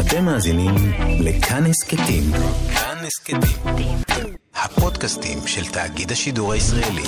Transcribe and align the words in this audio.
אתם 0.00 0.24
מאזינים 0.24 0.74
לכאן 1.20 1.66
הסכתים. 1.66 2.22
כאן 2.74 2.96
הסכתים. 3.06 3.98
הפודקאסטים 4.54 5.38
של 5.46 5.64
תאגיד 5.72 6.12
השידור 6.12 6.52
הישראלי. 6.52 7.02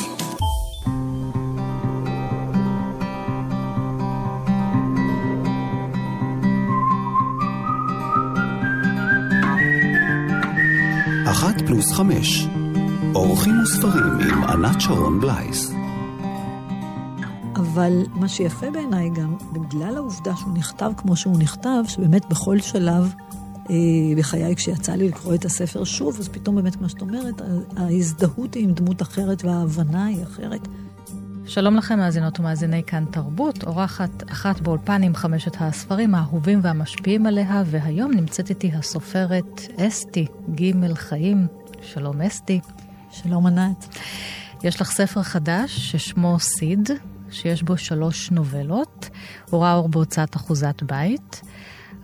אחת 11.30 11.60
פלוס 11.66 11.92
חמש. 11.92 12.46
אורחים 13.14 13.62
וספרים 13.62 14.20
עם 14.20 14.44
ענת 14.44 14.80
שרון 14.80 15.20
בלייס. 15.20 15.81
אבל 17.72 18.02
מה 18.12 18.28
שיפה 18.28 18.70
בעיניי 18.70 19.10
גם, 19.10 19.36
בגלל 19.52 19.96
העובדה 19.96 20.36
שהוא 20.36 20.52
נכתב 20.54 20.90
כמו 20.96 21.16
שהוא 21.16 21.38
נכתב, 21.38 21.82
שבאמת 21.88 22.28
בכל 22.28 22.60
שלב 22.60 23.14
אה, 23.70 23.74
בחיי, 24.16 24.56
כשיצא 24.56 24.92
לי 24.92 25.08
לקרוא 25.08 25.34
את 25.34 25.44
הספר 25.44 25.84
שוב, 25.84 26.16
אז 26.18 26.28
פתאום 26.28 26.56
באמת, 26.56 26.76
כמו 26.76 26.88
שאת 26.88 27.00
אומרת, 27.00 27.42
ההזדהות 27.76 28.54
היא 28.54 28.64
עם 28.64 28.72
דמות 28.72 29.02
אחרת 29.02 29.44
וההבנה 29.44 30.06
היא 30.06 30.22
אחרת. 30.22 30.68
שלום 31.46 31.76
לכם, 31.76 31.98
מאזינות 31.98 32.40
ומאזיני 32.40 32.82
כאן 32.82 33.04
תרבות, 33.10 33.64
אורחת 33.64 34.32
אחת 34.32 34.60
באולפן 34.60 35.02
עם 35.02 35.14
חמשת 35.14 35.56
הספרים 35.60 36.14
האהובים 36.14 36.60
והמשפיעים 36.62 37.26
עליה, 37.26 37.62
והיום 37.66 38.10
נמצאת 38.10 38.50
איתי 38.50 38.70
הסופרת 38.74 39.60
אסתי 39.76 40.26
ג' 40.54 40.94
חיים. 40.94 41.46
שלום 41.82 42.20
אסתי. 42.20 42.60
שלום 43.10 43.46
ענת. 43.46 43.96
יש 44.64 44.80
לך 44.80 44.90
ספר 44.90 45.22
חדש 45.22 45.92
ששמו 45.92 46.40
סיד, 46.40 46.90
שיש 47.32 47.62
בו 47.62 47.76
שלוש 47.76 48.30
נובלות. 48.30 49.08
הוא 49.50 49.62
ראה 49.62 49.74
אור 49.74 49.88
בהוצאת 49.88 50.36
אחוזת 50.36 50.82
בית. 50.82 51.42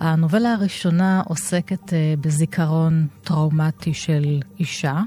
הנובלה 0.00 0.52
הראשונה 0.52 1.22
עוסקת 1.26 1.92
אה, 1.92 2.14
בזיכרון 2.20 3.06
טראומטי 3.24 3.94
של 3.94 4.40
אישה. 4.60 5.00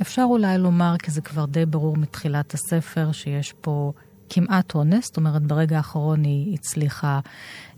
אפשר 0.00 0.22
אולי 0.22 0.58
לומר, 0.58 0.94
כי 0.98 1.10
זה 1.10 1.20
כבר 1.20 1.46
די 1.46 1.66
ברור 1.66 1.96
מתחילת 1.96 2.54
הספר, 2.54 3.12
שיש 3.12 3.54
פה 3.60 3.92
כמעט 4.30 4.74
אונס, 4.74 5.06
זאת 5.06 5.16
אומרת, 5.16 5.42
ברגע 5.42 5.76
האחרון 5.76 6.24
היא 6.24 6.54
הצליחה 6.54 7.20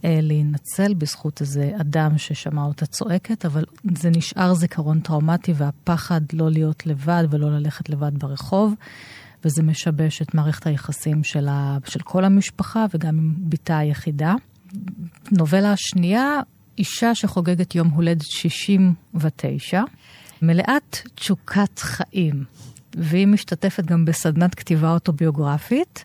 אה, 0.05 0.19
להינצל 0.23 0.95
בזכות 0.95 1.41
איזה 1.41 1.73
אדם 1.81 2.19
ששמע 2.19 2.65
אותה 2.65 2.87
צועקת, 2.87 3.45
אבל 3.45 3.65
זה 3.95 4.11
נשאר 4.11 4.55
זיכרון 4.55 5.01
טראומטי 5.01 5.53
והפחד 5.57 6.21
לא 6.33 6.51
להיות 6.51 6.87
לבד 6.87 7.25
ולא 7.31 7.51
ללכת 7.51 7.89
לבד 7.89 8.19
ברחוב. 8.19 8.75
וזה 9.45 9.63
משבש 9.63 10.23
את 10.23 10.35
מערכת 10.35 10.67
היחסים 10.67 11.25
של, 11.25 11.49
של 11.87 12.01
כל 12.01 12.25
המשפחה 12.25 12.87
וגם 12.95 13.19
עם 13.19 13.35
בתה 13.39 13.79
היחידה. 13.79 14.35
נובלה 15.33 15.73
השנייה, 15.73 16.41
אישה 16.79 17.15
שחוגגת 17.15 17.75
יום 17.75 17.89
הולדת 17.89 18.23
69, 18.23 19.83
מלאת 20.43 20.97
תשוקת 21.15 21.79
חיים. 21.79 22.45
והיא 22.95 23.27
משתתפת 23.27 23.85
גם 23.85 24.05
בסדנת 24.05 24.55
כתיבה 24.55 24.93
אוטוביוגרפית. 24.93 26.05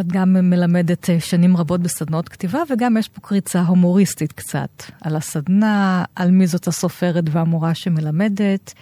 את 0.00 0.06
גם 0.06 0.32
מלמדת 0.50 1.10
אה, 1.10 1.20
שנים 1.20 1.56
רבות 1.56 1.80
בסדנות 1.80 2.28
כתיבה, 2.28 2.58
וגם 2.70 2.96
יש 2.96 3.08
פה 3.08 3.20
קריצה 3.20 3.62
הומוריסטית 3.62 4.32
קצת 4.32 4.82
על 5.00 5.16
הסדנה, 5.16 6.04
על 6.14 6.30
מי 6.30 6.46
זאת 6.46 6.68
הסופרת 6.68 7.24
והמורה 7.30 7.74
שמלמדת. 7.74 8.74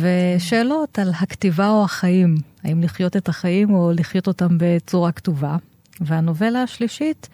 ושאלות 0.00 0.98
על 0.98 1.12
הכתיבה 1.20 1.68
או 1.68 1.84
החיים, 1.84 2.36
האם 2.64 2.82
לחיות 2.82 3.16
את 3.16 3.28
החיים 3.28 3.74
או 3.74 3.92
לחיות 3.94 4.26
אותם 4.26 4.48
בצורה 4.58 5.12
כתובה. 5.12 5.56
והנובלה 6.00 6.62
השלישית 6.62 7.28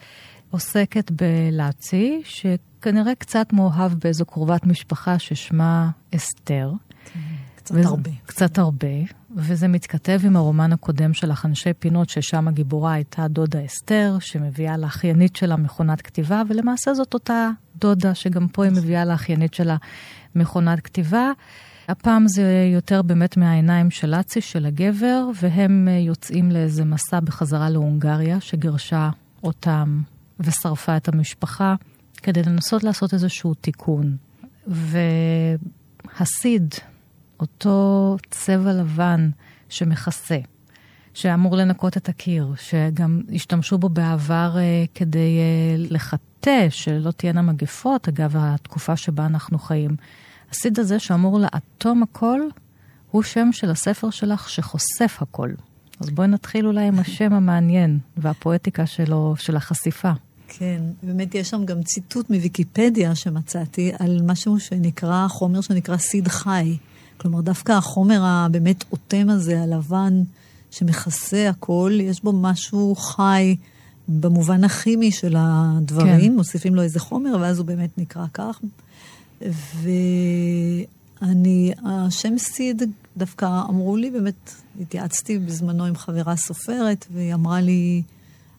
עוסקת 0.51 1.11
בלאצי, 1.11 2.21
שכנראה 2.25 3.15
קצת 3.15 3.53
מאוהב 3.53 3.93
באיזו 3.93 4.25
קרובת 4.25 4.65
משפחה 4.65 5.19
ששמה 5.19 5.89
אסתר. 6.15 6.71
קצת 7.55 7.75
וזה, 7.75 7.87
הרבה. 7.87 8.11
קצת 8.25 8.57
הרבה, 8.57 8.87
וזה 9.35 9.67
מתכתב 9.67 10.19
עם 10.23 10.35
הרומן 10.35 10.73
הקודם 10.73 11.13
של 11.13 11.31
החנשי 11.31 11.73
פינות, 11.73 12.09
ששם 12.09 12.47
הגיבורה 12.47 12.93
הייתה 12.93 13.27
דודה 13.27 13.65
אסתר, 13.65 14.17
שמביאה 14.19 14.77
לאחיינית 14.77 15.35
שלה 15.35 15.55
מכונת 15.55 16.01
כתיבה, 16.01 16.41
ולמעשה 16.49 16.93
זאת 16.93 17.13
אותה 17.13 17.49
דודה, 17.75 18.15
שגם 18.15 18.47
פה 18.47 18.63
היא 18.63 18.71
מביאה 18.71 19.05
לאחיינית 19.05 19.53
שלה 19.53 19.77
מכונת 20.35 20.79
כתיבה. 20.79 21.31
הפעם 21.87 22.27
זה 22.27 22.69
יותר 22.73 23.01
באמת 23.01 23.37
מהעיניים 23.37 23.91
של 23.91 24.13
אצי, 24.13 24.41
של 24.41 24.65
הגבר, 24.65 25.29
והם 25.41 25.87
אה, 25.91 25.97
יוצאים 25.97 26.51
לאיזה 26.51 26.85
מסע 26.85 27.19
בחזרה 27.19 27.69
להונגריה, 27.69 28.41
שגירשה 28.41 29.09
אותם 29.43 30.01
ושרפה 30.39 30.97
את 30.97 31.07
המשפחה, 31.07 31.75
כדי 32.17 32.43
לנסות 32.43 32.83
לעשות 32.83 33.13
איזשהו 33.13 33.53
תיקון. 33.53 34.17
והסיד, 34.67 36.73
אותו 37.39 38.17
צבע 38.29 38.73
לבן 38.73 39.29
שמכסה, 39.69 40.37
שאמור 41.13 41.57
לנקות 41.57 41.97
את 41.97 42.09
הקיר, 42.09 42.53
שגם 42.57 43.21
השתמשו 43.35 43.77
בו 43.77 43.89
בעבר 43.89 44.55
uh, 44.55 44.89
כדי 44.95 45.39
uh, 45.39 45.93
לחטא, 45.93 46.69
שלא 46.69 47.11
תהיינה 47.11 47.41
מגפות, 47.41 48.07
אגב, 48.07 48.35
התקופה 48.37 48.97
שבה 48.97 49.25
אנחנו 49.25 49.59
חיים. 49.59 49.95
הסיד 50.53 50.79
הזה 50.79 50.99
שאמור 50.99 51.39
לאטום 51.39 52.03
הכל, 52.03 52.39
הוא 53.11 53.23
שם 53.23 53.49
של 53.51 53.69
הספר 53.69 54.09
שלך 54.09 54.49
שחושף 54.49 55.17
הכל. 55.21 55.49
אז 55.99 56.09
בואי 56.09 56.27
נתחיל 56.27 56.67
אולי 56.67 56.87
עם 56.87 56.99
השם 56.99 57.33
המעניין 57.33 57.99
והפואטיקה 58.17 58.85
שלו, 58.85 59.35
של 59.37 59.55
החשיפה. 59.55 60.11
כן, 60.47 60.81
באמת 61.03 61.35
יש 61.35 61.49
שם 61.49 61.65
גם 61.65 61.83
ציטוט 61.83 62.29
מוויקיפדיה 62.29 63.15
שמצאתי 63.15 63.91
על 63.99 64.21
משהו 64.23 64.59
שנקרא, 64.59 65.27
חומר 65.27 65.61
שנקרא 65.61 65.97
סיד 65.97 66.27
חי. 66.27 66.77
כלומר, 67.17 67.41
דווקא 67.41 67.71
החומר 67.71 68.21
הבאמת 68.23 68.83
אוטם 68.91 69.29
הזה, 69.29 69.61
הלבן, 69.61 70.23
שמכסה 70.71 71.49
הכל, 71.49 71.91
יש 72.01 72.23
בו 72.23 72.31
משהו 72.33 72.95
חי 72.95 73.55
במובן 74.07 74.63
הכימי 74.63 75.11
של 75.11 75.35
הדברים, 75.37 76.31
כן. 76.31 76.35
מוסיפים 76.35 76.75
לו 76.75 76.81
איזה 76.81 76.99
חומר, 76.99 77.37
ואז 77.41 77.59
הוא 77.59 77.65
באמת 77.65 77.97
נקרא 77.97 78.25
כך. 78.33 78.59
ואני, 81.21 81.73
השם 81.85 82.37
סיד, 82.37 82.83
דווקא 83.17 83.61
אמרו 83.69 83.97
לי, 83.97 84.11
באמת, 84.11 84.53
התייעצתי 84.81 85.39
בזמנו 85.39 85.85
עם 85.85 85.95
חברה 85.95 86.35
סופרת, 86.35 87.05
והיא 87.13 87.33
אמרה 87.33 87.61
לי, 87.61 88.01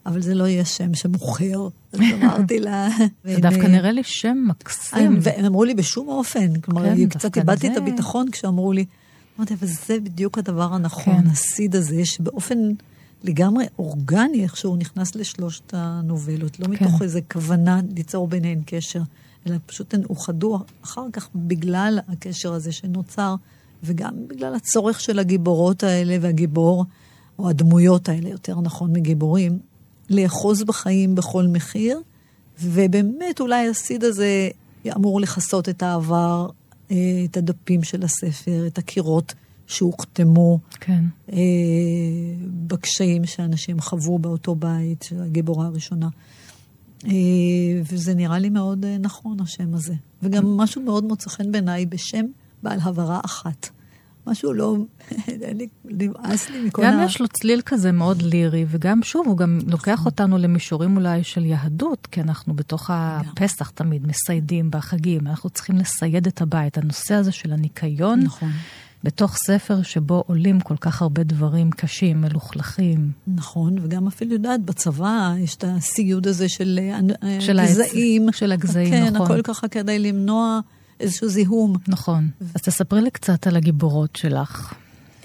אבל 0.07 0.23
זה 0.23 0.35
לא 0.35 0.45
יהיה 0.45 0.65
שם 0.65 0.95
שמוכר. 0.95 1.69
אז 1.93 2.01
אמרתי 2.23 2.61
לה... 2.61 2.89
זה 3.25 3.37
דווקא 3.41 3.67
נראה 3.67 3.93
לי 3.93 4.03
שם 4.05 4.45
מקסים. 4.49 5.19
והם 5.21 5.45
אמרו 5.45 5.65
לי 5.65 5.75
בשום 5.75 6.09
אופן, 6.09 6.61
כלומר, 6.61 6.83
כן, 6.85 7.09
קצת 7.09 7.37
איבדתי 7.37 7.73
את 7.73 7.77
הביטחון 7.77 8.31
כשאמרו 8.31 8.73
לי, 8.73 8.85
אמרתי, 9.39 9.55
אבל 9.55 9.67
זה 9.67 10.01
בדיוק 10.01 10.39
הדבר 10.39 10.75
הנכון, 10.75 11.23
כן. 11.23 11.31
הסיד 11.31 11.77
הזה, 11.77 12.05
שבאופן 12.05 12.59
לגמרי 13.25 13.65
אורגני, 13.79 14.43
איך 14.43 14.56
שהוא 14.56 14.77
נכנס 14.79 15.15
לשלושת 15.15 15.75
הנובלות, 15.75 16.61
לא 16.61 16.67
כן. 16.67 16.73
מתוך 16.73 17.03
איזו 17.03 17.21
כוונה 17.33 17.81
ליצור 17.97 18.29
ביניהן 18.29 18.61
קשר. 18.67 19.01
אלא 19.47 19.56
פשוט 19.66 19.94
הן 19.94 20.03
אוחדו 20.10 20.59
אחר 20.84 21.06
כך 21.12 21.28
בגלל 21.34 21.99
הקשר 22.09 22.53
הזה 22.53 22.72
שנוצר, 22.72 23.34
וגם 23.82 24.28
בגלל 24.28 24.55
הצורך 24.55 25.00
של 25.00 25.19
הגיבורות 25.19 25.82
האלה 25.82 26.16
והגיבור, 26.21 26.84
או 27.38 27.49
הדמויות 27.49 28.09
האלה, 28.09 28.28
יותר 28.28 28.60
נכון 28.60 28.93
מגיבורים, 28.93 29.59
לאחוז 30.10 30.65
בחיים 30.65 31.15
בכל 31.15 31.47
מחיר, 31.47 32.00
ובאמת 32.62 33.41
אולי 33.41 33.69
הסיד 33.69 34.05
הזה 34.05 34.49
אמור 34.97 35.21
לכסות 35.21 35.69
את 35.69 35.82
העבר, 35.82 36.49
אה, 36.91 36.97
את 37.25 37.37
הדפים 37.37 37.82
של 37.82 38.03
הספר, 38.03 38.66
את 38.66 38.78
הקירות 38.78 39.34
שהוכתמו, 39.66 40.59
כן. 40.81 41.05
אה, 41.32 41.38
בקשיים 42.66 43.26
שאנשים 43.26 43.81
חוו 43.81 44.19
באותו 44.19 44.55
בית, 44.55 45.11
הגיבורה 45.25 45.66
הראשונה. 45.66 46.09
אה, 47.07 47.11
וזה 47.93 48.15
נראה 48.15 48.39
לי 48.39 48.49
מאוד 48.49 48.85
אה, 48.85 48.97
נכון, 48.99 49.41
השם 49.41 49.75
הזה. 49.75 49.95
וגם 50.23 50.56
משהו 50.56 50.83
מאוד 50.83 51.05
מוצא 51.05 51.31
חן 51.31 51.53
בעיניי 51.53 51.87
בשם 51.87 52.25
בעל 52.62 52.79
הברה 52.83 53.21
אחת. 53.25 53.69
משהו 54.27 54.53
לא, 54.53 54.77
נמאס 55.85 56.51
לי 56.51 56.61
מכל 56.67 56.85
ה... 56.85 56.91
גם 56.91 57.03
יש 57.06 57.21
לו 57.21 57.29
צליל 57.29 57.61
כזה 57.67 57.93
מאוד 57.93 58.23
לירי, 58.23 58.67
וגם 58.69 59.03
שוב, 59.03 59.27
הוא 59.27 59.37
גם 59.37 59.59
לוקח 59.67 60.06
אותנו 60.06 60.39
למישורים 60.39 60.97
אולי 60.97 61.25
של 61.25 61.45
יהדות, 61.45 62.06
כי 62.06 62.21
אנחנו 62.21 62.55
בתוך 62.55 62.91
הפסח 62.93 63.71
תמיד 63.71 64.07
מסיידים 64.07 64.71
בחגים, 64.71 65.27
אנחנו 65.27 65.50
צריכים 65.50 65.77
לסייד 65.77 66.27
את 66.27 66.43
הבית. 66.43 66.79
הנושא 66.79 67.15
הזה 67.15 67.33
של 67.33 67.53
הניקיון, 67.53 68.21
נכון. 68.21 68.50
בתוך 69.05 69.37
ספר 69.37 69.83
שבו 69.83 70.25
עולים 70.27 70.61
כל 70.61 70.77
כך 70.77 71.03
הרבה 71.03 71.23
דברים 71.23 71.71
קשים, 71.71 72.21
מלוכלכים. 72.21 73.11
נכון, 73.27 73.77
וגם 73.83 74.06
אפילו 74.06 74.33
יודעת, 74.33 74.62
בצבא 74.65 75.35
יש 75.39 75.55
את 75.55 75.65
הסיוד 75.67 76.27
הזה 76.27 76.49
של, 76.49 76.81
אה, 77.23 77.41
של 77.41 77.59
הגזעים. 77.59 78.33
של 78.33 78.53
הגזעים, 78.53 78.91
כן, 78.91 79.15
נכון. 79.15 79.27
כן, 79.27 79.33
הכל 79.33 79.43
ככה 79.43 79.69
כדי 79.69 79.99
למנוע 79.99 80.61
איזשהו 81.01 81.29
זיהום. 81.29 81.77
נכון. 81.89 82.29
אז 82.55 82.62
תספרי 82.62 83.03
לי 83.03 83.11
קצת 83.11 83.47
על 83.47 83.56
הגיבורות 83.56 84.17
שלך. 84.17 84.75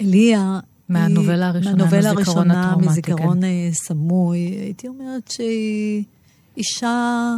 אליה... 0.00 0.60
מהנובלה 0.88 1.48
הראשונה, 1.48 1.76
מהנובלה 1.76 2.10
הראשונה, 2.10 2.76
מזיכרון 2.76 3.38
כן. 3.38 3.44
אה, 3.44 3.68
סמוי. 3.72 4.38
הייתי 4.38 4.88
אומרת 4.88 5.30
שהיא 5.30 6.04
אישה 6.56 7.34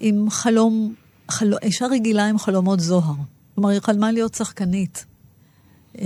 עם 0.00 0.30
חלום 0.30 0.94
חל... 1.30 1.54
אישה 1.62 1.86
רגילה 1.86 2.26
עם 2.26 2.38
חלומות 2.38 2.80
זוהר. 2.80 3.14
כלומר, 3.54 3.70
היא 3.70 3.80
חלמה 3.80 4.12
להיות 4.12 4.34
שחקנית. 4.34 5.04
אה, 5.98 6.04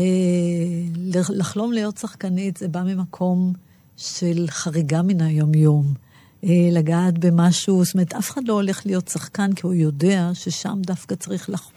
לחלום 1.31 1.72
להיות 1.72 1.96
שחקנית 1.96 2.56
זה 2.56 2.69
בא 2.69 2.82
ממקום 2.82 3.52
של 3.96 4.46
חריגה 4.48 5.02
מן 5.02 5.20
היומיום. 5.20 5.94
אה, 6.44 6.69
לגעת 6.72 7.19
במשהו, 7.19 7.84
זאת 7.84 7.94
אומרת, 7.94 8.12
אף 8.12 8.31
אחד 8.31 8.48
לא 8.48 8.52
הולך 8.52 8.86
להיות 8.86 9.08
שחקן 9.08 9.52
כי 9.52 9.66
הוא 9.66 9.75
יודע 9.75 10.31
ששם 10.34 10.78
דווקא 10.86 11.14
צריך 11.14 11.50
לח... 11.50 11.70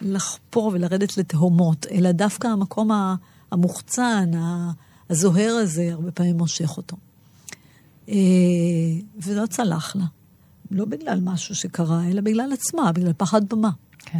לחפור 0.00 0.70
ולרדת 0.74 1.16
לתהומות, 1.16 1.86
אלא 1.90 2.12
דווקא 2.12 2.46
המקום 2.46 2.90
המוחצן, 3.50 4.30
הזוהר 5.10 5.52
הזה, 5.62 5.92
הרבה 5.92 6.12
פעמים 6.12 6.36
מושך 6.36 6.76
אותו. 6.76 6.96
אה, 8.08 8.14
ולא 9.22 9.46
צלח 9.46 9.96
לה. 9.96 10.04
לא 10.70 10.84
בגלל 10.84 11.20
משהו 11.22 11.54
שקרה, 11.54 12.08
אלא 12.08 12.20
בגלל 12.20 12.52
עצמה, 12.52 12.92
בגלל 12.92 13.12
פחד 13.12 13.48
במה. 13.48 13.70
כן. 13.98 14.18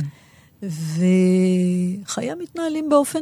וחייה 0.62 2.34
מתנהלים 2.34 2.88
באופן 2.88 3.20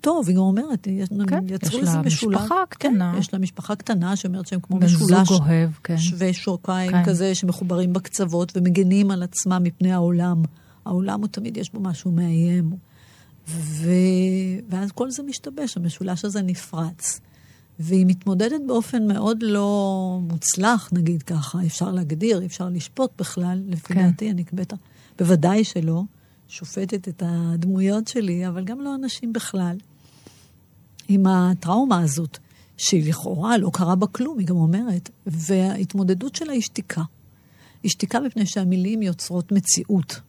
טוב, 0.00 0.28
היא 0.28 0.36
גם 0.36 0.42
אומרת, 0.42 0.88
כן, 1.28 1.44
יצרו 1.48 1.78
איזה 1.78 1.98
משולש. 1.98 2.12
יש 2.12 2.24
לה 2.24 2.30
משפחה 2.30 2.62
קטנה. 2.68 3.12
כן, 3.14 3.18
יש 3.18 3.32
לה 3.32 3.38
משפחה 3.38 3.76
קטנה 3.76 4.16
שאומרת 4.16 4.46
שהם 4.46 4.60
כמו 4.60 4.76
משולש. 4.76 5.28
זוג 5.28 5.42
אוהב, 5.42 5.70
כן. 5.84 5.98
שווה 5.98 6.32
שורקיים 6.32 6.90
כן. 6.90 7.04
כזה, 7.04 7.34
שמחוברים 7.34 7.92
בקצוות 7.92 8.52
ומגנים 8.56 9.10
על 9.10 9.22
עצמם 9.22 9.60
מפני 9.62 9.92
העולם. 9.92 10.42
העולם 10.84 11.20
הוא 11.20 11.28
תמיד, 11.28 11.56
יש 11.56 11.72
בו 11.72 11.80
משהו 11.80 12.10
מאיים. 12.10 12.70
ו... 13.48 13.90
ואז 14.68 14.92
כל 14.92 15.10
זה 15.10 15.22
משתבש, 15.22 15.76
המשולש 15.76 16.24
הזה 16.24 16.42
נפרץ. 16.42 17.20
והיא 17.78 18.06
מתמודדת 18.06 18.60
באופן 18.66 19.06
מאוד 19.06 19.42
לא 19.42 20.18
מוצלח, 20.22 20.90
נגיד 20.92 21.22
ככה, 21.22 21.58
אפשר 21.66 21.90
להגדיר, 21.90 22.44
אפשר 22.46 22.68
לשפוט 22.68 23.10
בכלל, 23.18 23.62
לפי 23.66 23.94
כן. 23.94 24.06
דעתי, 24.06 24.30
אני 24.30 24.44
בטח, 24.52 24.76
בוודאי 25.18 25.64
שלא, 25.64 26.02
שופטת 26.50 27.08
את 27.08 27.22
הדמויות 27.26 28.08
שלי, 28.08 28.48
אבל 28.48 28.64
גם 28.64 28.80
לא 28.80 28.94
אנשים 28.94 29.32
בכלל. 29.32 29.76
עם 31.08 31.26
הטראומה 31.26 32.00
הזאת, 32.00 32.38
שהיא 32.76 33.08
לכאורה 33.08 33.58
לא 33.58 33.70
קרה 33.72 33.94
בה 33.94 34.06
כלום, 34.06 34.38
היא 34.38 34.46
גם 34.46 34.56
אומרת, 34.56 35.10
וההתמודדות 35.26 36.34
שלה 36.34 36.52
היא 36.52 36.62
שתיקה. 36.62 37.02
היא 37.82 37.90
שתיקה 37.90 38.20
מפני 38.20 38.46
שהמילים 38.46 39.02
יוצרות 39.02 39.52
מציאות. 39.52 40.20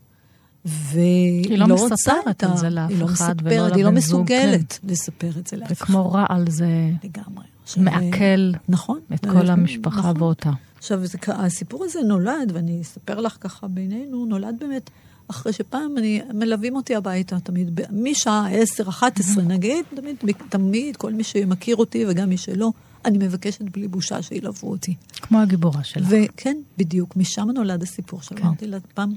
והיא 0.66 1.58
לא, 1.58 1.68
לא 1.68 1.86
מספרת 1.86 2.44
את 2.44 2.58
זה 2.58 2.70
לאף 2.70 2.92
לא 2.92 3.06
אחד 3.06 3.36
ולא 3.44 3.56
לבן 3.56 3.68
זוג. 3.68 3.76
היא 3.76 3.86
לא 3.86 3.92
מסוגלת 3.92 4.80
כן. 4.82 4.88
לספר 4.88 5.30
את 5.40 5.48
זה 5.48 5.58
לאף 5.58 5.72
אחד. 5.72 5.84
וכמו 5.84 6.12
רעל 6.12 6.50
זה 6.50 6.90
לגמרי. 7.04 7.46
מעכל 7.78 8.52
נכון, 8.70 9.00
את 9.14 9.26
כל 9.26 9.50
המשפחה 9.50 10.00
נכון. 10.00 10.22
ואותה. 10.22 10.52
עכשיו, 10.78 11.06
זה, 11.06 11.18
הסיפור 11.28 11.84
הזה 11.84 12.00
נולד, 12.02 12.52
ואני 12.54 12.82
אספר 12.82 13.20
לך 13.20 13.38
ככה 13.40 13.68
בינינו, 13.68 14.26
נולד 14.26 14.56
באמת 14.60 14.90
אחרי 15.32 15.54
שפעם 15.54 15.98
אני, 15.98 16.22
מלווים 16.34 16.76
אותי 16.76 16.96
הביתה 16.96 17.40
תמיד, 17.40 17.82
משעה 17.92 18.50
10, 18.52 18.90
11 18.90 19.44
נגיד, 19.44 19.86
תמיד, 19.96 20.16
תמיד, 20.50 20.98
כל 20.98 21.14
מי 21.14 21.24
שמכיר 21.24 21.76
אותי 21.76 22.06
וגם 22.08 22.30
מי 22.30 22.38
שלא, 22.38 22.72
אני 23.06 23.18
מבקשת 23.18 23.62
בלי 23.62 23.88
בושה 23.88 24.22
שילוו 24.22 24.72
אותי. 24.72 24.96
כמו 25.22 25.40
הגיבורה 25.40 25.84
שלך. 25.84 26.08
וכן, 26.10 26.58
בדיוק, 26.78 27.16
משם 27.16 27.50
נולד 27.50 27.84
הסיפור 27.84 28.22
שאמרתי 28.22 28.66
כן. 28.66 28.70
לה, 28.70 28.78
פעם 28.94 29.14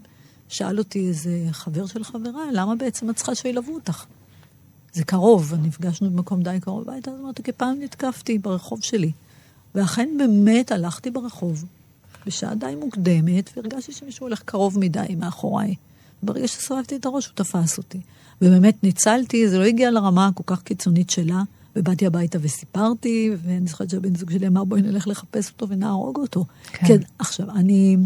שאל 0.49 0.78
אותי 0.78 1.08
איזה 1.08 1.46
חבר 1.50 1.87
של 1.87 2.05
חברה, 2.05 2.43
למה 2.52 2.75
בעצם 2.75 3.10
את 3.10 3.17
צריכה 3.17 3.34
שילוו 3.34 3.75
אותך? 3.75 4.05
זה 4.93 5.05
קרוב, 5.05 5.55
נפגשנו 5.62 6.10
במקום 6.10 6.43
די 6.43 6.58
קרוב 6.60 6.90
הביתה, 6.90 7.10
אז 7.10 7.20
אמרתי, 7.20 7.43
כי 7.43 7.52
פעם 7.52 7.76
נתקפתי 7.81 8.38
ברחוב 8.38 8.82
שלי. 8.82 9.12
ואכן 9.75 10.08
באמת 10.19 10.72
הלכתי 10.72 11.10
ברחוב 11.10 11.64
בשעה 12.26 12.55
די 12.55 12.75
מוקדמת, 12.81 13.50
והרגשתי 13.56 13.93
שמישהו 13.93 14.26
הולך 14.26 14.43
קרוב 14.43 14.78
מדי 14.78 15.14
מאחוריי. 15.19 15.75
ברגע 16.22 16.49
שסובבתי 16.49 16.96
את 16.96 17.06
הראש, 17.06 17.26
הוא 17.26 17.34
תפס 17.34 17.78
אותי. 17.78 18.00
ובאמת 18.43 18.84
ניצלתי, 18.84 19.49
זה 19.49 19.58
לא 19.58 19.64
הגיע 19.64 19.90
לרמה 19.90 20.26
הכל 20.26 20.43
כך 20.46 20.62
קיצונית 20.62 21.11
שלה, 21.11 21.43
ובאתי 21.76 22.06
הביתה 22.06 22.38
וסיפרתי, 22.40 23.31
ואני 23.43 23.66
זוכרת 23.66 23.90
שהבן 23.90 24.14
זוג 24.14 24.31
שלי 24.31 24.46
אמר, 24.46 24.64
בואי 24.64 24.82
נלך 24.82 25.08
לחפש 25.08 25.50
אותו 25.50 25.69
ונהרוג 25.69 26.16
אותו. 26.16 26.44
כן. 26.72 26.87
כן, 26.87 26.99
עכשיו, 27.19 27.50
אני... 27.50 27.96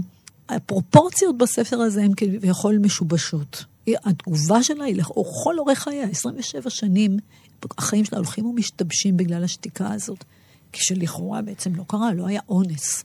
הפרופורציות 0.49 1.39
בספר 1.39 1.77
הזה 1.77 2.03
הן 2.03 2.13
כביכול 2.17 2.79
משובשות. 2.79 3.65
התגובה 4.05 4.63
שלה 4.63 4.85
היא 4.85 4.97
לכל 4.97 5.59
אורך 5.59 5.79
חייה, 5.79 6.09
27 6.11 6.71
שנים, 6.71 7.19
החיים 7.79 8.05
שלה 8.05 8.19
הולכים 8.19 8.47
ומשתבשים 8.47 9.17
בגלל 9.17 9.45
השתיקה 9.45 9.93
הזאת. 9.93 10.25
כשלכאורה 10.73 11.43
בעצם 11.43 11.75
לא 11.75 11.85
קרה, 11.87 12.13
לא 12.13 12.27
היה 12.27 12.41
אונס, 12.49 13.05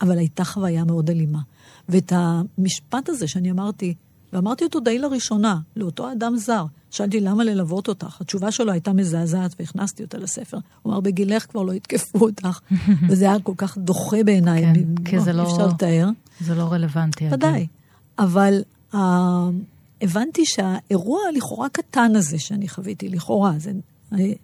אבל 0.00 0.18
הייתה 0.18 0.44
חוויה 0.44 0.84
מאוד 0.84 1.10
אלימה. 1.10 1.40
ואת 1.88 2.12
המשפט 2.16 3.08
הזה 3.08 3.28
שאני 3.28 3.50
אמרתי, 3.50 3.94
ואמרתי 4.32 4.64
אותו 4.64 4.80
די 4.80 4.98
לראשונה, 4.98 5.58
לאותו 5.76 6.12
אדם 6.12 6.36
זר. 6.36 6.64
שאלתי, 6.90 7.20
למה 7.20 7.44
ללוות 7.44 7.88
אותך? 7.88 8.20
התשובה 8.20 8.50
שלו 8.50 8.72
הייתה 8.72 8.92
מזעזעת, 8.92 9.54
והכנסתי 9.58 10.02
אותה 10.02 10.18
לספר. 10.18 10.58
הוא 10.82 10.92
אמר, 10.92 11.00
בגילך 11.00 11.46
כבר 11.50 11.62
לא 11.62 11.72
יתקפו 11.72 12.18
אותך. 12.18 12.60
וזה 13.08 13.24
היה 13.24 13.40
כל 13.42 13.52
כך 13.56 13.78
דוחה 13.78 14.24
בעיניי, 14.24 14.62
כן, 14.62 15.04
כי 15.04 15.20
זה 15.20 15.32
לא... 15.32 15.42
אי 15.42 15.52
אפשר 15.52 15.66
לתאר. 15.66 16.08
זה 16.40 16.54
לא 16.54 16.62
רלוונטי. 16.62 17.28
ודאי. 17.32 17.66
אבל 18.18 18.62
uh, 18.92 18.96
הבנתי 20.02 20.42
שהאירוע 20.46 21.20
הלכאורה 21.28 21.68
קטן 21.68 22.16
הזה 22.16 22.38
שאני 22.38 22.68
חוויתי, 22.68 23.08
לכאורה, 23.08 23.52
זה 23.58 23.72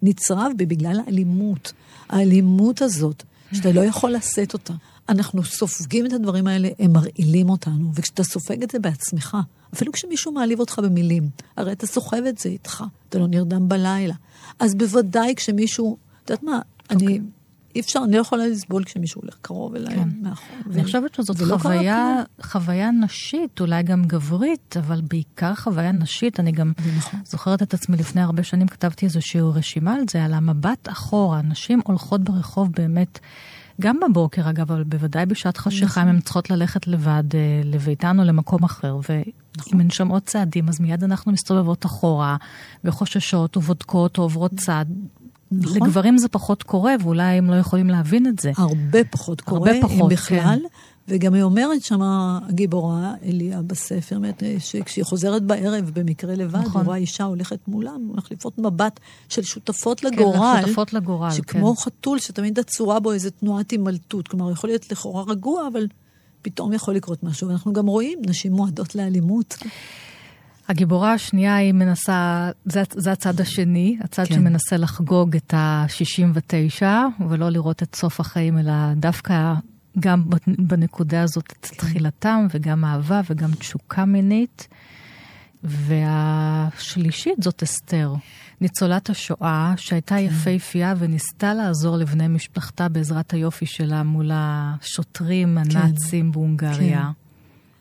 נצרב 0.03 0.53
בי 0.56 0.67
בגלל 0.67 1.00
האלימות. 1.06 1.73
האלימות 2.09 2.83
הזאת, 2.83 3.23
שאתה 3.53 3.73
לא 3.73 3.81
יכול 3.81 4.11
לשאת 4.12 4.53
אותה. 4.53 4.73
אנחנו 5.08 5.44
סופגים 5.44 6.06
את 6.06 6.12
הדברים 6.12 6.47
האלה, 6.47 6.69
הם 6.79 6.93
מרעילים 6.93 7.50
אותנו. 7.50 7.91
וכשאתה 7.94 8.25
סופג 8.25 8.62
את 8.62 8.70
זה 8.70 8.79
בעצמך, 8.79 9.37
אפילו 9.75 9.93
כשמישהו 9.93 10.32
מעליב 10.32 10.61
אותך 10.61 10.79
במילים, 10.79 11.29
הרי 11.56 11.73
אתה 11.73 11.87
סוחב 11.87 12.23
את 12.29 12.38
זה 12.38 12.49
איתך, 12.49 12.85
אתה 13.08 13.19
לא 13.19 13.26
נרדם 13.26 13.69
בלילה. 13.69 14.14
אז 14.58 14.75
בוודאי 14.75 15.35
כשמישהו, 15.37 15.97
את 16.25 16.31
יודעת 16.31 16.43
מה, 16.43 16.58
okay. 16.58 16.87
אני... 16.91 17.05
אוקיי. 17.05 17.20
אי 17.76 17.81
אפשר, 17.81 18.00
אני 18.05 18.17
לא 18.17 18.20
יכולה 18.20 18.47
לסבול 18.47 18.85
כשמישהו 18.85 19.20
הולך 19.20 19.37
קרוב 19.43 19.75
אליי 19.75 19.97
כן. 19.97 20.08
מאחור. 20.23 20.56
אני 20.73 20.85
חושבת 20.85 21.14
שזאת 21.14 21.41
לא 21.41 21.59
חוויה, 21.59 22.23
חוויה 22.43 22.91
נשית, 22.91 23.61
אולי 23.61 23.82
גם 23.82 24.05
גברית, 24.05 24.76
אבל 24.79 25.00
בעיקר 25.00 25.55
חוויה 25.55 25.93
נשית. 25.93 26.41
אני 26.41 26.52
גם 26.52 26.73
נכון. 26.97 27.20
זוכרת 27.25 27.62
את 27.62 27.75
עצמי 27.75 27.97
לפני 27.97 28.20
הרבה 28.20 28.43
שנים, 28.43 28.69
כתבתי 28.69 29.06
איזושהי 29.06 29.41
רשימה 29.41 29.94
על 29.94 30.02
זה, 30.11 30.25
על 30.25 30.35
המבט 30.35 30.88
אחורה. 30.88 31.43
נשים 31.43 31.81
הולכות 31.85 32.25
ברחוב 32.25 32.73
באמת 32.73 33.19
גם 33.81 34.00
בבוקר, 34.00 34.50
אגב, 34.50 34.73
אבל 34.73 34.84
בוודאי 34.84 35.26
בשעת 35.26 35.56
חשיכה, 35.56 36.02
אם 36.02 36.08
הן 36.08 36.20
צריכות 36.20 36.50
ללכת 36.50 36.87
לבד 36.87 37.25
אה, 37.34 37.61
לביתן 37.64 38.20
או 38.20 38.25
למקום 38.25 38.64
אחר, 38.64 38.99
ואם 39.08 39.23
נכון. 39.56 39.81
הן 39.81 39.90
שומעות 39.90 40.25
צעדים, 40.25 40.69
אז 40.69 40.81
מיד 40.81 41.04
אנחנו 41.04 41.33
מסתובבות 41.33 41.87
אחורה, 41.87 42.37
וחוששות, 42.85 43.56
ובודקות, 43.56 44.18
או 44.18 44.23
עוברות 44.23 44.54
צעד. 44.56 44.88
נכון. 45.52 45.76
לגברים 45.76 46.18
זה 46.18 46.28
פחות 46.28 46.62
קורה, 46.62 46.95
ואולי 47.02 47.23
הם 47.23 47.50
לא 47.50 47.54
יכולים 47.54 47.87
להבין 47.87 48.26
את 48.26 48.38
זה. 48.38 48.52
הרבה 48.56 49.04
פחות 49.11 49.40
קורה, 49.40 49.71
הרבה 49.71 49.83
פחות, 49.83 50.00
אם 50.00 50.16
בכלל. 50.16 50.59
כן. 50.62 50.68
וגם 51.09 51.35
היא 51.35 51.43
אומרת 51.43 51.83
שם, 51.83 52.01
הגיבורה, 52.03 53.15
אליה 53.25 53.63
בספר, 53.63 54.19
שכשהיא 54.59 55.05
חוזרת 55.05 55.43
בערב 55.43 55.91
במקרה 55.95 56.35
לבד, 56.35 56.59
נכון. 56.59 56.87
רואה 56.87 56.97
אישה 56.97 57.25
הולכת 57.25 57.69
מולם, 57.69 58.11
מחליפות 58.15 58.59
מבט 58.59 59.01
של 59.29 59.43
שותפות 59.43 60.01
כן, 60.01 60.09
לגורל. 60.09 60.57
כן, 60.57 60.67
שותפות 60.67 60.93
לגורל, 60.93 61.31
שכמו 61.31 61.77
כן. 61.77 61.83
חתול, 61.83 62.19
שתמיד 62.19 62.59
עצורה 62.59 63.01
בו 63.01 63.13
איזו 63.13 63.31
תנועת 63.31 63.71
הימלטות. 63.71 64.29
כלומר, 64.29 64.51
יכול 64.51 64.71
להיות 64.71 64.93
לכאורה 64.93 65.25
רגוע, 65.29 65.69
אבל 65.73 65.87
פתאום 66.43 66.73
יכול 66.73 66.95
לקרות 66.95 67.23
משהו. 67.23 67.49
ואנחנו 67.49 67.73
גם 67.73 67.87
רואים 67.87 68.19
נשים 68.27 68.53
מועדות 68.53 68.95
לאלימות. 68.95 69.59
הגיבורה 70.69 71.13
השנייה 71.13 71.57
היא 71.57 71.73
מנסה, 71.73 72.51
זה, 72.65 72.83
זה 72.91 73.13
הצד 73.13 73.41
השני, 73.41 73.99
הצד 74.01 74.25
כן. 74.25 74.35
שמנסה 74.35 74.77
לחגוג 74.77 75.37
את 75.37 75.55
ה-69, 75.55 76.83
ולא 77.29 77.51
לראות 77.51 77.83
את 77.83 77.95
סוף 77.95 78.21
החיים, 78.21 78.59
אלא 78.59 78.73
דווקא 78.97 79.55
גם 80.00 80.25
בנקודה 80.59 81.23
הזאת 81.23 81.53
את. 81.61 81.67
תחילתם, 81.76 82.47
וגם 82.50 82.85
אהבה 82.85 83.21
וגם 83.31 83.55
תשוקה 83.55 84.05
מינית. 84.05 84.69
והשלישית 85.65 87.43
זאת 87.43 87.62
אסתר, 87.62 88.15
ניצולת 88.61 89.11
השואה, 89.11 89.75
שהייתה 89.76 90.15
כן. 90.15 90.21
יפהפייה 90.21 90.95
וניסתה 90.99 91.55
לעזור 91.55 91.97
לבני 91.97 92.29
משפחתה 92.29 92.88
בעזרת 92.88 93.33
היופי 93.35 93.67
שלה 93.67 94.03
מול 94.03 94.31
השוטרים 94.35 95.59
כן. 95.65 95.76
הנאצים 95.76 96.26
כן. 96.26 96.33
בהונגריה. 96.33 97.11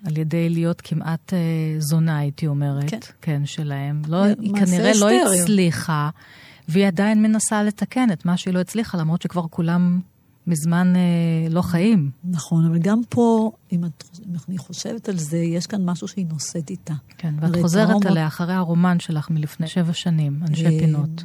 כן. 0.04 0.08
על 0.08 0.18
ידי 0.18 0.50
להיות 0.50 0.82
כמעט 0.84 1.34
אה, 1.34 1.40
זונה, 1.80 2.18
הייתי 2.18 2.48
אומרת, 2.48 2.90
כן, 2.90 3.00
כן 3.22 3.46
שלהם. 3.46 4.02
לא, 4.08 4.24
היא 4.24 4.54
כנראה 4.54 4.92
לא 5.00 5.10
הצליחה, 5.10 6.10
והיא 6.68 6.88
עדיין 6.88 7.22
מנסה 7.22 7.64
לתקן 7.64 8.12
את 8.12 8.26
מה 8.26 8.38
שהיא 8.38 8.54
לא 8.54 8.60
הצליחה, 8.60 8.98
למרות 8.98 9.22
שכבר 9.22 9.46
כולם 9.50 10.00
מזמן 10.48 10.94
אה, 10.96 11.50
לא 11.50 11.62
חיים. 11.62 12.12
נכון, 12.24 12.66
אבל 12.66 12.78
גם 12.78 13.02
פה, 13.10 13.52
אם, 13.72 13.86
את, 13.86 14.04
אם 14.30 14.36
אני 14.50 14.58
חושבת 14.58 15.10
על 15.10 15.18
זה, 15.18 15.38
יש 15.38 15.68
כאן 15.68 15.86
משהו 15.86 16.08
שהיא 16.08 16.26
נושאת 16.26 16.70
איתה. 16.70 16.94
כן, 17.18 17.34
ואת 17.40 17.62
חוזרת 17.62 17.88
טראומות... 17.88 18.06
עליה 18.06 18.28
אחרי 18.28 18.54
הרומן 18.54 19.00
שלך 19.00 19.30
מלפני 19.30 19.68
שבע 19.68 19.94
שנים, 19.94 20.40
אנשי 20.50 20.66
אה, 20.66 20.80
פינות. 20.80 21.24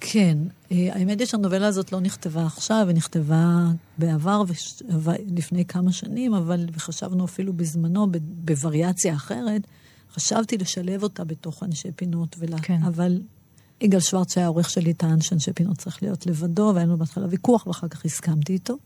כן. 0.00 0.38
אה, 0.72 0.88
האמת 0.92 1.20
היא 1.20 1.26
שהנובלה 1.26 1.66
הזאת 1.66 1.92
לא 1.92 2.00
נכתבה 2.00 2.46
עכשיו, 2.46 2.84
היא 2.88 2.96
נכתבה 2.96 3.66
בעבר, 3.98 4.42
וש... 4.46 4.82
לפני 5.36 5.64
כמה 5.64 5.92
שנים, 5.92 6.34
אבל 6.34 6.66
חשבנו 6.76 7.24
אפילו 7.24 7.52
בזמנו, 7.52 8.06
בווריאציה 8.20 9.14
אחרת, 9.14 9.62
חשבתי 10.14 10.58
לשלב 10.58 11.02
אותה 11.02 11.24
בתוך 11.24 11.62
אנשי 11.62 11.92
פינות, 11.96 12.36
ולה... 12.38 12.58
כן. 12.58 12.82
אבל 12.82 13.20
יגאל 13.80 14.00
שוורץ, 14.00 14.34
שהיה 14.34 14.46
העורך 14.46 14.70
שלי, 14.70 14.94
טען 14.94 15.20
שאנשי 15.20 15.52
פינות 15.52 15.78
צריך 15.78 16.02
להיות 16.02 16.26
לבדו, 16.26 16.72
והיה 16.74 16.86
לנו 16.86 16.96
בהתחלה 16.96 17.26
ויכוח, 17.30 17.66
ואחר 17.66 17.88
כך 17.88 18.04
הסכמתי 18.04 18.52
איתו. 18.52 18.76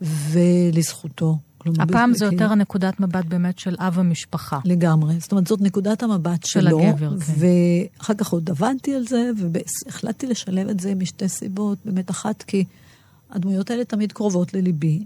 ולזכותו. 0.00 1.38
כלומר, 1.58 1.82
הפעם 1.82 2.14
זה 2.14 2.24
יותר 2.24 2.52
הנקודת 2.52 3.00
מבט 3.00 3.24
באמת 3.24 3.58
של 3.58 3.76
אב 3.78 3.98
המשפחה. 3.98 4.58
לגמרי. 4.64 5.20
זאת 5.20 5.32
אומרת, 5.32 5.46
זאת 5.46 5.60
נקודת 5.60 6.02
המבט 6.02 6.44
של 6.44 6.60
שלו. 6.60 6.80
של 6.80 6.86
הגבר, 6.86 7.20
כן. 7.20 7.32
ואחר 7.98 8.14
כך 8.14 8.28
עוד 8.28 8.50
עבדתי 8.50 8.94
על 8.94 9.06
זה, 9.06 9.30
והחלטתי 9.36 10.26
לשלב 10.26 10.68
את 10.68 10.80
זה 10.80 10.94
משתי 10.94 11.28
סיבות. 11.28 11.78
באמת, 11.84 12.10
אחת, 12.10 12.42
כי 12.42 12.64
הדמויות 13.30 13.70
האלה 13.70 13.84
תמיד 13.84 14.12
קרובות 14.12 14.54
לליבי, 14.54 15.04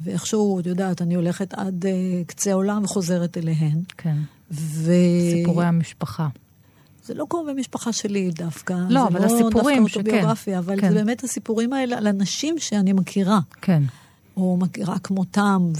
ואיכשהו, 0.00 0.60
את 0.60 0.66
יודעת, 0.66 1.02
אני 1.02 1.14
הולכת 1.14 1.54
עד 1.54 1.84
uh, 1.84 1.88
קצה 2.26 2.50
העולם 2.50 2.84
וחוזרת 2.84 3.38
אליהן. 3.38 3.80
כן. 3.96 4.16
ו... 4.50 4.92
סיפורי 5.32 5.66
המשפחה. 5.66 6.28
זה 7.06 7.14
לא 7.14 7.24
קורה 7.28 7.52
במשפחה 7.52 7.92
שלי 7.92 8.30
דווקא. 8.30 8.76
לא, 8.88 9.06
אבל 9.06 9.20
לא 9.20 9.24
הסיפורים 9.26 9.88
שכן. 9.88 10.02
זה 10.02 10.10
לא 10.10 10.12
דווקא 10.12 10.16
אוטוביוגרפיה, 10.16 10.58
אבל 10.58 10.80
כן. 10.80 10.88
זה 10.88 10.94
באמת 10.94 11.24
הסיפורים 11.24 11.72
האלה 11.72 11.98
על 11.98 12.06
אנשים 12.06 12.58
שאני 12.58 12.92
מכירה. 12.92 13.40
כן. 13.62 13.82
או 14.36 14.56
מכירה 14.56 14.98
כמותם, 14.98 15.72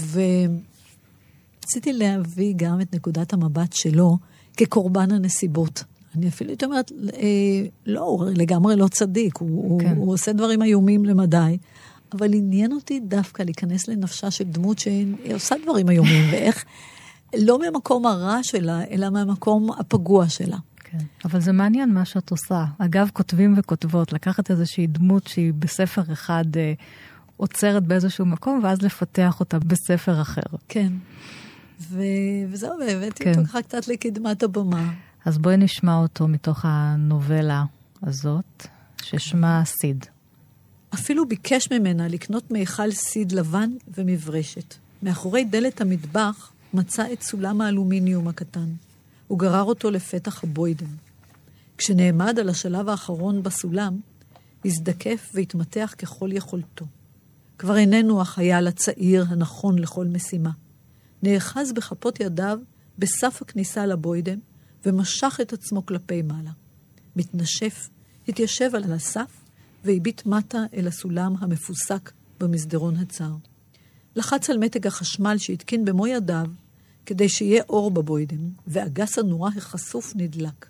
ורציתי 1.61 1.93
להביא 1.93 2.53
גם 2.57 2.81
את 2.81 2.95
נקודת 2.95 3.33
המבט 3.33 3.73
שלו 3.73 4.17
כקורבן 4.57 5.11
הנסיבות. 5.11 5.83
אני 6.15 6.27
אפילו 6.27 6.49
הייתי 6.49 6.65
אומרת, 6.65 6.91
אה, 7.13 7.65
לא, 7.85 8.01
הוא 8.01 8.25
לגמרי 8.25 8.75
לא 8.75 8.87
צדיק, 8.87 9.37
הוא, 9.37 9.79
כן. 9.79 9.87
הוא, 9.95 10.05
הוא 10.05 10.13
עושה 10.13 10.33
דברים 10.33 10.63
איומים 10.63 11.05
למדי, 11.05 11.57
אבל 12.13 12.33
עניין 12.33 12.71
אותי 12.71 12.99
דווקא 12.99 13.43
להיכנס 13.43 13.87
לנפשה 13.87 14.31
של 14.31 14.43
דמות 14.43 14.79
שהיא 14.79 15.15
עושה 15.33 15.55
דברים 15.63 15.89
איומים, 15.89 16.23
ואיך, 16.31 16.65
לא 17.35 17.59
מהמקום 17.59 18.05
הרע 18.05 18.39
שלה, 18.43 18.83
אלא 18.91 19.09
מהמקום 19.09 19.69
הפגוע 19.79 20.29
שלה. 20.29 20.57
כן, 20.91 20.97
אבל 21.25 21.39
זה 21.39 21.51
מעניין 21.51 21.93
מה 21.93 22.05
שאת 22.05 22.31
עושה. 22.31 22.65
אגב, 22.77 23.09
כותבים 23.13 23.53
וכותבות, 23.57 24.13
לקחת 24.13 24.51
איזושהי 24.51 24.87
דמות 24.87 25.27
שהיא 25.27 25.53
בספר 25.59 26.01
אחד 26.13 26.45
אה, 26.57 26.73
עוצרת 27.37 27.83
באיזשהו 27.83 28.25
מקום, 28.25 28.59
ואז 28.63 28.81
לפתח 28.81 29.39
אותה 29.39 29.59
בספר 29.59 30.21
אחר. 30.21 30.41
כן. 30.67 30.93
ו... 31.81 32.01
וזהו, 32.49 32.73
והבאתי 32.79 33.23
כן. 33.23 33.29
אותו 33.29 33.43
ככה 33.45 33.61
קצת 33.61 33.87
לקדמת 33.87 34.43
הבמה. 34.43 34.93
אז 35.25 35.37
בואי 35.37 35.57
נשמע 35.57 35.95
אותו 35.95 36.27
מתוך 36.27 36.59
הנובלה 36.63 37.63
הזאת, 38.03 38.67
ששמה 39.01 39.61
סיד. 39.65 40.05
אפילו 40.93 41.27
ביקש 41.27 41.71
ממנה 41.71 42.07
לקנות 42.07 42.51
מיכל 42.51 42.91
סיד 42.91 43.31
לבן 43.31 43.69
ומברשת. 43.97 44.75
מאחורי 45.03 45.43
דלת 45.43 45.81
המטבח 45.81 46.51
מצא 46.73 47.13
את 47.13 47.21
סולם 47.21 47.61
האלומיניום 47.61 48.27
הקטן. 48.27 48.67
הוא 49.27 49.39
גרר 49.39 49.63
אותו 49.63 49.91
לפתח 49.91 50.43
הבוידם. 50.43 50.95
כשנעמד 51.77 52.39
על 52.39 52.49
השלב 52.49 52.89
האחרון 52.89 53.43
בסולם, 53.43 53.99
הזדקף 54.65 55.29
והתמתח 55.33 55.95
ככל 55.97 56.29
יכולתו. 56.33 56.85
כבר 57.57 57.77
איננו 57.77 58.21
החייל 58.21 58.67
הצעיר 58.67 59.25
הנכון 59.29 59.79
לכל 59.79 60.05
משימה. 60.05 60.51
נאחז 61.23 61.71
בכפות 61.71 62.19
ידיו 62.19 62.59
בסף 62.97 63.41
הכניסה 63.41 63.85
לבוידם, 63.85 64.39
ומשך 64.85 65.39
את 65.41 65.53
עצמו 65.53 65.85
כלפי 65.85 66.21
מעלה. 66.21 66.51
מתנשף, 67.15 67.89
התיישב 68.27 68.75
על 68.75 68.93
הסף, 68.93 69.31
והביט 69.83 70.25
מטה 70.25 70.63
אל 70.73 70.87
הסולם 70.87 71.35
המפוסק 71.39 72.11
במסדרון 72.39 72.95
הצר. 72.95 73.31
לחץ 74.15 74.49
על 74.49 74.57
מתג 74.57 74.87
החשמל 74.87 75.37
שהתקין 75.37 75.85
במו 75.85 76.07
ידיו, 76.07 76.45
כדי 77.07 77.29
שיהיה 77.29 77.63
אור 77.69 77.91
בבוידם, 77.91 78.49
ואגס 78.67 79.19
הנורה 79.19 79.49
החשוף 79.57 80.13
נדלק. 80.15 80.65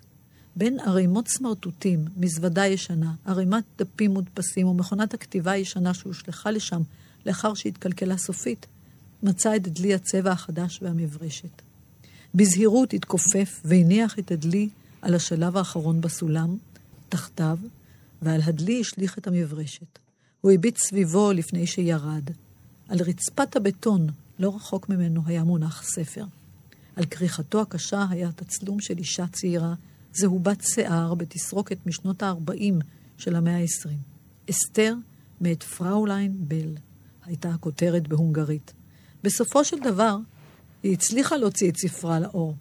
בין 0.56 0.80
ערימות 0.80 1.28
סמרטוטים, 1.28 2.04
מזוודה 2.16 2.66
ישנה, 2.66 3.14
ערימת 3.24 3.64
דפים 3.78 4.10
מודפסים 4.10 4.66
ומכונת 4.66 5.14
הכתיבה 5.14 5.50
הישנה 5.50 5.94
שהושלכה 5.94 6.50
לשם 6.50 6.82
לאחר 7.26 7.54
שהתקלקלה 7.54 8.16
סופית, 8.16 8.66
מצא 9.22 9.56
את 9.56 9.68
דלי 9.68 9.94
הצבע 9.94 10.30
החדש 10.30 10.78
והמברשת. 10.82 11.62
בזהירות 12.34 12.92
התכופף 12.92 13.60
והניח 13.64 14.18
את 14.18 14.30
הדלי 14.30 14.68
על 15.02 15.14
השלב 15.14 15.56
האחרון 15.56 16.00
בסולם, 16.00 16.56
תחתיו, 17.08 17.58
ועל 18.22 18.40
הדלי 18.44 18.80
השליך 18.80 19.18
את 19.18 19.26
המברשת. 19.26 19.98
הוא 20.40 20.52
הביט 20.52 20.76
סביבו 20.78 21.32
לפני 21.32 21.66
שירד. 21.66 22.30
על 22.88 22.98
רצפת 22.98 23.56
הבטון, 23.56 24.06
לא 24.38 24.56
רחוק 24.56 24.88
ממנו, 24.88 25.22
היה 25.26 25.44
מונח 25.44 25.82
ספר. 25.82 26.24
על 26.96 27.04
כריכתו 27.04 27.60
הקשה 27.60 28.06
היה 28.10 28.32
תצלום 28.32 28.80
של 28.80 28.98
אישה 28.98 29.26
צעירה 29.32 29.74
זהובת 30.12 30.64
שיער 30.64 31.14
בתסרוקת 31.14 31.86
משנות 31.86 32.22
ה-40 32.22 32.84
של 33.16 33.36
המאה 33.36 33.56
ה-20. 33.56 33.90
אסתר 34.50 34.94
מאת 35.40 35.62
פראוליין 35.62 36.34
בל, 36.38 36.74
הייתה 37.24 37.50
הכותרת 37.50 38.08
בהונגרית. 38.08 38.72
בסופו 39.22 39.64
של 39.64 39.76
דבר, 39.80 40.16
היא 40.82 40.92
הצליחה 40.92 41.36
להוציא 41.36 41.70
את 41.70 41.76
ספרה 41.76 42.20
לאור. 42.20 42.56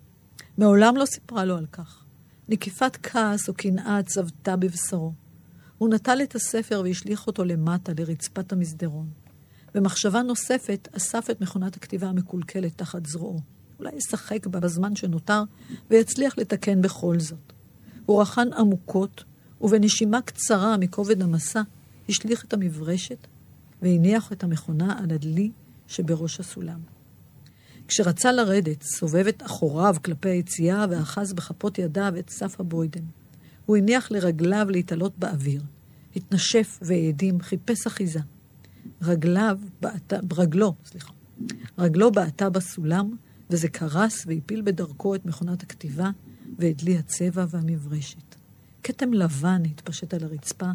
מעולם 0.58 0.98
לא 0.98 1.06
סיפרה 1.06 1.46
לו 1.46 1.58
על 1.58 1.66
כך. 1.72 2.04
נקיפת 2.50 2.98
כעס 3.04 3.50
או 3.50 3.54
קנאה 3.54 4.04
צבתה 4.04 4.56
בבשרו. 4.56 5.14
הוא 5.78 5.90
נטל 5.90 6.20
את 6.24 6.36
הספר 6.36 6.82
והשליך 6.86 7.28
אותו 7.28 7.44
למטה, 7.44 7.92
לרצפת 7.98 8.52
המסדרון. 8.52 9.10
במחשבה 9.78 10.22
נוספת 10.22 10.88
אסף 10.92 11.30
את 11.30 11.42
מכונת 11.42 11.76
הכתיבה 11.76 12.08
המקולקלת 12.08 12.78
תחת 12.78 13.06
זרועו. 13.06 13.40
אולי 13.80 13.92
ישחק 13.96 14.48
בה 14.48 14.60
בזמן 14.60 14.96
שנותר 14.96 15.44
ויצליח 15.90 16.38
לתקן 16.38 16.82
בכל 16.82 17.20
זאת. 17.20 17.54
הוא 18.06 18.22
רחן 18.22 18.54
עמוקות, 18.54 19.24
ובנשימה 19.62 20.22
קצרה 20.22 20.78
מכובד 20.78 21.22
המסע, 21.22 21.62
השליך 22.10 22.46
את 22.46 22.54
המברשת 22.54 23.28
והניח 23.82 24.32
את 24.32 24.44
המכונה 24.44 25.00
על 25.00 25.12
הדלי 25.12 25.52
שבראש 25.88 26.40
הסולם. 26.40 26.80
כשרצה 27.88 28.32
לרדת, 28.32 28.84
סובב 28.84 29.28
את 29.28 29.44
אחוריו 29.44 29.96
כלפי 30.06 30.30
היציאה 30.30 30.86
ואחז 30.90 31.34
בכפות 31.34 31.80
ידיו 31.80 32.14
את 32.20 32.30
סף 32.30 32.60
הבוידן. 32.60 33.04
הוא 33.66 33.78
הניח 33.78 34.12
לרגליו 34.12 34.68
להתעלות 34.70 35.18
באוויר. 35.18 35.62
התנשף 36.16 36.80
והאדים, 36.82 37.42
חיפש 37.42 37.88
אחיזה. 37.88 38.20
רגליו 39.02 39.60
בעטה, 39.82 40.18
רגלו, 40.38 40.76
סליחה, 40.86 41.14
רגלו 41.78 42.12
בעטה 42.12 42.50
בסולם, 42.50 43.16
וזה 43.50 43.68
קרס 43.68 44.26
והפיל 44.28 44.62
בדרכו 44.62 45.16
את 45.16 45.26
מכונת 45.26 45.64
הכתיבה 45.64 46.10
ואת 46.60 46.84
דלי 46.84 46.98
הצבע 46.98 47.46
והמברשת. 47.50 48.36
כתם 48.84 49.14
לבן 49.14 49.66
התפשט 49.66 50.14
על 50.14 50.24
הרצפה 50.24 50.72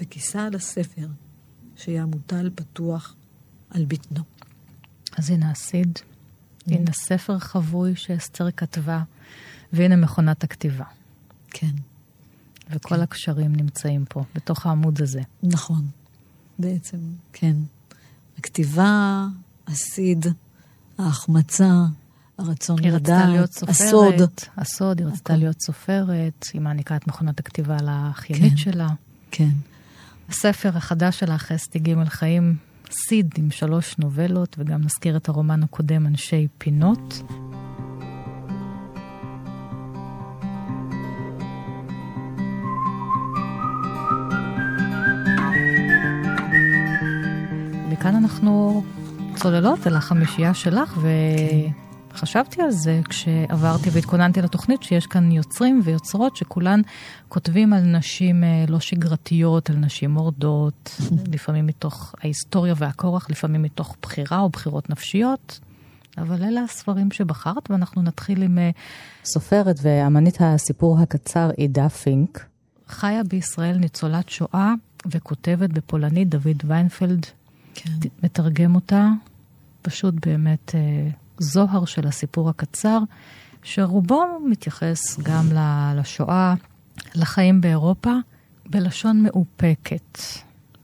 וכיסה 0.00 0.46
על 0.46 0.54
הספר 0.54 1.06
שהיה 1.76 2.06
מוטל 2.06 2.50
פתוח 2.54 3.14
על 3.70 3.84
בטנו. 3.84 4.22
אז 5.16 5.30
הנה 5.30 5.50
הסיד, 5.50 5.98
mm. 5.98 6.62
הנה 6.66 6.92
ספר 6.92 7.38
חבוי 7.38 7.96
שאסתר 7.96 8.50
כתבה, 8.50 9.02
והנה 9.72 9.96
מכונת 9.96 10.44
הכתיבה. 10.44 10.84
כן. 11.50 11.72
וכל 12.70 12.96
כן. 12.96 13.02
הקשרים 13.02 13.56
נמצאים 13.56 14.04
פה, 14.08 14.24
בתוך 14.34 14.66
העמוד 14.66 15.02
הזה. 15.02 15.20
נכון, 15.42 15.86
בעצם, 16.60 16.98
כן. 17.32 17.56
הכתיבה, 18.38 19.26
הסיד, 19.66 20.26
ההחמצה, 20.98 21.72
הרצון 22.38 22.78
לדעת, 22.78 22.84
היא 22.84 22.92
רצתה 22.92 23.28
להיות 23.28 23.52
סופרת, 23.52 23.70
הסוד. 23.70 24.30
הסוד, 24.56 24.98
היא 25.00 25.08
רצתה 25.08 25.36
להיות 25.36 25.62
סופרת, 25.62 26.46
היא 26.52 26.60
מעניקה 26.60 26.96
את 26.96 27.06
מכונת 27.06 27.40
הכתיבה 27.40 27.76
לאחיינית 27.82 28.52
כן, 28.52 28.56
שלה. 28.56 28.88
כן. 29.30 29.50
הספר 30.28 30.76
החדש 30.76 31.18
שלך, 31.18 31.52
אסתי 31.52 31.78
ג' 31.78 32.04
חיים, 32.04 32.56
סיד 32.90 33.34
עם 33.36 33.50
שלוש 33.50 33.98
נובלות, 33.98 34.56
וגם 34.58 34.80
נזכיר 34.82 35.16
את 35.16 35.28
הרומן 35.28 35.62
הקודם, 35.62 36.06
אנשי 36.06 36.48
פינות. 36.58 37.22
וכאן 48.00 48.16
אנחנו 48.16 48.82
צוללות 49.34 49.86
אל 49.86 49.96
החמישייה 49.96 50.54
שלך, 50.54 50.98
וחשבתי 52.12 52.62
על 52.62 52.70
זה 52.70 53.00
כשעברתי 53.08 53.90
והתכוננתי 53.90 54.42
לתוכנית, 54.42 54.82
שיש 54.82 55.06
כאן 55.06 55.32
יוצרים 55.32 55.80
ויוצרות 55.84 56.36
שכולן 56.36 56.80
כותבים 57.28 57.72
על 57.72 57.82
נשים 57.82 58.44
אה, 58.44 58.64
לא 58.68 58.80
שגרתיות, 58.80 59.70
על 59.70 59.76
נשים 59.76 60.10
מורדות, 60.10 61.00
לפעמים 61.34 61.66
מתוך 61.66 62.14
ההיסטוריה 62.20 62.74
והכורח, 62.76 63.30
לפעמים 63.30 63.62
מתוך 63.62 63.96
בחירה 64.02 64.40
או 64.40 64.48
בחירות 64.48 64.90
נפשיות. 64.90 65.60
אבל 66.18 66.42
אלה 66.42 66.60
הספרים 66.60 67.10
שבחרת, 67.10 67.70
ואנחנו 67.70 68.02
נתחיל 68.02 68.42
עם 68.42 68.58
אה, 68.58 68.70
סופרת 69.24 69.76
ואמנית 69.82 70.36
הסיפור 70.40 71.00
הקצר 71.00 71.50
עידה 71.56 71.88
פינק. 71.88 72.44
חיה 72.88 73.22
בישראל 73.22 73.76
ניצולת 73.76 74.28
שואה 74.28 74.74
וכותבת 75.06 75.70
בפולנית, 75.70 76.28
דוד 76.28 76.62
ויינפלד 76.64 77.26
כן. 77.74 77.90
מתרגם 78.22 78.74
אותה. 78.74 79.08
פשוט 79.82 80.14
באמת 80.26 80.74
אה, 80.74 81.08
זוהר 81.38 81.84
של 81.84 82.06
הסיפור 82.06 82.48
הקצר, 82.48 82.98
שרובו 83.62 84.24
מתייחס 84.46 85.20
גם 85.22 85.44
לשואה, 85.96 86.54
לחיים 87.14 87.60
באירופה, 87.60 88.12
בלשון 88.66 89.22
מאופקת. 89.22 90.18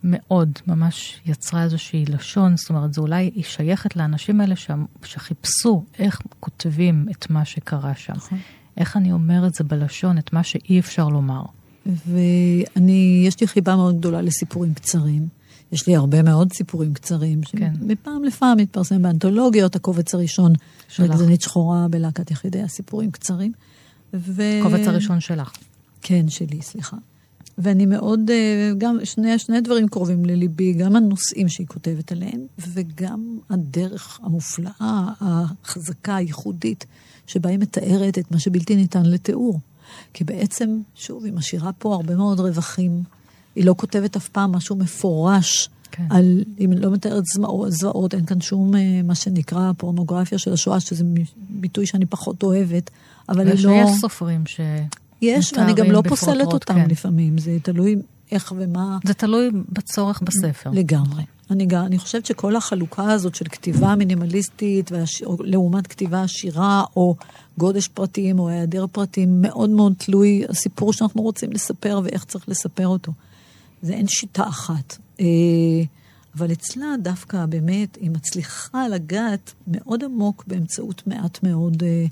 מאוד, 0.05 0.59
ממש 0.66 1.21
יצרה 1.26 1.62
איזושהי 1.62 2.05
לשון, 2.05 2.57
זאת 2.57 2.71
אומרת, 2.71 2.95
זו 2.95 3.02
אולי, 3.02 3.31
היא 3.35 3.45
שייכת 3.45 3.97
לאנשים 3.97 4.40
האלה 4.40 4.57
ש... 4.57 4.71
שחיפשו 5.05 5.85
איך 5.99 6.21
כותבים 6.40 7.07
את 7.11 7.31
מה 7.31 7.45
שקרה 7.45 7.95
שם. 7.95 8.12
נכון. 8.12 8.38
איך 8.76 8.97
אני 8.97 9.12
אומר 9.12 9.47
את 9.47 9.55
זה 9.55 9.64
בלשון, 9.64 10.19
את 10.19 10.33
מה 10.33 10.43
שאי 10.43 10.81
אפשר 10.81 11.09
לומר. 11.09 11.43
ואני, 11.87 13.25
יש 13.26 13.40
לי 13.40 13.47
חיבה 13.47 13.76
מאוד 13.76 13.99
גדולה 13.99 14.23
לסיפורים 14.23 14.75
קצרים. 14.75 15.28
יש 15.73 15.87
לי 15.87 15.96
הרבה 15.96 16.23
מאוד 16.23 16.52
סיפורים 16.52 16.94
קצרים, 16.94 17.40
כן. 17.42 17.73
שמפעם 17.75 18.25
לפעם 18.25 18.58
מתפרסם 18.58 19.02
באנתולוגיות, 19.02 19.76
הקובץ 19.76 20.14
הראשון 20.14 20.52
של 20.88 21.02
הגזנית 21.02 21.40
שחורה 21.42 21.87
בלהקת 21.90 22.30
יחידי 22.30 22.62
הסיפורים 22.62 23.11
קצרים. 23.11 23.52
ו... 24.14 24.42
הקובץ 24.61 24.87
הראשון 24.87 25.20
שלך. 25.20 25.52
כן, 26.02 26.28
שלי, 26.28 26.62
סליחה. 26.62 26.96
ואני 27.58 27.87
מאוד, 27.87 28.30
אה, 28.30 28.73
גם 28.78 28.99
שני, 29.04 29.38
שני 29.38 29.61
דברים 29.61 29.88
קרובים 29.88 30.25
לליבי, 30.25 30.73
גם 30.73 30.96
הנושאים 30.96 31.49
שהיא 31.49 31.66
כותבת 31.66 32.12
עליהם, 32.12 32.46
וגם 32.58 33.38
הדרך 33.50 34.20
המופלאה, 34.23 35.08
החזקה, 35.20 36.16
הייחודית, 36.16 36.87
שבה 37.26 37.50
היא 37.50 37.58
מתארת 37.58 38.18
את 38.18 38.30
מה 38.30 38.38
שבלתי 38.38 38.76
ניתן 38.76 39.06
לתיאור. 39.06 39.61
כי 40.12 40.25
בעצם, 40.25 40.80
שוב, 40.94 41.25
היא 41.25 41.32
משאירה 41.32 41.73
פה 41.73 41.94
הרבה 41.94 42.16
מאוד 42.16 42.40
רווחים. 42.40 43.02
היא 43.56 43.64
לא 43.64 43.75
כותבת 43.78 44.16
אף 44.16 44.28
פעם 44.28 44.52
משהו 44.52 44.76
מפורש 44.76 45.68
כן. 45.90 46.04
על, 46.10 46.44
היא 46.56 46.68
לא 46.76 46.90
מתארת 46.90 47.25
זוועות, 47.68 48.14
אין 48.14 48.26
כאן 48.26 48.40
שום, 48.40 48.76
אה, 48.76 49.00
מה 49.04 49.14
שנקרא, 49.14 49.72
פורנוגרפיה 49.76 50.38
של 50.38 50.52
השואה, 50.52 50.80
שזה 50.80 51.04
ביטוי 51.50 51.86
שאני 51.86 52.06
פחות 52.06 52.42
אוהבת, 52.42 52.90
אבל 53.28 53.48
היא 53.48 53.64
לא... 53.64 53.70
ויש 53.70 53.90
סופרים 54.00 54.46
ש... 54.46 54.60
יש, 55.22 55.52
ואני 55.52 55.75
גם 55.75 55.90
לא 55.90 56.02
פוסלת 56.08 56.46
אותם 56.46 56.75
כן. 56.75 56.90
לפעמים, 56.90 57.38
זה 57.38 57.56
תלוי 57.62 57.96
איך 58.32 58.52
ומה. 58.56 58.98
זה 59.04 59.14
תלוי 59.14 59.50
בצורך 59.72 60.22
בספר. 60.22 60.70
לגמרי. 60.70 61.22
אני, 61.50 61.66
אני 61.76 61.98
חושבת 61.98 62.26
שכל 62.26 62.56
החלוקה 62.56 63.12
הזאת 63.12 63.34
של 63.34 63.44
כתיבה 63.44 63.94
מינימליסטית 63.94 64.92
והש... 64.92 65.22
לעומת 65.40 65.86
כתיבה 65.86 66.22
עשירה, 66.22 66.84
או 66.96 67.16
גודש 67.58 67.88
פרטים, 67.88 68.38
או 68.38 68.48
היעדר 68.48 68.86
פרטים, 68.92 69.42
מאוד 69.42 69.70
מאוד 69.70 69.92
תלוי 69.98 70.44
הסיפור 70.48 70.92
שאנחנו 70.92 71.22
רוצים 71.22 71.52
לספר 71.52 72.00
ואיך 72.04 72.25
צריך 72.25 72.48
לספר 72.48 72.86
אותו. 72.86 73.12
זה 73.87 73.93
אין 73.93 74.07
שיטה 74.09 74.49
אחת. 74.49 74.97
אה, 75.21 75.26
אבל 76.38 76.52
אצלה 76.52 76.87
דווקא 77.02 77.47
באמת 77.47 77.97
היא 78.00 78.11
מצליחה 78.11 78.88
לגעת 78.88 79.55
מאוד 79.66 80.05
עמוק 80.05 80.45
באמצעות 80.47 81.02
מעט 81.07 81.43
מאוד 81.43 81.83
אה, 81.83 82.07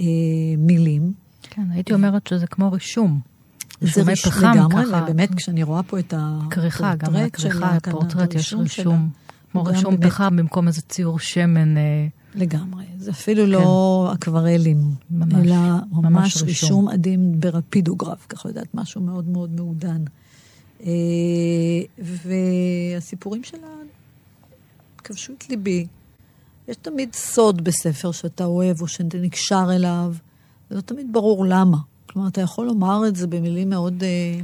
אה, 0.00 0.06
מילים. 0.58 1.12
כן, 1.42 1.70
הייתי 1.70 1.94
אומרת 1.94 2.26
שזה 2.26 2.46
כמו 2.46 2.72
רישום. 2.72 3.20
זה 3.80 4.02
רישום 4.02 4.32
לגמרי, 4.38 4.84
ככה. 4.84 5.02
ובאמת 5.02 5.34
כשאני 5.34 5.62
רואה 5.62 5.82
פה 5.82 5.98
את 5.98 6.14
הפורטרט 6.16 6.52
כריכה, 6.52 6.94
גם 6.94 7.14
לכריכה, 7.14 7.76
הפורטרט 7.76 8.34
יש 8.34 8.54
רישום. 8.54 9.10
כמו 9.52 9.64
רישום 9.64 9.96
באמת... 9.96 10.12
פחם 10.12 10.36
במקום 10.36 10.68
איזה 10.68 10.80
ציור 10.82 11.18
שמן. 11.18 11.76
אה, 11.76 12.06
לגמרי. 12.34 12.84
זה 12.98 13.10
אפילו 13.10 13.44
כן. 13.44 13.50
לא 13.50 14.10
אקוורלים, 14.14 14.78
ממש, 15.10 15.34
אלא 15.34 15.56
ממש, 15.92 16.02
ממש. 16.02 16.42
רישום 16.42 16.88
עדין 16.88 17.40
ברפידוגרף, 17.40 18.26
ככה 18.28 18.48
יודעת, 18.48 18.74
משהו 18.74 19.00
מאוד 19.00 19.28
מאוד 19.28 19.50
מעודן. 19.56 20.04
אה, 20.86 20.90
והסיפורים 21.98 23.44
שלה 23.44 23.68
כבשו 25.04 25.32
את 25.32 25.48
ליבי. 25.48 25.86
יש 26.68 26.76
תמיד 26.76 27.14
סוד 27.14 27.64
בספר 27.64 28.12
שאתה 28.12 28.44
אוהב 28.44 28.80
או 28.82 28.88
שאתה 28.88 29.18
נקשר 29.18 29.68
אליו, 29.74 30.14
ולא 30.70 30.80
תמיד 30.80 31.06
ברור 31.12 31.44
למה. 31.44 31.78
כלומר, 32.06 32.28
אתה 32.28 32.40
יכול 32.40 32.66
לומר 32.66 33.08
את 33.08 33.16
זה 33.16 33.26
במילים 33.26 33.70
מאוד 33.70 34.02
אה, 34.02 34.40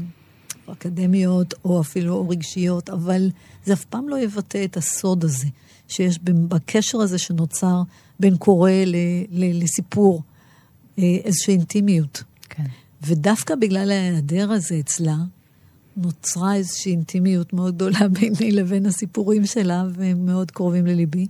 אקדמיות 0.72 1.54
או 1.64 1.80
אפילו 1.80 2.28
רגשיות, 2.28 2.90
אבל 2.90 3.30
זה 3.64 3.72
אף 3.72 3.84
פעם 3.84 4.08
לא 4.08 4.18
יבטא 4.18 4.64
את 4.64 4.76
הסוד 4.76 5.24
הזה 5.24 5.46
שיש 5.88 6.18
בקשר 6.22 7.00
הזה 7.00 7.18
שנוצר 7.18 7.82
בין 8.20 8.36
קורא 8.36 8.70
ל, 8.70 8.96
ל, 9.30 9.62
לסיפור, 9.62 10.22
אה, 10.98 11.04
איזושהי 11.24 11.54
אינטימיות. 11.54 12.22
כן. 12.48 12.66
ודווקא 13.02 13.54
בגלל 13.54 13.90
ההיעדר 13.90 14.52
הזה 14.52 14.78
אצלה, 14.80 15.16
נוצרה 15.96 16.54
איזושהי 16.54 16.92
אינטימיות 16.92 17.52
מאוד 17.52 17.74
גדולה 17.74 18.08
ביני 18.20 18.52
לבין 18.52 18.86
הסיפורים 18.86 19.46
שלה, 19.46 19.84
והם 19.92 20.26
מאוד 20.26 20.50
קרובים 20.50 20.86
לליבי. 20.86 21.26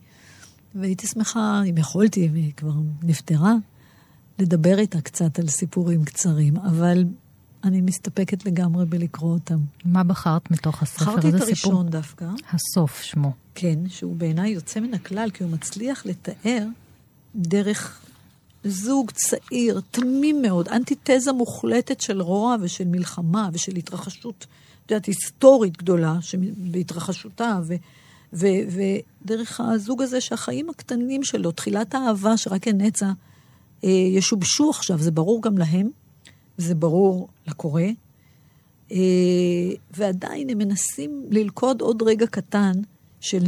והייתי 0.74 1.07
שמחה, 1.07 1.62
אם 1.70 1.79
יכולתי, 1.79 2.29
והיא 2.33 2.53
כבר 2.57 2.72
נפטרה, 3.03 3.55
לדבר 4.38 4.79
איתה 4.79 5.00
קצת 5.00 5.38
על 5.38 5.48
סיפורים 5.48 6.05
קצרים, 6.05 6.57
אבל 6.57 7.05
אני 7.64 7.81
מסתפקת 7.81 8.46
לגמרי 8.46 8.87
בלקרוא 8.87 9.33
אותם. 9.33 9.59
מה 9.85 10.05
בחרת 10.05 10.50
מתוך 10.50 10.83
הספר? 10.83 11.05
בחרתי 11.05 11.29
את 11.29 11.35
הראשון 11.35 11.55
סיפור? 11.55 11.83
דווקא. 11.83 12.27
הסוף 12.53 13.03
שמו. 13.03 13.33
כן, 13.55 13.79
שהוא 13.88 14.16
בעיניי 14.16 14.50
יוצא 14.50 14.81
מן 14.81 14.94
הכלל, 14.94 15.31
כי 15.31 15.44
הוא 15.44 15.53
מצליח 15.53 16.07
לתאר 16.07 16.66
דרך 17.37 18.03
זוג 18.64 19.11
צעיר, 19.11 19.81
תמים 19.90 20.42
מאוד, 20.42 20.68
אנטיתזה 20.68 21.33
מוחלטת 21.33 22.00
של 22.00 22.22
רוע 22.22 22.57
ושל 22.61 22.85
מלחמה 22.85 23.48
ושל 23.53 23.77
התרחשות, 23.77 24.46
את 24.87 24.90
יודעת, 24.90 25.07
היסטורית 25.07 25.77
גדולה 25.77 26.18
בהתרחשותה, 26.57 27.61
ודרך 28.33 29.61
הזוג 29.61 30.03
הזה 30.03 30.20
שהחיים 30.20 30.70
הקטנים 30.70 31.24
שלו, 31.24 31.53
תחילת 31.53 31.94
האהבה 31.94 32.37
שרק 32.37 32.68
הנצה, 32.68 33.11
אה, 33.85 33.90
ישובשו 33.90 34.70
עכשיו, 34.70 34.98
זה 34.98 35.11
ברור 35.11 35.42
גם 35.42 35.59
להם, 35.59 35.90
זה 36.59 36.74
ברור 36.74 37.29
לקורא, 37.46 37.83
אה, 38.92 38.96
ועדיין 39.90 40.50
הם 40.50 40.59
מנסים 40.59 41.22
ללכוד 41.31 41.81
עוד 41.81 42.03
רגע 42.03 42.27
קטן 42.27 42.72
של 43.20 43.44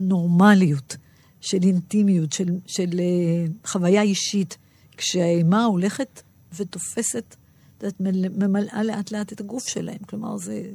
נורמליות. 0.00 0.96
של 1.46 1.62
אינטימיות, 1.62 2.32
של, 2.32 2.48
של 2.66 2.90
uh, 2.90 3.68
חוויה 3.68 4.02
אישית, 4.02 4.56
כשהאימה 4.96 5.64
הולכת 5.64 6.22
ותופסת, 6.56 7.36
את 7.78 7.82
יודעת, 7.82 8.00
ממלאה 8.36 8.82
לאט 8.82 9.10
לאט 9.10 9.32
את 9.32 9.40
הגוף 9.40 9.68
שלהם. 9.68 9.98
כלומר, 10.06 10.36
זה, 10.36 10.70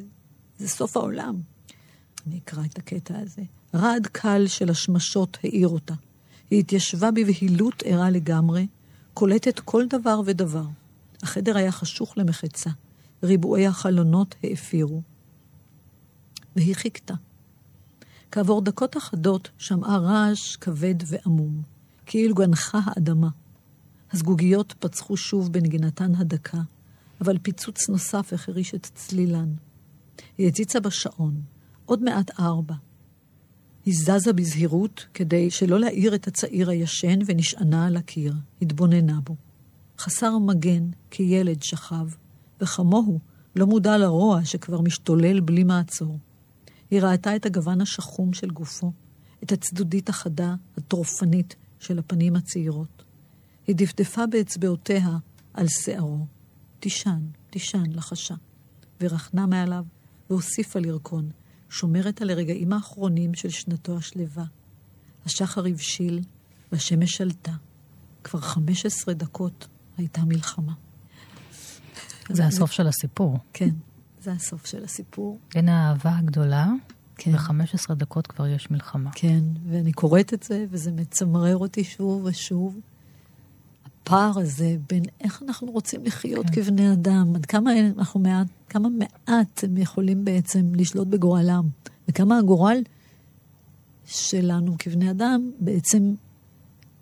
זה 0.57 0.69
סוף 0.69 0.97
העולם. 0.97 1.41
אני 2.27 2.39
אקרא 2.39 2.63
את 2.65 2.77
הקטע 2.77 3.19
הזה. 3.19 3.41
רעד 3.75 4.07
קל 4.07 4.47
של 4.47 4.69
השמשות 4.69 5.37
האיר 5.43 5.67
אותה. 5.67 5.93
היא 6.51 6.59
התיישבה 6.59 7.11
בבהילות 7.11 7.83
ערה 7.85 8.09
לגמרי, 8.09 8.67
קולטת 9.13 9.59
כל 9.59 9.85
דבר 9.89 10.21
ודבר. 10.25 10.65
החדר 11.23 11.57
היה 11.57 11.71
חשוך 11.71 12.17
למחצה, 12.17 12.69
ריבועי 13.23 13.67
החלונות 13.67 14.35
האפירו. 14.43 15.01
והיא 16.55 16.75
חיכתה. 16.75 17.13
כעבור 18.31 18.61
דקות 18.61 18.97
אחדות 18.97 19.49
שמעה 19.57 19.97
רעש 19.97 20.55
כבד 20.55 20.95
ועמום, 21.05 21.61
כאילו 22.05 22.35
גנחה 22.35 22.79
האדמה. 22.83 23.29
הזגוגיות 24.13 24.73
פצחו 24.79 25.17
שוב 25.17 25.53
בנגינתן 25.53 26.15
הדקה, 26.15 26.61
אבל 27.21 27.37
פיצוץ 27.37 27.89
נוסף 27.89 28.33
החריש 28.33 28.75
את 28.75 28.89
צלילן. 28.95 29.53
היא 30.37 30.47
הציצה 30.47 30.79
בשעון, 30.79 31.41
עוד 31.85 32.03
מעט 32.03 32.39
ארבע. 32.39 32.75
היא 33.85 33.93
זזה 33.97 34.33
בזהירות 34.33 35.05
כדי 35.13 35.51
שלא 35.51 35.79
להעיר 35.79 36.15
את 36.15 36.27
הצעיר 36.27 36.69
הישן 36.69 37.19
ונשענה 37.25 37.85
על 37.85 37.97
הקיר, 37.97 38.33
התבוננה 38.61 39.19
בו. 39.23 39.35
חסר 39.99 40.37
מגן, 40.37 40.89
כילד 41.09 41.63
שכב, 41.63 42.07
וכמוהו 42.61 43.19
לא 43.55 43.67
מודע 43.67 43.97
לרוע 43.97 44.45
שכבר 44.45 44.81
משתולל 44.81 45.39
בלי 45.39 45.63
מעצור. 45.63 46.17
היא 46.91 47.01
ראתה 47.01 47.35
את 47.35 47.45
הגוון 47.45 47.81
השחום 47.81 48.33
של 48.33 48.49
גופו, 48.49 48.91
את 49.43 49.51
הצדודית 49.51 50.09
החדה, 50.09 50.55
הטרופנית 50.77 51.55
של 51.79 51.99
הפנים 51.99 52.35
הצעירות. 52.35 53.03
היא 53.67 53.75
דפדפה 53.75 54.27
באצבעותיה 54.27 55.09
על 55.53 55.67
שערו. 55.67 56.25
תישן, 56.79 57.21
תישן, 57.49 57.91
לחשה. 57.91 58.35
ורחנה 59.01 59.45
מעליו, 59.45 59.85
והוסיפה 60.29 60.79
לרקון, 60.79 61.29
שומרת 61.69 62.21
על 62.21 62.29
הרגעים 62.29 62.73
האחרונים 62.73 63.33
של 63.33 63.49
שנתו 63.49 63.97
השלווה. 63.97 64.45
השחר 65.25 65.65
הבשיל, 65.65 66.21
והשמש 66.71 67.11
שלטה. 67.11 67.53
כבר 68.23 68.41
15 68.41 69.13
דקות 69.13 69.67
הייתה 69.97 70.21
מלחמה. 70.25 70.73
זה 72.29 72.45
הסוף 72.45 72.71
של 72.71 72.87
הסיפור. 72.87 73.37
כן. 73.53 73.69
זה 74.21 74.31
הסוף 74.31 74.65
של 74.65 74.83
הסיפור. 74.83 75.39
בין 75.53 75.69
האהבה 75.69 76.17
הגדולה, 76.17 76.67
כן. 77.17 77.31
ב-15 77.31 77.93
דקות 77.93 78.27
כבר 78.27 78.47
יש 78.47 78.71
מלחמה. 78.71 79.09
כן, 79.15 79.43
ואני 79.69 79.91
קוראת 79.91 80.33
את 80.33 80.43
זה, 80.43 80.65
וזה 80.69 80.91
מצמרר 80.91 81.57
אותי 81.57 81.83
שוב 81.83 82.25
ושוב. 82.25 82.79
הפער 83.85 84.39
הזה 84.39 84.75
בין 84.89 85.03
איך 85.21 85.43
אנחנו 85.47 85.71
רוצים 85.71 86.05
לחיות 86.05 86.45
כן. 86.45 86.55
כבני 86.55 86.93
אדם, 86.93 87.35
עד 87.35 87.45
כמה 87.45 87.71
אנחנו 87.97 88.19
מעט, 88.19 88.47
כמה 88.69 88.89
מעט 88.89 89.63
הם 89.63 89.77
יכולים 89.77 90.25
בעצם 90.25 90.75
לשלוט 90.75 91.07
בגורלם, 91.07 91.67
וכמה 92.07 92.37
הגורל 92.37 92.81
שלנו 94.05 94.75
כבני 94.79 95.11
אדם 95.11 95.51
בעצם 95.59 96.13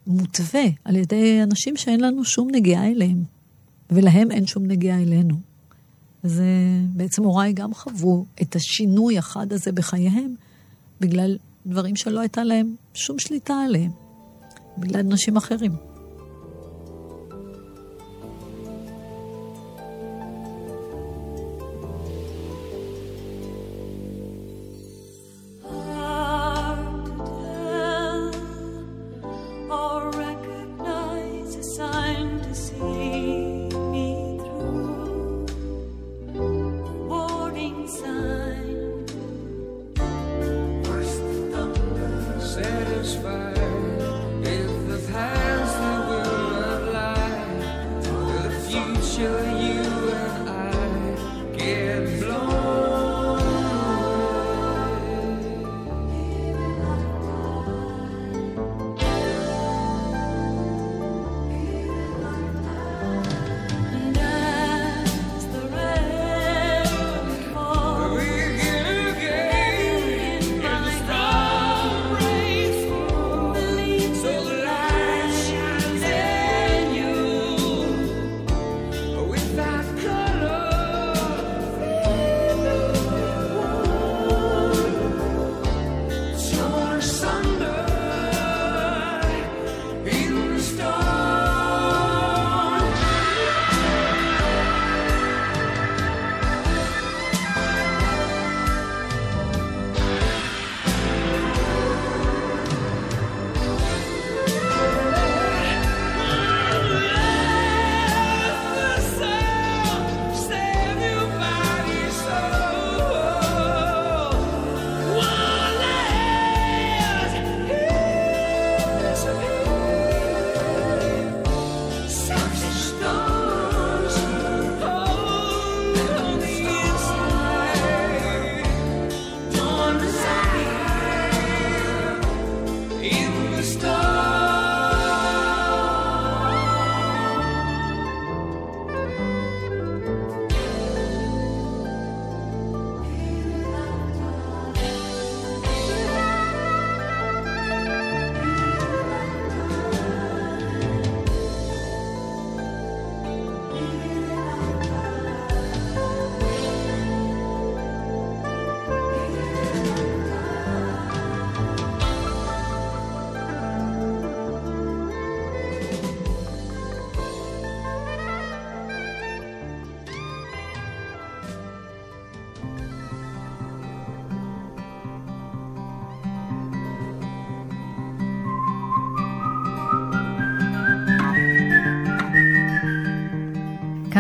מותווה 0.08 0.66
על 0.86 0.96
ידי 0.96 1.44
אנשים 1.44 1.78
שאין 1.78 2.02
לנו 2.02 2.26
שום 2.26 2.48
נגיעה 2.52 2.88
אליהם, 2.88 3.24
ולהם 3.92 4.32
אין 4.32 4.48
שום 4.48 4.66
נגיעה 4.66 5.02
אלינו. 5.02 5.49
אז 6.24 6.42
בעצם 6.94 7.24
הוריי 7.24 7.54
גם 7.54 7.74
חוו 7.74 8.26
את 8.42 8.56
השינוי 8.56 9.18
החד 9.18 9.54
הזה 9.54 9.72
בחייהם, 9.72 10.36
בגלל 11.02 11.38
דברים 11.66 11.96
שלא 11.96 12.20
הייתה 12.20 12.44
להם 12.44 12.76
שום 12.94 13.20
שליטה 13.20 13.54
עליהם, 13.54 13.92
בגלל 14.78 15.00
אנשים 15.00 15.38
אחרים. 15.38 15.72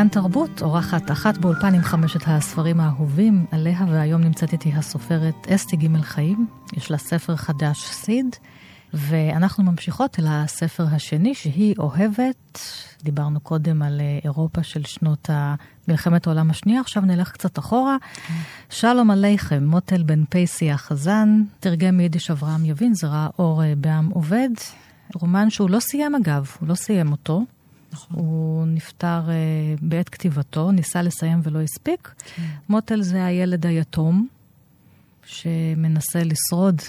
כאן 0.10 0.22
תרבות, 0.22 0.62
אורחת 0.62 1.12
אחת 1.12 1.38
באולפן 1.38 1.74
עם 1.76 1.82
חמשת 1.82 2.20
הספרים 2.28 2.80
האהובים 2.80 3.46
עליה, 3.52 3.86
והיום 3.90 4.22
נמצאת 4.22 4.54
איתי 4.54 4.72
הסופרת 4.74 5.48
אסתי 5.48 5.78
ג' 5.78 6.02
חיים. 6.02 6.48
יש 6.74 6.92
לה 6.92 6.98
ספר 6.98 7.36
חדש, 7.36 7.78
סיד, 7.80 8.36
ואנחנו 8.94 9.64
ממשיכות 9.64 10.20
אל 10.20 10.26
הספר 10.30 10.86
השני, 10.92 11.36
שהיא 11.36 11.76
אוהבת. 11.80 12.60
דיברנו 13.04 13.40
קודם 13.40 13.82
על 13.82 14.02
אה, 14.02 14.20
אירופה 14.24 14.64
של 14.64 14.84
שנות 14.84 15.30
מלחמת 15.88 16.28
העולם 16.28 16.50
השנייה, 16.50 16.82
עכשיו 16.82 17.04
נלך 17.04 17.32
קצת 17.32 17.60
אחורה. 17.60 17.98
שלום 18.70 19.12
עליכם, 19.12 19.64
מוטל 19.64 20.04
בן 20.04 20.26
פייסי 20.26 20.72
החזן, 20.72 21.44
תרגם 21.60 21.98
מיידיש 21.98 22.32
אברהם 22.32 22.66
יבין, 22.66 22.94
ראה 23.04 23.28
אור 23.40 23.64
אה, 23.64 23.74
בעם 23.78 24.10
עובד. 24.10 24.50
רומן 25.16 25.50
שהוא 25.50 25.70
לא 25.70 25.80
סיים 25.80 26.16
אגב, 26.16 26.52
הוא 26.60 26.70
לא 26.70 26.76
סיים 26.76 27.12
אותו. 27.12 27.44
נכון. 27.94 28.18
הוא 28.20 28.66
נפטר 28.68 29.22
uh, 29.28 29.80
בעת 29.82 30.10
כתיבתו, 30.10 30.72
ניסה 30.72 31.02
לסיים 31.02 31.40
ולא 31.44 31.62
הספיק. 31.62 32.14
כן. 32.36 32.44
מוטל 32.70 33.02
זה 33.02 33.26
הילד 33.26 33.66
היתום, 33.66 34.28
שמנסה 35.26 36.24
לשרוד 36.24 36.82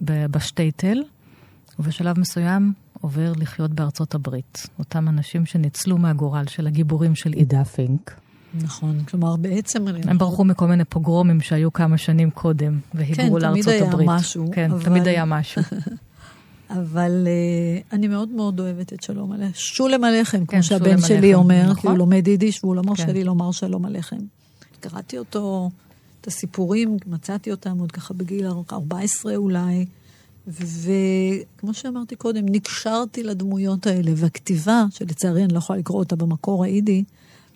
בשטייטל, 0.00 1.02
ובשלב 1.78 2.20
מסוים 2.20 2.72
עובר 3.00 3.32
לחיות 3.36 3.70
בארצות 3.70 4.14
הברית. 4.14 4.66
אותם 4.78 5.08
אנשים 5.08 5.46
שניצלו 5.46 5.98
מהגורל 5.98 6.44
של 6.46 6.66
הגיבורים 6.66 7.14
של 7.14 7.32
עידה 7.32 7.64
פינק. 7.64 8.14
נכון, 8.54 9.04
כלומר 9.04 9.36
בעצם... 9.36 9.84
הם 9.88 10.18
ברחו 10.18 10.44
מכל 10.44 10.66
מיני 10.66 10.84
פוגרומים 10.84 11.40
שהיו 11.40 11.72
כמה 11.72 11.98
שנים 11.98 12.30
קודם, 12.30 12.78
והיגרו 12.94 13.36
כן, 13.36 13.42
לארצות 13.42 13.74
הברית. 13.82 14.08
כן, 14.08 14.08
תמיד 14.08 14.08
היה 14.08 14.14
משהו. 14.18 14.50
כן, 14.52 14.70
אבל... 14.70 14.84
תמיד 14.84 15.06
היה 15.08 15.24
משהו. 15.24 15.62
אבל 16.72 17.26
uh, 17.26 17.94
אני 17.94 18.08
מאוד 18.08 18.28
מאוד 18.28 18.60
אוהבת 18.60 18.92
את 18.92 19.02
שלום 19.02 19.32
עליכם. 19.32 19.52
שולם 19.54 20.04
עליכם, 20.04 20.38
כן, 20.38 20.56
כמו 20.56 20.62
שהבן 20.62 21.00
שלי 21.00 21.16
עליכם. 21.16 21.34
אומר, 21.34 21.62
נכון? 21.62 21.80
כי 21.80 21.86
הוא 21.86 21.98
לומד 21.98 22.28
יידיש 22.28 22.64
והוא 22.64 22.76
לא 22.76 22.82
מרשה 22.82 23.06
כן. 23.06 23.12
לי 23.12 23.24
לומר 23.24 23.52
שלום 23.52 23.84
עליכם. 23.84 24.16
קראתי 24.80 25.18
אותו, 25.18 25.70
את 26.20 26.26
הסיפורים, 26.26 26.96
מצאתי 27.06 27.50
אותם 27.50 27.78
עוד 27.78 27.92
ככה 27.92 28.14
בגיל 28.14 28.46
14 28.72 29.36
אולי, 29.36 29.86
וכמו 30.48 31.74
שאמרתי 31.74 32.16
קודם, 32.16 32.44
נקשרתי 32.48 33.22
לדמויות 33.22 33.86
האלה, 33.86 34.12
והכתיבה, 34.16 34.84
שלצערי 34.90 35.44
אני 35.44 35.52
לא 35.52 35.58
יכולה 35.58 35.78
לקרוא 35.78 35.98
אותה 35.98 36.16
במקור 36.16 36.64
היידי, 36.64 37.04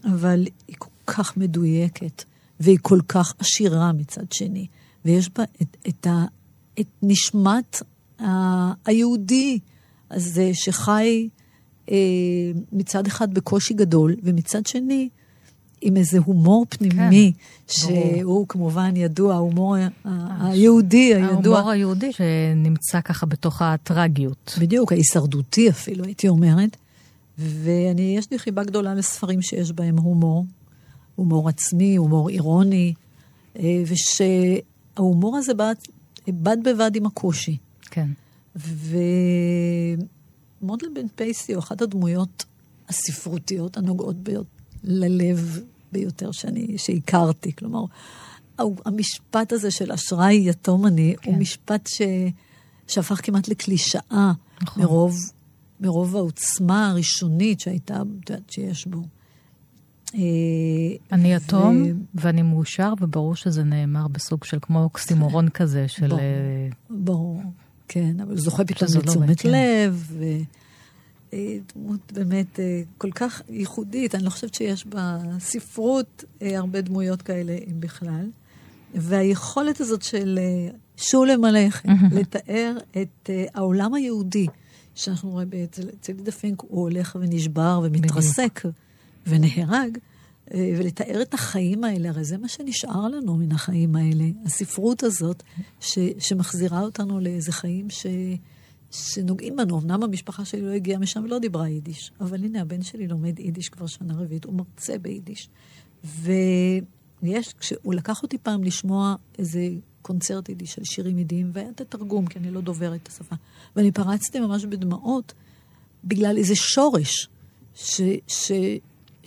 אבל 0.04 0.46
היא 0.68 0.76
כל 0.78 0.90
כך 1.06 1.36
מדויקת, 1.36 2.24
והיא 2.60 2.78
כל 2.82 3.00
כך 3.08 3.34
עשירה 3.38 3.92
מצד 3.92 4.32
שני, 4.32 4.66
ויש 5.04 5.30
בה 5.38 5.44
את, 5.62 5.76
את, 5.88 6.06
ה, 6.06 6.24
את 6.80 6.86
נשמת 7.02 7.82
היהודי 8.84 9.58
הזה 10.10 10.50
שחי 10.54 11.28
אה, 11.90 11.96
מצד 12.72 13.06
אחד 13.06 13.34
בקושי 13.34 13.74
גדול, 13.74 14.16
ומצד 14.22 14.66
שני 14.66 15.08
עם 15.80 15.96
איזה 15.96 16.18
הומור 16.18 16.66
פנימי, 16.68 17.32
כן, 17.32 17.72
שהוא 17.72 18.22
ברור. 18.22 18.48
כמובן 18.48 18.96
ידוע, 18.96 19.34
ההומור 19.34 19.76
היהודי 20.40 21.14
הידוע. 21.14 21.56
ההומור 21.56 21.70
היהודי 21.70 22.12
שנמצא 22.12 23.00
ככה 23.00 23.26
בתוך 23.26 23.62
הטרגיות. 23.62 24.56
בדיוק, 24.60 24.92
ההישרדותי 24.92 25.70
אפילו, 25.70 26.04
הייתי 26.04 26.28
אומרת. 26.28 26.76
ואני, 27.38 28.14
יש 28.18 28.30
לי 28.30 28.38
חיבה 28.38 28.64
גדולה 28.64 28.94
לספרים 28.94 29.42
שיש 29.42 29.72
בהם 29.72 29.98
הומור, 29.98 30.44
הומור 31.14 31.48
עצמי, 31.48 31.96
הומור 31.96 32.28
אירוני, 32.28 32.94
אה, 33.58 33.82
ושההומור 33.86 35.36
הזה 35.36 35.54
בא 35.54 35.72
בד 36.28 36.56
בבד 36.64 36.96
עם 36.96 37.06
הקושי. 37.06 37.56
כן. 37.90 38.08
ומודל 38.56 40.06
בן 40.94 41.08
פייסי 41.14 41.52
הוא 41.52 41.62
אחת 41.62 41.82
הדמויות 41.82 42.44
הספרותיות 42.88 43.76
הנוגעות 43.76 44.16
ביות, 44.16 44.46
ללב 44.84 45.60
ביותר 45.92 46.32
שאני, 46.32 46.78
שהכרתי. 46.78 47.52
כלומר, 47.52 47.84
המשפט 48.58 49.52
הזה 49.52 49.70
של 49.70 49.92
אשראי 49.92 50.48
יתום 50.48 50.86
אני, 50.86 51.14
כן. 51.22 51.30
הוא 51.30 51.40
משפט 51.40 51.86
ש, 51.86 52.02
שהפך 52.88 53.20
כמעט 53.22 53.48
לקלישאה 53.48 54.32
נכון. 54.62 54.82
מרוב, 54.82 55.16
מרוב 55.80 56.16
העוצמה 56.16 56.90
הראשונית 56.90 57.60
שהייתה, 57.60 57.94
את 57.94 58.30
יודעת, 58.30 58.50
שיש 58.50 58.86
בו. 58.86 59.02
אה, 60.14 60.20
אני 61.12 61.34
יתום 61.34 61.82
ו... 61.82 61.86
ואני 62.14 62.42
מאושר, 62.42 62.92
וברור 63.00 63.36
שזה 63.36 63.64
נאמר 63.64 64.08
בסוג 64.08 64.44
של 64.44 64.58
כמו 64.62 64.82
אוקסימורון 64.82 65.48
כזה 65.54 65.88
של... 65.88 66.08
ברור, 66.08 66.20
אה, 66.20 66.68
ברור, 66.90 67.42
כן, 67.88 68.20
אבל 68.20 68.38
זוכה 68.38 68.64
פתאום 68.64 68.90
לא 68.94 69.00
לתשומת 69.00 69.44
לא 69.44 69.50
לב, 69.50 70.06
ו... 70.08 70.24
אה, 71.32 71.58
דמות 71.74 72.12
באמת 72.12 72.60
כל 72.98 73.10
כך 73.10 73.42
ייחודית. 73.48 74.14
אני 74.14 74.24
לא 74.24 74.30
חושבת 74.30 74.54
שיש 74.54 74.86
בספרות 74.86 76.24
הרבה 76.40 76.80
דמויות 76.80 77.22
כאלה, 77.22 77.52
אם 77.52 77.80
בכלל. 77.80 78.30
והיכולת 78.94 79.80
הזאת 79.80 80.02
של 80.02 80.38
שולם 80.96 81.44
עליכם, 81.44 81.88
לתאר 82.12 82.76
את 83.02 83.30
העולם 83.54 83.94
היהודי, 83.94 84.46
שאנחנו 84.94 85.30
רואים 85.30 85.48
אצל 85.64 86.12
יהודה 86.12 86.32
פינק, 86.32 86.60
הוא 86.60 86.80
הולך 86.82 87.16
ונשבר 87.20 87.80
ומתרסק. 87.84 88.60
ונהרג, 89.26 89.96
אה, 89.96 90.15
ולתאר 90.54 91.22
את 91.22 91.34
החיים 91.34 91.84
האלה, 91.84 92.08
הרי 92.08 92.24
זה 92.24 92.38
מה 92.38 92.48
שנשאר 92.48 93.08
לנו 93.08 93.36
מן 93.36 93.52
החיים 93.52 93.96
האלה. 93.96 94.24
הספרות 94.44 95.02
הזאת, 95.02 95.42
ש, 95.80 95.98
שמחזירה 96.18 96.80
אותנו 96.80 97.20
לאיזה 97.20 97.52
חיים 97.52 97.90
ש, 97.90 98.06
שנוגעים 98.90 99.56
בנו. 99.56 99.80
אמנם 99.80 100.02
המשפחה 100.02 100.44
שלי 100.44 100.60
לא 100.60 100.70
הגיעה 100.70 100.98
משם 100.98 101.24
ולא 101.24 101.38
דיברה 101.38 101.68
יידיש, 101.68 102.12
אבל 102.20 102.44
הנה, 102.44 102.60
הבן 102.60 102.82
שלי 102.82 103.06
לומד 103.08 103.38
יידיש 103.38 103.68
כבר 103.68 103.86
שנה 103.86 104.14
רביעית, 104.14 104.44
הוא 104.44 104.54
מרצה 104.54 104.98
ביידיש. 104.98 105.48
ויש, 106.04 107.54
כשהוא 107.58 107.94
לקח 107.94 108.22
אותי 108.22 108.38
פעם 108.38 108.64
לשמוע 108.64 109.14
איזה 109.38 109.68
קונצרט 110.02 110.48
יידיש 110.48 110.72
של 110.72 110.84
שירים 110.84 111.18
יידיים, 111.18 111.50
והיה 111.52 111.70
את 111.70 111.80
התרגום, 111.80 112.26
כי 112.26 112.38
אני 112.38 112.50
לא 112.50 112.60
דוברת 112.60 113.00
את 113.02 113.08
השפה. 113.08 113.34
ואני 113.76 113.92
פרצתי 113.92 114.40
ממש 114.40 114.64
בדמעות 114.64 115.34
בגלל 116.04 116.36
איזה 116.36 116.56
שורש, 116.56 117.28
ש, 117.74 118.00
ש, 118.26 118.52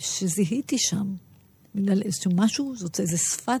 שזיהיתי 0.00 0.78
שם. 0.78 1.14
בגלל 1.74 2.02
איזשהו 2.02 2.30
משהו, 2.34 2.76
זאת 2.76 3.00
איזה 3.00 3.18
שפת, 3.18 3.60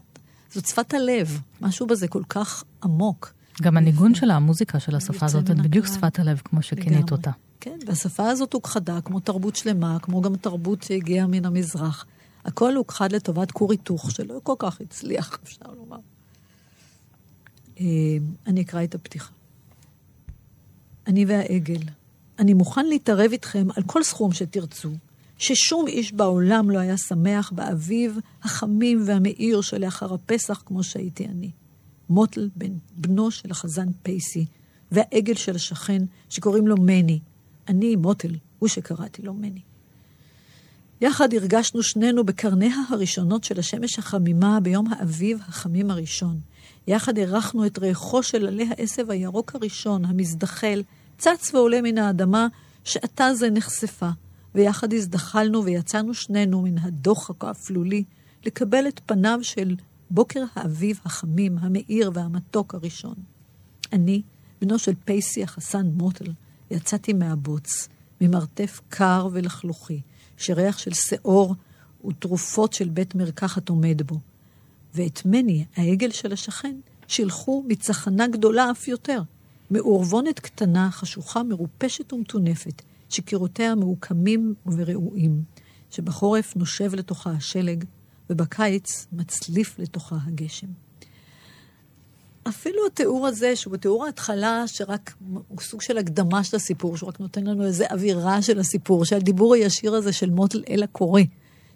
זאת 0.50 0.66
שפת 0.66 0.94
הלב, 0.94 1.40
משהו 1.60 1.86
בזה 1.86 2.08
כל 2.08 2.22
כך 2.28 2.64
עמוק. 2.84 3.32
גם 3.62 3.76
הניגון 3.76 4.14
של 4.14 4.30
המוזיקה 4.30 4.80
של 4.80 4.96
השפה 4.96 5.26
הזאת, 5.26 5.46
זה 5.46 5.54
בדיוק 5.54 5.86
שפת 5.86 6.18
הלב, 6.18 6.40
כמו 6.44 6.62
שכינית 6.62 7.12
אותה. 7.12 7.30
כן, 7.60 7.78
והשפה 7.86 8.28
הזאת 8.28 8.52
הוכחדה 8.52 9.00
כמו 9.00 9.20
תרבות 9.20 9.56
שלמה, 9.56 9.98
כמו 10.02 10.20
גם 10.20 10.36
תרבות 10.36 10.82
שהגיעה 10.82 11.26
מן 11.26 11.44
המזרח. 11.44 12.06
הכל 12.44 12.76
הוכחד 12.76 13.12
לטובת 13.12 13.50
כור 13.50 13.72
היתוך, 13.72 14.10
שלא 14.10 14.40
כל 14.42 14.54
כך 14.58 14.80
הצליח, 14.80 15.38
אפשר 15.44 15.66
לומר. 15.76 15.98
אה, 17.80 17.84
אני 18.46 18.62
אקרא 18.62 18.84
את 18.84 18.94
הפתיחה. 18.94 19.32
אני 21.06 21.24
והעגל. 21.24 21.82
אני 22.38 22.54
מוכן 22.54 22.86
להתערב 22.86 23.32
איתכם 23.32 23.66
על 23.76 23.82
כל 23.86 24.02
סכום 24.02 24.32
שתרצו, 24.32 24.90
ששום 25.40 25.86
איש 25.86 26.12
בעולם 26.12 26.70
לא 26.70 26.78
היה 26.78 26.96
שמח 26.96 27.52
באביב 27.54 28.18
החמים 28.42 29.02
והמאיר 29.06 29.60
שלאחר 29.60 30.14
הפסח 30.14 30.62
כמו 30.66 30.82
שהייתי 30.82 31.26
אני. 31.26 31.50
מוטל 32.10 32.48
בן, 32.56 32.72
בנו 32.96 33.30
של 33.30 33.50
החזן 33.50 33.86
פייסי, 34.02 34.46
והעגל 34.92 35.34
של 35.34 35.54
השכן 35.54 36.02
שקוראים 36.28 36.66
לו 36.66 36.76
מני. 36.76 37.20
אני 37.68 37.96
מוטל, 37.96 38.34
הוא 38.58 38.68
שקראתי 38.68 39.22
לו 39.22 39.34
מני. 39.34 39.60
יחד 41.00 41.34
הרגשנו 41.34 41.82
שנינו 41.82 42.24
בקרניה 42.24 42.76
הראשונות 42.88 43.44
של 43.44 43.58
השמש 43.58 43.98
החמימה 43.98 44.60
ביום 44.60 44.92
האביב 44.92 45.38
החמים 45.48 45.90
הראשון. 45.90 46.40
יחד 46.86 47.18
אירחנו 47.18 47.66
את 47.66 47.78
ריחו 47.78 48.22
של 48.22 48.46
עלי 48.46 48.68
העשב 48.70 49.10
הירוק 49.10 49.54
הראשון, 49.54 50.04
המזדחל, 50.04 50.82
צץ 51.18 51.54
ועולה 51.54 51.82
מן 51.82 51.98
האדמה, 51.98 52.46
שעתה 52.84 53.34
זה 53.34 53.50
נחשפה. 53.50 54.10
ויחד 54.54 54.92
הזדחלנו 54.92 55.64
ויצאנו 55.64 56.14
שנינו 56.14 56.62
מן 56.62 56.78
הדוחק 56.78 57.44
האפלולי 57.44 58.04
לקבל 58.46 58.88
את 58.88 59.00
פניו 59.06 59.38
של 59.42 59.76
בוקר 60.10 60.44
האביב 60.54 61.00
החמים, 61.04 61.58
המאיר 61.58 62.10
והמתוק 62.14 62.74
הראשון. 62.74 63.14
אני, 63.92 64.22
בנו 64.60 64.78
של 64.78 64.92
פייסי 65.04 65.42
החסן 65.42 65.86
מוטל, 65.86 66.32
יצאתי 66.70 67.12
מהבוץ, 67.12 67.88
ממרתף 68.20 68.80
קר 68.88 69.28
ולחלוכי, 69.32 70.00
שריח 70.36 70.78
של 70.78 70.94
שאור 70.94 71.54
ותרופות 72.06 72.72
של 72.72 72.88
בית 72.88 73.14
מרקחת 73.14 73.68
עומד 73.68 74.02
בו. 74.02 74.20
ואת 74.94 75.20
מני, 75.24 75.64
העגל 75.76 76.10
של 76.10 76.32
השכן, 76.32 76.80
שילחו 77.06 77.64
מצחנה 77.68 78.28
גדולה 78.28 78.70
אף 78.70 78.88
יותר, 78.88 79.22
מעורבונת 79.70 80.40
קטנה, 80.40 80.90
חשוכה, 80.90 81.42
מרופשת 81.42 82.12
ומטונפת, 82.12 82.82
שקירותיה 83.12 83.74
מעוקמים 83.74 84.54
ורעועים, 84.66 85.42
שבחורף 85.90 86.56
נושב 86.56 86.94
לתוכה 86.94 87.30
השלג, 87.30 87.84
ובקיץ 88.30 89.06
מצליף 89.12 89.78
לתוכה 89.78 90.16
הגשם. 90.26 90.66
אפילו 92.48 92.86
התיאור 92.86 93.26
הזה, 93.26 93.56
שהוא 93.56 93.76
תיאור 93.76 94.06
ההתחלה, 94.06 94.62
שרק 94.66 95.14
הוא 95.48 95.60
סוג 95.60 95.82
של 95.82 95.98
הקדמה 95.98 96.44
של 96.44 96.56
הסיפור, 96.56 96.96
שהוא 96.96 97.08
רק 97.08 97.20
נותן 97.20 97.44
לנו 97.44 97.66
איזו 97.66 97.84
אווירה 97.90 98.42
של 98.42 98.58
הסיפור, 98.58 99.04
שהדיבור 99.04 99.54
הישיר 99.54 99.94
הזה 99.94 100.12
של 100.12 100.30
מוטל 100.30 100.62
אל 100.68 100.82
הקורא, 100.82 101.22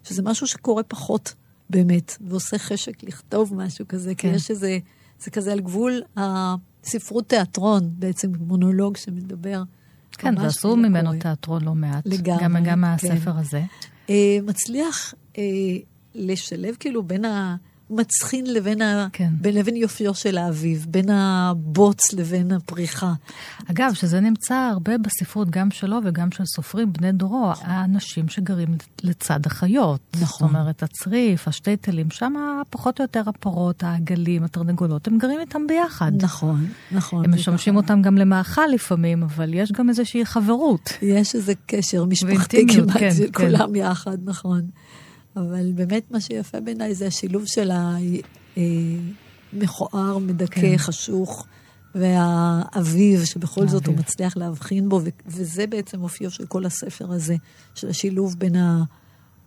שזה 0.03 0.21
משהו 0.21 0.47
שקורה 0.47 0.83
פחות 0.83 1.33
באמת, 1.69 2.17
ועושה 2.21 2.57
חשק 2.57 3.03
לכתוב 3.03 3.53
משהו 3.55 3.85
כזה, 3.87 4.15
כן. 4.15 4.29
כי 4.29 4.35
יש 4.35 4.51
איזה, 4.51 4.77
זה 5.19 5.31
כזה 5.31 5.51
על 5.51 5.59
גבול 5.59 6.01
הספרות 6.17 7.29
תיאטרון, 7.29 7.89
בעצם 7.99 8.31
מונולוג 8.39 8.97
שמדבר 8.97 9.63
כן, 10.17 10.35
ועשו 10.37 10.75
ממנו 10.75 11.11
תיאטרון 11.19 11.61
לא 11.63 11.75
מעט. 11.75 12.03
לגמרי. 12.05 12.43
גם, 12.43 12.63
גם 12.63 12.83
כן. 12.97 13.31
הזה. 13.37 13.63
Uh, 14.07 14.11
מצליח 14.43 15.13
uh, 15.33 15.37
לשלב 16.15 16.75
כאילו 16.79 17.03
בין 17.03 17.25
ה... 17.25 17.55
מצחין 17.89 18.53
לבין, 18.53 18.81
ה... 18.81 19.07
כן. 19.13 19.29
בין 19.41 19.55
לבין 19.55 19.75
יופיו 19.75 20.13
של 20.13 20.37
האביב, 20.37 20.85
בין 20.89 21.09
הבוץ 21.09 22.13
לבין 22.13 22.51
הפריחה. 22.51 23.13
אגב, 23.71 23.93
שזה 23.93 24.19
נמצא 24.19 24.55
הרבה 24.55 24.97
בספרות, 24.97 25.49
גם 25.49 25.71
שלו 25.71 25.97
וגם 26.03 26.31
של 26.31 26.45
סופרים 26.45 26.93
בני 26.93 27.11
דורו, 27.11 27.51
האנשים 27.61 28.29
שגרים 28.29 28.77
לצד 29.03 29.39
החיות. 29.45 30.01
נכון. 30.13 30.25
זאת 30.27 30.41
אומרת, 30.41 30.83
הצריף, 30.83 31.47
השטייטלים, 31.47 32.11
שם 32.11 32.33
פחות 32.69 32.99
או 32.99 33.03
יותר 33.03 33.23
הפרות, 33.27 33.83
העגלים, 33.83 34.43
התרנגולות, 34.43 35.07
הם 35.07 35.17
גרים 35.17 35.39
איתם 35.39 35.67
ביחד. 35.67 36.11
נכון, 36.21 36.67
נכון. 36.91 37.25
הם 37.25 37.33
משמשים 37.33 37.73
נכון. 37.73 37.83
אותם 37.83 38.01
גם 38.01 38.17
למאכל 38.17 38.67
לפעמים, 38.73 39.23
אבל 39.23 39.53
יש 39.53 39.71
גם 39.71 39.89
איזושהי 39.89 40.25
חברות. 40.25 40.89
יש 41.01 41.35
איזה 41.35 41.53
קשר 41.65 42.05
משפחתי 42.05 42.65
כמעט 42.67 42.97
כן, 42.97 43.09
כן. 43.09 43.27
כולם 43.31 43.75
יחד, 43.75 44.17
נכון. 44.25 44.61
אבל 45.35 45.71
באמת 45.71 46.11
מה 46.11 46.21
שיפה 46.21 46.59
בעיניי 46.59 46.95
זה 46.95 47.07
השילוב 47.07 47.43
של 47.45 47.71
המכוער, 49.53 50.17
מדכא, 50.17 50.61
כן. 50.61 50.77
חשוך, 50.77 51.45
והאביב, 51.95 53.25
שבכל 53.25 53.61
האביב. 53.61 53.71
זאת 53.71 53.87
הוא 53.87 53.95
מצליח 53.95 54.37
להבחין 54.37 54.89
בו, 54.89 55.01
וזה 55.25 55.67
בעצם 55.67 56.03
אופיו 56.03 56.31
של 56.31 56.45
כל 56.45 56.65
הספר 56.65 57.11
הזה, 57.11 57.35
של 57.75 57.89
השילוב 57.89 58.35
בין, 58.37 58.55
ה, 58.55 58.83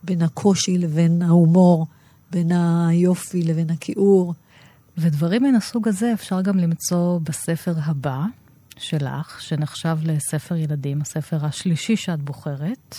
בין 0.03 0.21
הקושי 0.21 0.77
לבין 0.77 1.21
ההומור, 1.21 1.87
בין 2.31 2.51
היופי 2.51 3.43
לבין 3.43 3.69
הכיעור. 3.69 4.33
ודברים 4.97 5.43
מן 5.43 5.55
הסוג 5.55 5.87
הזה 5.87 6.13
אפשר 6.13 6.41
גם 6.41 6.57
למצוא 6.57 7.19
בספר 7.23 7.73
הבא 7.77 8.21
שלך, 8.77 9.41
שנחשב 9.41 9.97
לספר 10.03 10.55
ילדים, 10.55 11.01
הספר 11.01 11.45
השלישי 11.45 11.95
שאת 11.95 12.21
בוחרת. 12.21 12.95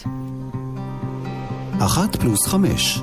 אחת 1.85 2.17
פלוס 2.17 2.47
חמש. 2.47 3.01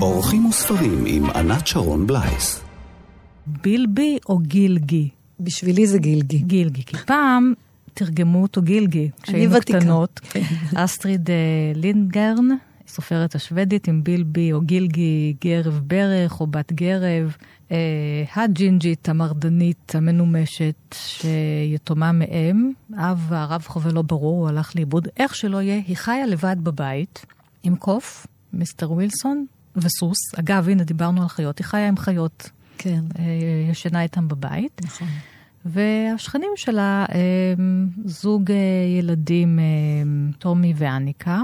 אורחים 0.00 0.46
וספרים 0.46 1.04
עם 1.06 1.30
ענת 1.30 1.66
שרון 1.66 2.06
בלייס. 2.06 2.64
בילבי 3.46 4.18
או 4.28 4.38
גילגי? 4.38 5.08
בשבילי 5.40 5.86
זה 5.86 5.98
גילגי. 5.98 6.38
גילגי, 6.38 6.82
כי 6.84 6.96
פעם 6.96 7.52
תרגמו 7.94 8.42
אותו 8.42 8.62
גילגי. 8.62 9.10
כשהיינו 9.22 9.60
קטנות. 9.60 10.20
כן. 10.30 10.42
אסטריד 10.74 11.30
אה, 11.30 11.34
לינגרן 11.74 12.48
הסופרת 12.88 13.34
השוודית, 13.34 13.88
עם 13.88 14.04
בילבי 14.04 14.52
או 14.52 14.60
גילגי 14.60 15.34
גרב 15.44 15.80
ברך 15.86 16.40
או 16.40 16.46
בת 16.46 16.72
גרב. 16.72 17.36
אה, 17.70 17.76
הג'ינג'ית, 18.36 19.08
המרדנית, 19.08 19.94
המנומשת, 19.94 20.94
שיתומה 20.94 22.12
מאם, 22.12 22.70
אב 22.96 23.26
והרב 23.28 23.62
חווה 23.66 23.92
לא 23.92 24.02
ברור, 24.02 24.40
הוא 24.40 24.48
הלך 24.48 24.76
לאיבוד. 24.76 25.08
איך 25.16 25.34
שלא 25.34 25.62
יהיה, 25.62 25.80
היא 25.86 25.96
חיה 25.96 26.26
לבד 26.26 26.56
בבית, 26.62 27.26
עם 27.62 27.76
קוף, 27.76 28.26
מיסטר 28.52 28.92
ווילסון, 28.92 29.46
וסוס. 29.76 30.18
אגב, 30.38 30.68
הנה, 30.68 30.84
דיברנו 30.84 31.22
על 31.22 31.28
חיות, 31.28 31.58
היא 31.58 31.64
חיה 31.64 31.88
עם 31.88 31.96
חיות. 31.96 32.50
כן. 32.78 33.04
אה, 33.18 33.24
ישנה 33.70 34.02
איתם 34.02 34.28
בבית. 34.28 34.80
נכון. 34.84 35.08
והשכנים 35.64 36.50
שלה 36.56 37.06
הם 37.58 37.88
זוג 38.04 38.50
אה, 38.50 38.56
ילדים, 38.98 39.58
אה, 39.58 39.64
טומי 40.38 40.74
ואניקה, 40.76 41.40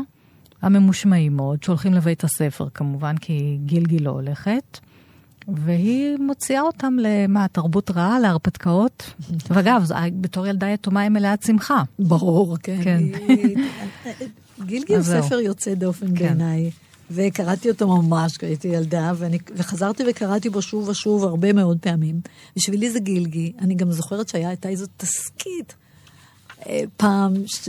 הממושמעים 0.62 1.36
מאוד, 1.36 1.62
שהולכים 1.62 1.94
לבית 1.94 2.24
הספר 2.24 2.68
כמובן, 2.74 3.16
כי 3.16 3.58
גילגי 3.64 3.98
לא 3.98 4.10
הולכת. 4.10 4.78
והיא 5.48 6.16
מוציאה 6.18 6.60
אותם 6.60 6.96
למה, 7.00 7.48
תרבות 7.48 7.90
רעה, 7.90 8.18
להרפתקאות. 8.18 9.14
ואגב, 9.50 9.90
בתור 10.20 10.46
ילדה 10.46 10.68
יתומה 10.68 11.00
היא 11.00 11.10
מלאת 11.10 11.42
שמחה. 11.42 11.82
ברור, 11.98 12.56
כן. 12.62 12.80
כן. 12.82 13.02
גילגי 14.66 14.94
הוא 14.94 15.02
ספר 15.02 15.40
יוצא 15.40 15.74
דופן 15.74 16.06
כן. 16.06 16.14
בעיניי. 16.14 16.70
וקראתי 17.10 17.70
אותו 17.70 18.02
ממש 18.02 18.36
כשהייתי 18.36 18.68
ילדה, 18.68 19.12
ואני, 19.16 19.38
וחזרתי 19.56 20.02
וקראתי 20.10 20.50
בו 20.50 20.62
שוב 20.62 20.88
ושוב 20.88 21.24
הרבה 21.24 21.52
מאוד 21.52 21.78
פעמים. 21.80 22.20
בשבילי 22.56 22.90
זה 22.90 23.00
גילגי. 23.00 23.52
אני 23.60 23.74
גם 23.74 23.92
זוכרת 23.92 24.28
שהייתה 24.28 24.68
איזו 24.68 24.86
תסכית 24.96 25.74
אה, 26.66 26.82
פעם 26.96 27.34
ש, 27.46 27.68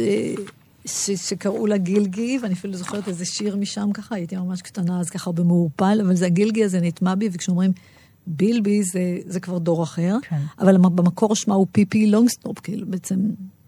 ש, 0.85 1.11
שקראו 1.11 1.67
לה 1.67 1.77
גילגי, 1.77 2.39
ואני 2.41 2.53
אפילו 2.53 2.73
זוכרת 2.73 3.07
איזה 3.07 3.25
שיר 3.25 3.55
משם 3.55 3.89
ככה, 3.93 4.15
הייתי 4.15 4.35
ממש 4.35 4.61
קטנה 4.61 4.99
אז 4.99 5.09
ככה 5.09 5.31
במעורפל, 5.31 6.01
אבל 6.05 6.15
זה 6.15 6.25
הגילגי 6.25 6.63
הזה 6.63 6.81
נטמע 6.81 7.15
בי, 7.15 7.29
וכשאומרים 7.31 7.71
בילבי 8.27 8.83
זה, 8.83 9.17
זה 9.25 9.39
כבר 9.39 9.57
דור 9.57 9.83
אחר. 9.83 10.17
כן. 10.21 10.41
אבל 10.59 10.77
במקור 10.77 11.35
שמה 11.35 11.55
הוא 11.55 11.67
פיפי 11.71 12.07
לונגסטרומפ, 12.07 12.59
כאילו 12.59 12.87
בעצם 12.87 13.15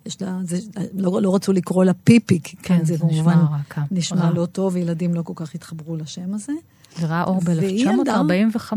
יש 0.05 0.21
לה, 0.21 0.39
זה, 0.43 0.57
לא, 0.93 1.21
לא 1.21 1.35
רצו 1.35 1.53
לקרוא 1.53 1.83
לה 1.83 1.93
פיפי, 1.93 2.39
כי 2.43 2.57
כן, 2.57 2.85
זה, 2.85 2.93
זה 2.93 2.99
כמובן 2.99 3.37
נשמע, 3.37 3.83
נשמע 3.91 4.31
לא 4.31 4.45
טוב, 4.45 4.75
וילדים 4.75 5.13
לא 5.13 5.21
כל 5.21 5.33
כך 5.35 5.55
התחברו 5.55 5.95
לשם 5.95 6.33
הזה. 6.33 6.53
זה 6.99 7.07
ראה 7.07 7.23
אור 7.23 7.39
ב-1945. 7.39 8.73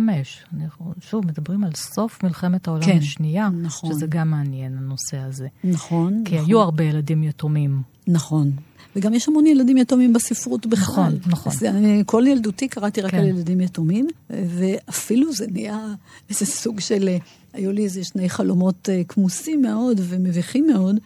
שוב, 1.00 1.26
מדברים 1.26 1.64
על 1.64 1.70
סוף 1.74 2.24
מלחמת 2.24 2.68
העולם 2.68 2.84
כן, 2.84 2.98
השנייה, 2.98 3.48
נכון. 3.62 3.92
שזה 3.92 4.06
גם 4.06 4.30
מעניין, 4.30 4.78
הנושא 4.78 5.16
הזה. 5.16 5.48
נכון. 5.64 6.22
כי 6.24 6.34
נכון. 6.34 6.48
היו 6.48 6.60
הרבה 6.60 6.84
ילדים 6.84 7.22
יתומים. 7.22 7.82
נכון. 8.06 8.50
וגם 8.96 9.14
יש 9.14 9.28
המון 9.28 9.46
ילדים 9.46 9.76
יתומים 9.76 10.12
בספרות 10.12 10.66
בכלל. 10.66 11.12
נכון, 11.20 11.32
נכון. 11.32 11.52
אז 11.52 11.64
אני 11.64 12.02
כל 12.06 12.24
ילדותי 12.28 12.68
קראתי 12.68 13.00
רק 13.00 13.10
כן. 13.10 13.18
על 13.18 13.24
ילדים 13.24 13.60
יתומים, 13.60 14.08
ואפילו 14.30 15.32
זה 15.32 15.46
נהיה 15.50 15.86
איזה 16.30 16.46
סוג 16.46 16.80
של... 16.80 17.08
היו 17.52 17.72
לי 17.72 17.84
איזה 17.84 18.04
שני 18.04 18.28
חלומות 18.28 18.88
אה, 18.88 19.02
כמוסים 19.08 19.62
מאוד 19.62 20.00
ומביכים 20.02 20.66
מאוד. 20.66 20.96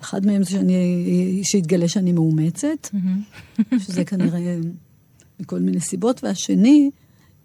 אחד 0.00 0.26
מהם 0.26 0.42
זה 0.42 0.50
שאני, 0.50 1.40
שהתגלה 1.44 1.88
שאני 1.88 2.12
מאומצת, 2.12 2.88
שזה 3.84 4.04
כנראה 4.04 4.56
מכל 5.40 5.58
מיני 5.58 5.80
סיבות, 5.80 6.24
והשני 6.24 6.90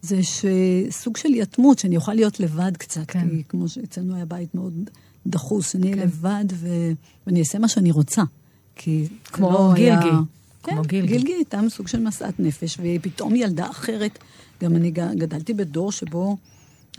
זה 0.02 0.20
שסוג 0.24 1.18
של 1.18 1.30
יתמות, 1.34 1.80
שאני 1.80 1.96
אוכל 1.96 2.14
להיות 2.14 2.40
לבד 2.40 2.72
קצת, 2.78 3.02
כן. 3.08 3.30
כי 3.30 3.44
כמו 3.50 3.68
שאצלנו 3.68 4.16
היה 4.16 4.26
בית 4.26 4.56
מאוד 4.56 4.90
דחוס, 5.28 5.72
שאני 5.72 5.84
אהיה 5.84 5.96
כן. 5.96 6.02
לבד 6.02 6.46
ו... 6.54 6.92
ואני 7.28 7.40
אעשה 7.40 7.60
מה 7.60 7.68
שאני 7.68 7.92
רוצה. 7.92 8.24
כי 8.76 9.08
כמו 9.24 9.52
לא 9.52 9.72
גילגי. 9.76 9.92
היה... 9.92 10.20
כמו 10.64 10.82
כן, 10.84 10.88
גילגי. 10.88 11.08
גילגי 11.08 11.34
הייתה 11.34 11.60
סוג 11.70 11.88
של 11.88 12.00
משאת 12.00 12.40
נפש, 12.40 12.78
והיא 12.80 13.00
פתאום 13.02 13.36
ילדה 13.36 13.70
אחרת. 13.70 14.20
גם 14.62 14.76
אני 14.76 14.92
גדלתי 14.92 15.54
בדור 15.54 15.92
שבו 15.92 16.38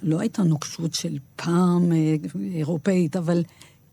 לא 0.02 0.20
הייתה 0.20 0.42
נוקשות 0.42 0.94
של 0.94 1.18
פעם 1.36 1.92
אה, 1.92 2.16
אירופאית, 2.54 3.16
אבל 3.16 3.42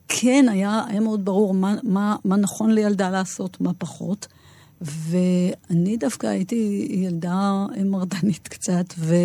כן 0.09 0.45
היה, 0.49 0.83
היה 0.87 0.99
מאוד 0.99 1.25
ברור 1.25 1.53
מה, 1.53 1.75
מה, 1.83 2.15
מה 2.25 2.35
נכון 2.35 2.71
לילדה 2.71 3.09
לעשות, 3.09 3.61
מה 3.61 3.73
פחות. 3.73 4.27
ואני 4.81 5.97
דווקא 5.97 6.27
הייתי 6.27 6.87
ילדה 6.91 7.65
מרדנית 7.85 8.47
קצת 8.47 8.85
ו... 8.97 9.15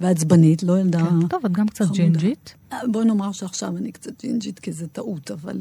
ועצבנית, 0.00 0.62
לא 0.62 0.78
ילדה... 0.78 0.98
כן, 0.98 1.26
טוב, 1.28 1.46
את 1.46 1.52
גם 1.52 1.68
קצת 1.68 1.84
חמודה. 1.84 2.02
ג'ינג'ית. 2.02 2.54
בואי 2.90 3.04
נאמר 3.04 3.32
שעכשיו 3.32 3.76
אני 3.76 3.92
קצת 3.92 4.22
ג'ינג'ית, 4.22 4.58
כי 4.58 4.72
זה 4.72 4.86
טעות, 4.86 5.30
אבל, 5.30 5.58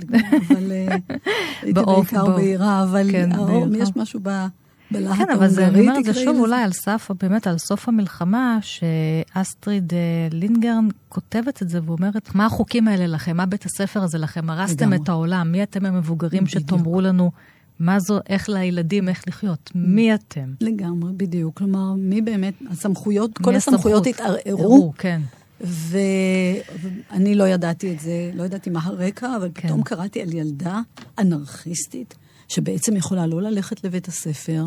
אבל 0.47 0.71
אה, 0.71 0.95
הייתי 1.61 1.81
בעיקר 1.85 2.25
בהירה, 2.25 2.83
אבל 2.83 3.11
כן, 3.11 3.31
האור, 3.31 3.65
יש 3.75 3.89
משהו 3.95 4.19
ב... 4.23 4.45
בלהט 4.91 5.17
כן, 5.17 5.29
אבל 5.33 5.47
זה, 5.47 5.67
אני 5.67 5.81
אומרת, 5.81 6.05
זה 6.05 6.13
שוב 6.13 6.39
אולי 6.39 6.63
על 6.63 6.71
סף, 6.71 7.11
באמת 7.21 7.47
על 7.47 7.57
סוף 7.57 7.87
המלחמה, 7.87 8.59
שאסטריד 8.61 9.93
אה, 9.93 9.99
לינגרן 10.31 10.87
כותבת 11.09 11.61
את 11.61 11.69
זה 11.69 11.79
ואומרת, 11.85 12.35
מה 12.35 12.45
החוקים 12.45 12.87
האלה 12.87 13.07
לכם? 13.07 13.37
מה 13.37 13.45
בית 13.45 13.65
הספר 13.65 14.03
הזה 14.03 14.17
לכם? 14.17 14.49
הרסתם 14.49 14.93
את 14.93 15.09
העולם, 15.09 15.51
מי 15.51 15.63
אתם 15.63 15.85
המבוגרים 15.85 16.47
שתאמרו 16.47 17.01
לנו 17.01 17.31
מה 17.79 17.99
זו, 17.99 18.19
איך 18.29 18.49
לילדים, 18.49 19.09
איך 19.09 19.23
לחיות? 19.27 19.71
מי 19.75 20.13
אתם? 20.13 20.53
לגמרי, 20.61 21.11
בדיוק. 21.17 21.57
כלומר, 21.57 21.93
מי 21.93 22.21
באמת, 22.21 22.53
הסמכויות, 22.71 23.37
כל 23.37 23.55
הסמכויות 23.55 24.07
התערערו. 24.07 24.93
כן. 24.97 25.21
ואני 25.61 27.35
לא 27.35 27.47
ידעתי 27.47 27.93
את 27.93 27.99
זה, 27.99 28.31
לא 28.33 28.43
ידעתי 28.43 28.69
מה 28.69 28.79
הרקע, 28.83 29.35
אבל 29.35 29.49
כן. 29.53 29.67
פתאום 29.67 29.83
קראתי 29.83 30.21
על 30.21 30.33
ילדה 30.33 30.81
אנרכיסטית, 31.19 32.15
שבעצם 32.47 32.95
יכולה 32.95 33.27
לא 33.27 33.41
ללכת 33.41 33.83
לבית 33.83 34.07
הספר, 34.07 34.65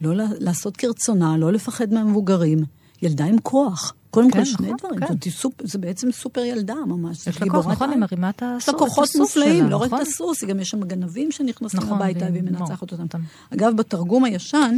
לא 0.00 0.24
לעשות 0.40 0.76
כרצונה, 0.76 1.36
לא 1.36 1.52
לפחד 1.52 1.92
מהמבוגרים. 1.92 2.64
ילדה 3.02 3.24
עם 3.24 3.38
כוח. 3.42 3.94
קודם 4.10 4.30
כן, 4.30 4.38
כל, 4.38 4.44
שני 4.44 4.72
נכון, 4.72 4.76
דברים. 4.78 5.00
כן. 5.00 5.06
זאת, 5.06 5.28
סופ, 5.28 5.52
זה 5.62 5.78
בעצם 5.78 6.12
סופר 6.12 6.40
ילדה 6.40 6.74
ממש. 6.74 7.26
יש 7.26 7.42
לה 7.42 7.50
כוח, 7.50 7.66
נכון, 7.66 7.90
היא 7.90 7.98
מרימה 7.98 8.30
את 8.30 8.42
הסוס 8.42 8.62
יש 8.62 8.68
לה 8.68 8.74
כוחות 8.74 9.08
מופלאים, 9.16 9.68
לא 9.68 9.76
נכון? 9.76 9.98
רק 9.98 10.02
את 10.02 10.06
הסוס, 10.06 10.44
גם 10.44 10.60
יש 10.60 10.70
שם 10.70 10.84
גנבים 10.84 11.32
שנכנסים 11.32 11.80
נכון, 11.80 11.92
הביתה 11.92 12.26
והיא 12.32 12.42
מנצחת 12.42 12.92
אותם. 12.92 13.18
אגב, 13.54 13.76
בתרגום 13.76 14.24
הישן, 14.24 14.76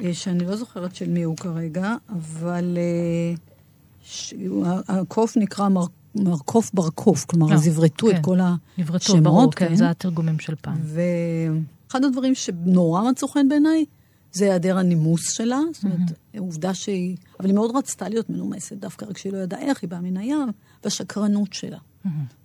אה, 0.00 0.14
שאני 0.14 0.46
לא 0.46 0.56
זוכרת 0.56 0.94
של 0.94 1.08
מי 1.08 1.22
הוא 1.22 1.36
כרגע, 1.36 1.94
אבל 2.08 2.78
אה. 2.78 3.34
הקוף 4.88 5.36
נקרא 5.36 5.68
מר... 5.68 5.84
מרקוף 6.14 6.70
ברקוף, 6.74 7.24
כלומר, 7.24 7.54
אז 7.54 7.68
עברתו 7.68 8.06
כן. 8.06 8.16
את 8.16 8.24
כל 8.24 8.38
נברתו, 8.78 8.96
השמות. 8.96 9.22
ברור, 9.22 9.52
כן, 9.52 9.74
זה 9.74 9.90
התרגומים 9.90 10.38
של 10.38 10.54
פעם. 10.54 10.78
ואחד 10.82 12.04
הדברים 12.04 12.34
שנורא 12.34 13.10
מצאו 13.10 13.28
חן 13.28 13.48
בעיניי, 13.48 13.84
זה 14.32 14.44
היעדר 14.44 14.78
הנימוס 14.78 15.30
שלה, 15.32 15.58
זאת 15.74 15.84
אומרת, 15.84 15.98
עובדה 16.38 16.74
שהיא... 16.74 17.16
אבל 17.40 17.48
היא 17.48 17.54
מאוד 17.54 17.76
רצתה 17.76 18.08
להיות 18.08 18.30
מנומסת, 18.30 18.76
דווקא 18.76 19.06
רק 19.06 19.18
שהיא 19.18 19.32
לא 19.32 19.38
ידעה 19.38 19.60
איך, 19.60 19.82
היא 19.82 19.90
באה 19.90 20.00
מן 20.00 20.16
הים, 20.16 20.48
והשקרנות 20.84 21.52
שלה. 21.52 21.78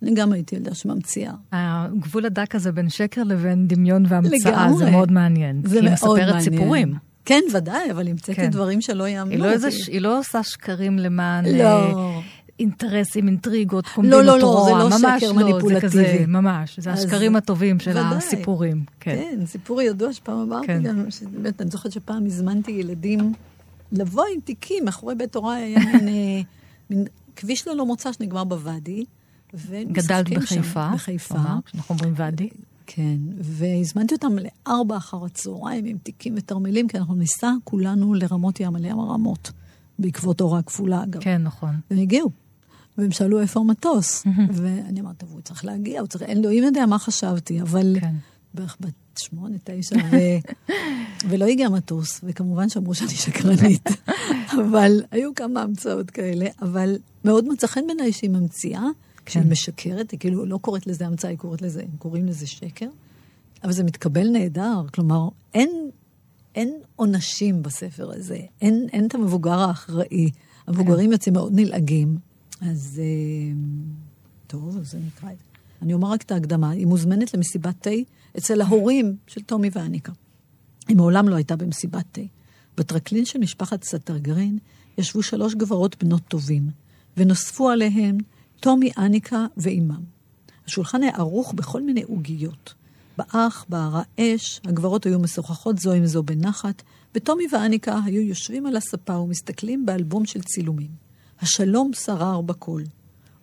אני 0.01 0.13
גם 0.13 0.31
הייתי 0.31 0.55
ילדה 0.55 0.75
שממציאה. 0.75 1.33
הגבול 1.51 2.25
הדק 2.25 2.55
הזה 2.55 2.71
בין 2.71 2.89
שקר 2.89 3.23
לבין 3.23 3.67
דמיון 3.67 4.05
והמצאה. 4.09 4.73
זה 4.77 4.91
מאוד 4.91 5.11
מעניין. 5.11 5.61
זה 5.65 5.69
כי 5.69 5.75
היא 5.75 5.83
מאוד 5.83 5.93
מספרת 5.93 6.33
מעניין. 6.35 6.41
סיפורים. 6.41 6.93
כן, 7.25 7.41
ודאי, 7.53 7.91
אבל 7.91 8.07
המצאתי 8.07 8.35
כן. 8.35 8.49
דברים 8.49 8.81
שלא 8.81 9.07
יאמנו. 9.07 9.35
לא, 9.37 9.47
היא 9.87 10.01
לא 10.01 10.19
עושה 10.19 10.43
שקרים 10.43 10.99
למען 10.99 11.45
לא. 11.45 12.19
אינטרסים, 12.59 13.27
אינטריגות, 13.27 13.87
קומבינות 13.87 14.25
לא, 14.25 14.39
לא, 14.39 14.45
רוע. 14.45 14.63
זה 14.65 14.89
לא 14.89 14.97
שקר 14.97 15.07
לא, 15.21 15.27
זה 15.27 15.33
מניפולטיבי. 15.33 15.81
כזה, 15.81 16.25
ממש. 16.27 16.79
זה 16.79 16.91
אז- 16.91 17.03
השקרים 17.03 17.35
הטובים 17.35 17.79
של 17.79 17.91
ודאי. 17.91 18.03
הסיפורים. 18.17 18.83
כן. 18.99 19.15
כן, 19.15 19.45
סיפור 19.45 19.81
ידוע 19.81 20.13
שפעם 20.13 20.37
אמרתי 20.37 20.67
כן. 20.67 20.83
גם, 20.83 21.11
שבאמת, 21.11 21.61
אני 21.61 21.69
זוכרת 21.69 21.91
שפעם 21.91 22.25
הזמנתי 22.25 22.71
ילדים 22.71 23.33
לבוא 23.91 24.23
עם 24.35 24.41
תיקים, 24.41 24.85
מאחורי 24.85 25.15
בית 25.15 25.35
הורה 25.35 25.55
היה 25.55 25.79
מין, 25.79 26.07
אה, 26.07 26.41
מין 26.89 27.05
כביש 27.35 27.67
ללא 27.67 27.85
מוצא 27.85 28.11
שנגמר 28.11 28.43
בוואדי. 28.43 29.05
גדלת 29.91 30.25
ומשחקים 30.29 30.41
שם, 30.45 30.61
בחיפה. 30.61 30.89
בחיפה. 30.93 31.35
אנחנו 31.75 31.95
אומרים 31.95 32.13
ואדי. 32.17 32.49
כן, 32.87 33.17
והזמנתי 33.39 34.15
אותם 34.15 34.27
לארבע 34.67 34.97
אחר 34.97 35.25
הצהריים 35.25 35.85
עם 35.85 35.97
תיקים 36.03 36.33
ותרמילים, 36.37 36.87
כי 36.87 36.97
אנחנו 36.97 37.15
ניסע 37.15 37.51
כולנו 37.63 38.13
לרמות 38.13 38.59
ים 38.59 38.75
על 38.75 38.85
ים 38.85 38.99
הרמות, 38.99 39.51
בעקבות 39.99 40.41
הורה 40.41 40.61
כפולה 40.61 41.03
אגב. 41.03 41.21
כן, 41.21 41.41
נכון. 41.43 41.75
והם 41.91 41.99
הגיעו. 41.99 42.44
והם 42.97 43.11
שאלו 43.11 43.41
איפה 43.41 43.59
המטוס. 43.59 44.23
ואני 44.53 45.01
אמרתי, 45.01 45.17
טוב, 45.17 45.31
הוא 45.31 45.41
צריך 45.41 45.65
להגיע, 45.65 45.99
הוא 45.99 46.07
צריך, 46.07 46.23
אלוהים 46.23 46.63
יודע 46.63 46.85
מה 46.85 46.99
חשבתי, 46.99 47.61
אבל 47.61 47.97
כן. 47.99 48.15
בערך 48.53 48.77
בת 48.79 48.93
שמונה, 49.17 49.55
תשע, 49.63 49.95
ו... 49.95 50.15
ולא 51.29 51.45
הגיע 51.45 51.69
מטוס, 51.69 52.21
וכמובן 52.23 52.69
שאמרו 52.69 52.95
שאני 52.95 53.15
שקרנית. 53.15 53.89
אבל 54.61 55.01
היו 55.11 55.35
כמה 55.35 55.61
המצאות 55.61 56.11
כאלה, 56.11 56.45
אבל 56.61 56.97
מאוד 57.25 57.47
מצא 57.47 57.67
חן 57.67 57.87
בעיניי 57.87 58.11
שהיא 58.11 58.29
ממציאה, 58.29 58.83
כן. 59.25 59.49
משקרת, 59.49 60.11
היא 60.11 60.19
כאילו 60.19 60.45
לא 60.45 60.57
קוראת 60.57 60.87
לזה 60.87 61.07
המצאה, 61.07 61.29
היא 61.31 61.37
קוראת 61.37 61.61
לזה, 61.61 61.81
הם 61.81 61.97
קוראים 61.97 62.25
לזה 62.25 62.47
שקר, 62.47 62.89
אבל 63.63 63.71
זה 63.71 63.83
מתקבל 63.83 64.27
נהדר, 64.27 64.81
כלומר, 64.93 65.29
אין, 65.53 65.89
אין 66.55 66.73
עונשים 66.95 67.63
בספר 67.63 68.11
הזה, 68.15 68.39
אין, 68.61 68.87
אין 68.93 69.07
את 69.07 69.15
המבוגר 69.15 69.59
האחראי. 69.59 70.29
המבוגרים 70.67 71.11
יוצאים 71.11 71.33
מאוד 71.33 71.51
נלעגים, 71.55 72.17
אז 72.61 73.01
אה, 73.03 73.53
טוב, 74.47 74.77
אז 74.77 74.91
זה 74.91 74.97
נקרא 75.07 75.31
את 75.31 75.37
זה. 75.37 75.43
אני 75.81 75.93
אומר 75.93 76.07
רק 76.07 76.21
את 76.21 76.31
ההקדמה, 76.31 76.69
היא 76.69 76.85
מוזמנת 76.85 77.33
למסיבת 77.33 77.75
תה 77.81 77.89
אצל 78.37 78.61
ההורים 78.61 79.15
של 79.27 79.41
טומי 79.41 79.69
ואניקה. 79.73 80.11
היא 80.87 80.97
מעולם 80.97 81.29
לא 81.29 81.35
הייתה 81.35 81.55
במסיבת 81.55 82.05
תה. 82.11 82.21
בטרקלין 82.77 83.25
של 83.25 83.39
משפחת 83.39 83.83
סטרגרין 83.83 84.57
ישבו 84.97 85.23
שלוש 85.23 85.55
גברות 85.55 86.03
בנות 86.03 86.21
טובים, 86.27 86.69
ונוספו 87.17 87.69
עליהן 87.69 88.17
טומי 88.59 88.91
אניקה 88.97 89.45
ואימם. 89.57 90.03
השולחן 90.67 91.03
היה 91.03 91.11
ערוך 91.15 91.53
בכל 91.53 91.81
מיני 91.81 92.03
עוגיות. 92.03 92.73
באח, 93.17 93.65
בערה 93.69 94.03
אש, 94.19 94.61
הגברות 94.65 95.05
היו 95.05 95.19
משוחחות 95.19 95.79
זו 95.79 95.91
עם 95.91 96.05
זו 96.05 96.23
בנחת, 96.23 96.83
וטומי 97.15 97.43
ואניקה 97.51 97.99
היו 98.05 98.21
יושבים 98.21 98.65
על 98.65 98.75
הספה 98.75 99.17
ומסתכלים 99.17 99.85
באלבום 99.85 100.25
של 100.25 100.41
צילומים. 100.41 101.04
השלום 101.41 101.91
שרר 101.93 102.41
בקול. 102.41 102.83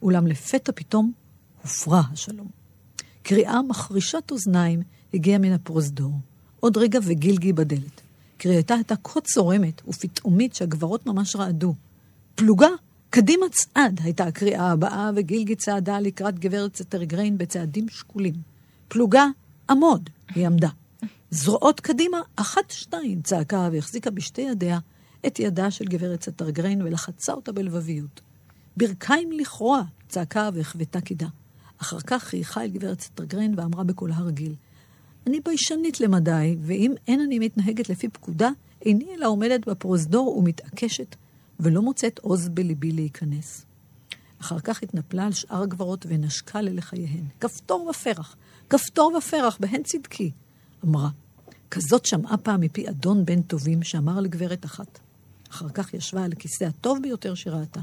אולם 0.03 0.27
לפתע 0.27 0.73
פתאום 0.75 1.13
הופרע 1.63 2.03
השלום. 2.13 2.49
קריאה 3.23 3.63
מחרישת 3.63 4.31
אוזניים 4.31 4.83
הגיעה 5.15 5.39
מן 5.39 5.53
הפרוזדור. 5.53 6.13
עוד 6.61 6.77
רגע 6.77 6.99
וגילגי 7.03 7.53
בדלת. 7.53 8.01
קריאתה 8.37 8.75
הייתה 8.75 8.95
כה 9.05 9.21
צורמת 9.21 9.83
ופתאומית 9.89 10.55
שהגברות 10.55 11.07
ממש 11.07 11.37
רעדו. 11.37 11.75
פלוגה, 12.35 12.69
קדימה 13.11 13.47
צעד, 13.53 14.01
הייתה 14.05 14.25
הקריאה 14.25 14.71
הבאה, 14.71 15.11
וגילגי 15.17 15.57
צעדה 15.57 16.01
לקראת 16.01 16.39
גברת 16.39 16.77
סטרגריין 16.77 17.39
בצעדים 17.39 17.89
שקולים. 17.89 18.35
פלוגה, 18.89 19.27
עמוד, 19.71 20.11
היא 20.35 20.47
עמדה. 20.47 20.69
זרועות 21.31 21.81
קדימה, 21.81 22.21
אחת 22.37 22.71
שתיים, 22.71 23.23
צעקה 23.23 23.69
והחזיקה 23.73 24.11
בשתי 24.11 24.41
ידיה 24.43 24.79
את 25.27 25.39
ידה 25.39 25.71
של 25.71 25.85
גברת 25.85 26.23
סטרגריין 26.23 26.83
ולחצה 26.83 27.33
אותה 27.33 27.53
בלבביות. 27.53 28.21
ברכיים 28.77 29.33
לכרוע, 29.33 29.83
צעקה 30.09 30.51
והחוותה 30.55 31.01
קידה. 31.01 31.29
אחר 31.79 32.01
כך 32.01 32.25
חייכה 32.25 32.63
אל 32.63 32.71
גברת 32.71 33.01
סטרגריין 33.01 33.55
ואמרה 33.57 33.85
בקולה 33.85 34.17
הרגיל, 34.17 34.55
אני 35.27 35.41
ביישנית 35.41 36.01
למדי, 36.01 36.57
ואם 36.63 36.93
אין 37.09 37.21
אני 37.21 37.39
מתנהגת 37.39 37.89
לפי 37.89 38.09
פקודה, 38.09 38.51
איני 38.87 39.15
אלא 39.15 39.29
עומדת 39.29 39.69
בפרוזדור 39.69 40.39
ומתעקשת, 40.39 41.17
ולא 41.61 41.83
מוצאת 41.83 42.19
עוז 42.19 42.49
בליבי 42.49 42.93
להיכנס. 42.93 43.65
אחר 44.41 44.61
כך 44.61 44.83
התנפלה 44.83 45.27
על 45.27 45.33
שאר 45.33 45.63
הגברות 45.63 46.07
ונשקה 46.09 46.61
ללחייהן. 46.61 47.25
כפתור 47.41 47.89
ופרח, 47.91 48.37
כפתור 48.71 49.13
ופרח, 49.19 49.57
בהן 49.61 49.83
צדקי, 49.83 50.31
אמרה. 50.85 51.09
כזאת 51.71 52.07
שמעה 52.07 52.37
פעם 52.37 52.61
מפי 52.61 52.89
אדון 52.89 53.25
בן 53.25 53.43
טובים 53.43 53.83
שאמר 53.83 54.21
לגברת 54.21 54.65
אחת. 54.65 54.99
אחר 55.53 55.69
כך 55.69 55.95
ישבה 55.95 56.25
על 56.25 56.33
הכיסא 56.33 56.65
הטוב 56.65 56.99
ביותר 57.03 57.35
שראתה. 57.35 57.81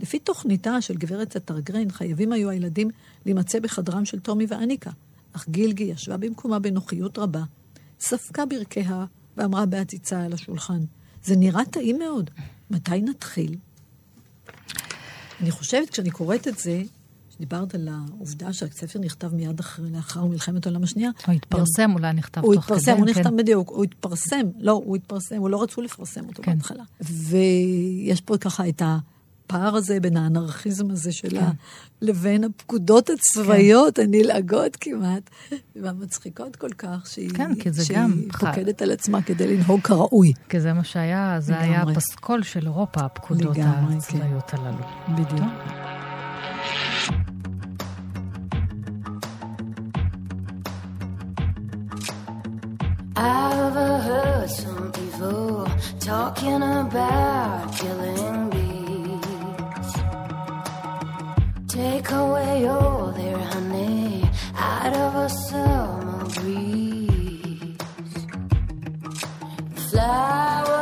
לפי 0.00 0.18
תוכניתה 0.18 0.80
של 0.80 0.94
גברת 0.94 1.36
סטרגרין, 1.36 1.90
חייבים 1.90 2.32
היו 2.32 2.50
הילדים 2.50 2.90
להימצא 3.26 3.60
בחדרם 3.60 4.04
של 4.04 4.20
טומי 4.20 4.46
ואניקה, 4.48 4.90
אך 5.32 5.48
גילגי 5.48 5.84
ישבה 5.84 6.16
במקומה 6.16 6.58
בנוחיות 6.58 7.18
רבה, 7.18 7.42
ספקה 8.00 8.46
ברכיה 8.46 9.04
ואמרה 9.36 9.66
בהציצה 9.66 10.24
על 10.24 10.32
השולחן, 10.32 10.80
זה 11.24 11.36
נראה 11.36 11.64
טעים 11.64 11.98
מאוד, 11.98 12.30
מתי 12.70 13.02
נתחיל? 13.02 13.56
אני 15.40 15.50
חושבת, 15.50 15.90
כשאני 15.90 16.10
קוראת 16.10 16.48
את 16.48 16.58
זה, 16.58 16.82
דיברת 17.40 17.74
על 17.74 17.88
העובדה 17.88 18.52
שהספר 18.52 18.98
נכתב 18.98 19.34
מיד 19.34 19.60
אחרי, 19.60 19.90
לאחר 19.90 20.24
מלחמת 20.24 20.66
העולם 20.66 20.82
השנייה. 20.82 21.10
הוא 21.26 21.34
התפרסם, 21.34 21.90
אולי 21.94 22.12
נכתב 22.12 22.40
תוך 22.40 22.50
כדי. 22.50 22.54
הוא 22.54 22.60
התפרסם, 22.60 22.96
הוא 22.96 23.06
כן. 23.06 23.10
נכתב 23.10 23.36
בדיוק, 23.36 23.68
הוא 23.68 23.84
התפרסם, 23.84 24.46
לא, 24.58 24.72
הוא 24.72 24.96
התפרסם, 24.96 25.36
הוא 25.36 25.50
לא 25.50 25.62
רצו 25.62 25.80
לפרסם 25.82 26.28
אותו 26.28 26.42
כן. 26.42 26.52
בהתחלה. 26.54 26.84
ויש 27.00 28.20
פה 28.20 28.38
ככה 28.38 28.68
את 28.68 28.82
הפער 28.84 29.76
הזה 29.76 30.00
בין 30.00 30.16
האנרכיזם 30.16 30.90
הזה 30.90 31.12
שלה 31.12 31.40
כן. 31.40 31.52
לבין 32.02 32.44
הפקודות 32.44 33.10
הצבאיות 33.10 33.96
כן. 33.96 34.02
הנלעגות 34.02 34.76
כמעט, 34.80 35.30
והמצחיקות 35.76 36.56
כל 36.56 36.72
כך, 36.78 37.06
שהיא, 37.06 37.30
כן, 37.30 37.54
כי 37.54 37.72
זה 37.72 37.94
גם... 37.94 38.12
שהיא 38.12 38.32
פוקדת 38.32 38.82
על 38.82 38.90
עצמה 38.90 39.22
כדי 39.22 39.56
לנהוג 39.56 39.80
כראוי. 39.80 40.32
כי 40.48 40.60
זה 40.60 40.72
מה 40.72 40.84
שהיה, 40.84 41.36
זה 41.40 41.52
לגמרי. 41.52 41.68
היה 41.68 41.82
הפסקול 41.82 42.42
של 42.42 42.66
אירופה, 42.66 43.00
הפקודות 43.00 43.56
לגמרי, 43.56 43.96
הצבאיות 43.96 44.50
כן. 44.50 44.58
הללו. 44.58 44.84
בדיוק. 45.08 45.99
I've 53.16 53.74
heard 53.74 54.48
some 54.50 54.92
people 54.92 55.66
talking 55.98 56.62
about 56.62 57.76
killing 57.76 58.50
bees. 58.50 59.94
Take 61.68 62.10
away 62.10 62.66
all 62.68 63.12
their 63.12 63.38
honey 63.38 64.28
out 64.56 64.94
of 64.96 65.14
a 65.16 65.28
summer 65.28 66.24
breeze. 66.36 67.76
Flowers 69.90 70.79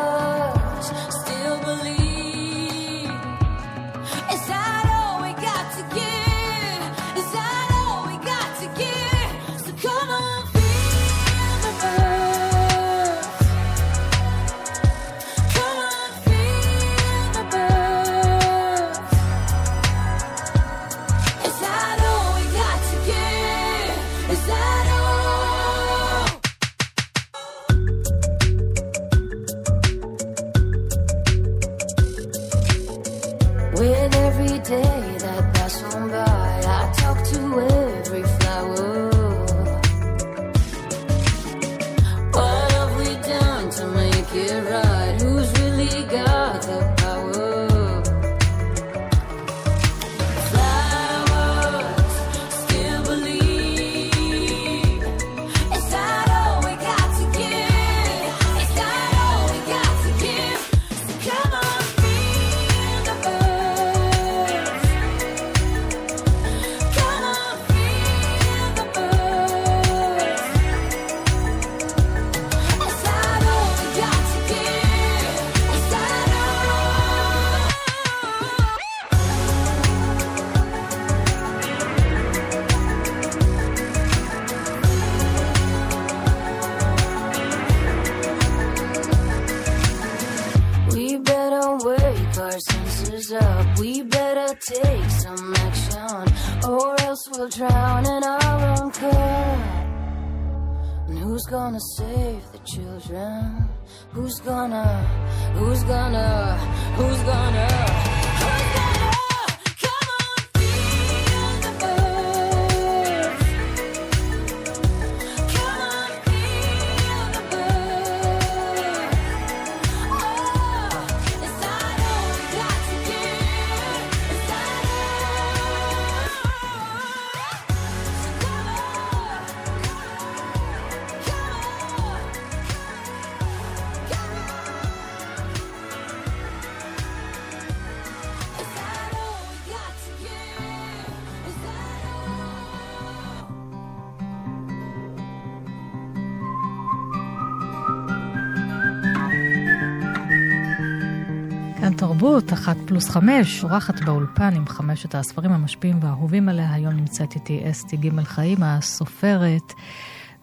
תרבות, 152.19 152.53
אחת 152.53 152.77
פלוס 152.87 153.11
חמש, 153.11 153.65
אורחת 153.65 154.01
באולפן 154.01 154.55
עם 154.55 154.67
חמשת 154.67 155.15
הספרים 155.15 155.53
המשפיעים 155.53 155.99
והאהובים 156.03 156.49
עליה. 156.49 156.75
היום 156.75 156.95
נמצאת 156.95 157.35
איתי 157.35 157.71
אסתי 157.71 157.97
ג' 157.97 158.23
חיים, 158.23 158.63
הסופרת, 158.63 159.73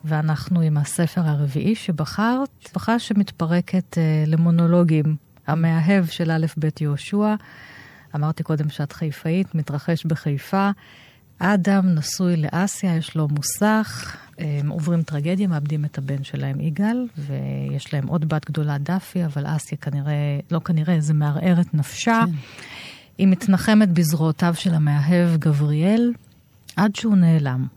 ואנחנו 0.05 0.61
עם 0.61 0.77
הספר 0.77 1.21
הרביעי 1.21 1.75
שבחרת, 1.75 2.49
משפחה 2.61 2.99
שמתפרקת 2.99 3.97
אה, 3.97 4.23
למונולוגים, 4.27 5.15
המאהב 5.47 6.05
של 6.05 6.31
א' 6.31 6.45
ב' 6.59 6.67
יהושע. 6.81 7.35
אמרתי 8.15 8.43
קודם 8.43 8.69
שאת 8.69 8.91
חיפאית, 8.91 9.55
מתרחש 9.55 10.05
בחיפה. 10.05 10.69
אדם 11.39 11.95
נשוי 11.95 12.37
לאסיה, 12.37 12.95
יש 12.95 13.15
לו 13.15 13.27
מוסך, 13.27 14.17
הם 14.37 14.69
עוברים 14.69 15.03
טרגדיה, 15.03 15.47
מאבדים 15.47 15.85
את 15.85 15.97
הבן 15.97 16.23
שלהם 16.23 16.61
יגאל, 16.61 17.07
ויש 17.17 17.93
להם 17.93 18.07
עוד 18.07 18.29
בת 18.29 18.45
גדולה 18.45 18.77
דפי, 18.77 19.25
אבל 19.25 19.43
אסיה 19.47 19.77
כנראה, 19.77 20.39
לא 20.51 20.59
כנראה, 20.59 20.99
זה 20.99 21.13
מערער 21.13 21.61
את 21.61 21.73
נפשה. 21.73 22.23
כן. 22.25 22.31
היא 23.17 23.27
מתנחמת 23.27 23.89
בזרועותיו 23.89 24.53
של 24.57 24.73
המאהב 24.73 25.37
גבריאל, 25.39 26.13
עד 26.75 26.95
שהוא 26.95 27.15
נעלם. 27.15 27.67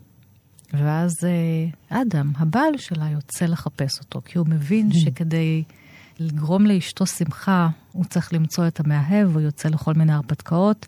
ואז 0.73 1.11
אה, 1.23 1.99
אדם, 2.01 2.31
הבעל 2.37 2.77
שלה, 2.77 3.09
יוצא 3.09 3.45
לחפש 3.45 3.99
אותו, 3.99 4.21
כי 4.25 4.37
הוא 4.37 4.47
מבין 4.47 4.89
mm. 4.91 4.99
שכדי 4.99 5.63
לגרום 6.19 6.65
לאשתו 6.65 7.05
שמחה, 7.05 7.69
הוא 7.91 8.05
צריך 8.05 8.33
למצוא 8.33 8.67
את 8.67 8.79
המאהב, 8.79 9.33
הוא 9.33 9.41
יוצא 9.41 9.69
לכל 9.69 9.93
מיני 9.93 10.13
הרפתקאות. 10.13 10.85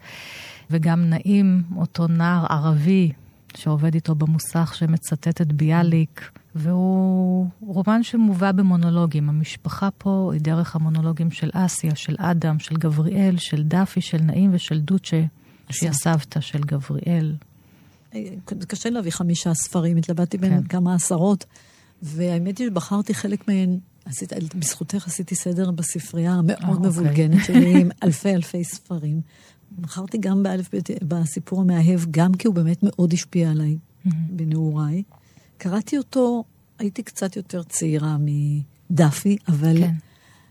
וגם 0.72 1.10
נעים, 1.10 1.64
אותו 1.78 2.08
נער 2.08 2.46
ערבי 2.50 3.12
שעובד 3.58 3.94
איתו 3.96 4.16
במוסך 4.16 4.74
שמצטט 4.76 5.42
את 5.42 5.52
ביאליק, 5.52 6.32
והוא 6.56 7.48
רומן 7.62 8.04
שמובא 8.04 8.52
במונולוגים. 8.52 9.30
המשפחה 9.30 9.90
פה 9.98 10.30
היא 10.34 10.42
דרך 10.42 10.76
המונולוגים 10.76 11.32
של 11.32 11.50
אסיה, 11.54 11.96
של 11.96 12.16
אדם, 12.20 12.60
של 12.60 12.76
גבריאל, 12.76 13.38
של 13.38 13.64
דפי, 13.64 14.02
של 14.02 14.18
נעים 14.22 14.50
ושל 14.54 14.80
דוצ'ה, 14.80 15.22
שהיא 15.70 15.90
הסבתא 15.90 16.40
של 16.42 16.60
גבריאל. 16.60 17.36
קשה 18.68 18.90
להביא 18.90 19.12
חמישה 19.12 19.54
ספרים, 19.54 19.98
התלבטתי 19.98 20.38
בין 20.38 20.62
כן. 20.62 20.68
כמה 20.68 20.96
עשרות, 20.96 21.46
והאמת 22.02 22.58
היא 22.58 22.68
שבחרתי 22.68 23.14
חלק 23.14 23.48
מהן, 23.48 23.78
עשית, 24.06 24.34
בזכותך 24.56 25.08
עשיתי 25.08 25.36
סדר 25.36 25.72
בספרייה 25.72 26.34
המאוד 26.34 26.84
אה, 26.84 26.90
מבולגנת. 26.90 27.46
שלי, 27.46 27.82
עם 27.82 27.90
אלפי 28.04 28.36
אלפי 28.36 28.64
ספרים. 28.64 29.22
בחרתי 29.80 30.18
גם 30.18 30.44
באלף 30.44 30.70
בסיפור 31.08 31.62
המאהב, 31.62 32.00
גם 32.12 32.34
כי 32.34 32.48
הוא 32.48 32.56
באמת 32.56 32.84
מאוד 32.84 33.14
השפיע 33.14 33.52
עליי 33.52 33.78
mm-hmm. 33.78 34.10
בנעוריי. 34.30 35.04
קראתי 35.58 35.98
אותו, 35.98 36.44
הייתי 36.80 37.04
קצת 37.04 37.36
יותר 37.36 37.64
צעירה 37.64 38.18
מדפי, 38.20 39.38
אבל... 39.48 39.78
כן. 39.78 39.94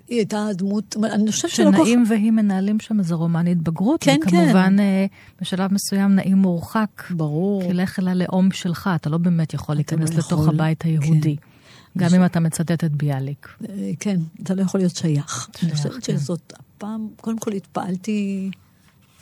היא 0.08 0.18
הייתה 0.18 0.46
דמות, 0.54 0.96
אני 1.04 1.32
חושבת 1.32 1.50
שלא 1.50 1.64
כל 1.64 1.72
כך... 1.72 1.78
שנעים 1.78 2.04
והיא 2.08 2.30
מנהלים 2.30 2.80
שם 2.80 2.98
איזה 2.98 3.14
רומן 3.14 3.46
התבגרות. 3.46 4.02
כן, 4.02 4.16
וכמובן, 4.22 4.38
כן. 4.38 4.48
וכמובן, 4.50 4.76
אה, 4.80 5.06
בשלב 5.40 5.74
מסוים 5.74 6.14
נעים 6.14 6.38
מורחק. 6.38 7.02
ברור. 7.10 7.62
כי 7.62 7.72
לך 7.72 7.98
אל 7.98 8.08
הלאום 8.08 8.50
שלך, 8.50 8.90
אתה 8.94 9.10
לא 9.10 9.18
יכול 9.54 9.80
אתה 9.80 9.94
לא 9.94 10.00
להיכנס 10.00 10.10
לא 10.10 10.18
לתוך 10.18 10.40
יכול... 10.40 10.54
הבית 10.54 10.82
היהודי. 10.82 11.36
כן. 11.36 11.98
גם 11.98 12.08
ש... 12.08 12.14
אם 12.14 12.24
אתה 12.24 12.40
מצטט 12.40 12.84
את 12.84 12.92
ביאליק. 12.92 13.48
אה, 13.68 13.90
כן, 14.00 14.20
אתה 14.42 14.54
לא 14.54 14.62
יכול 14.62 14.80
להיות 14.80 14.96
שייך. 14.96 15.48
שייך 15.52 15.64
אני 15.64 15.76
חושבת 15.76 16.04
כן. 16.04 16.18
שזאת 16.18 16.52
הפעם, 16.58 17.08
קודם 17.20 17.38
כל 17.38 17.52
התפעלתי 17.52 18.50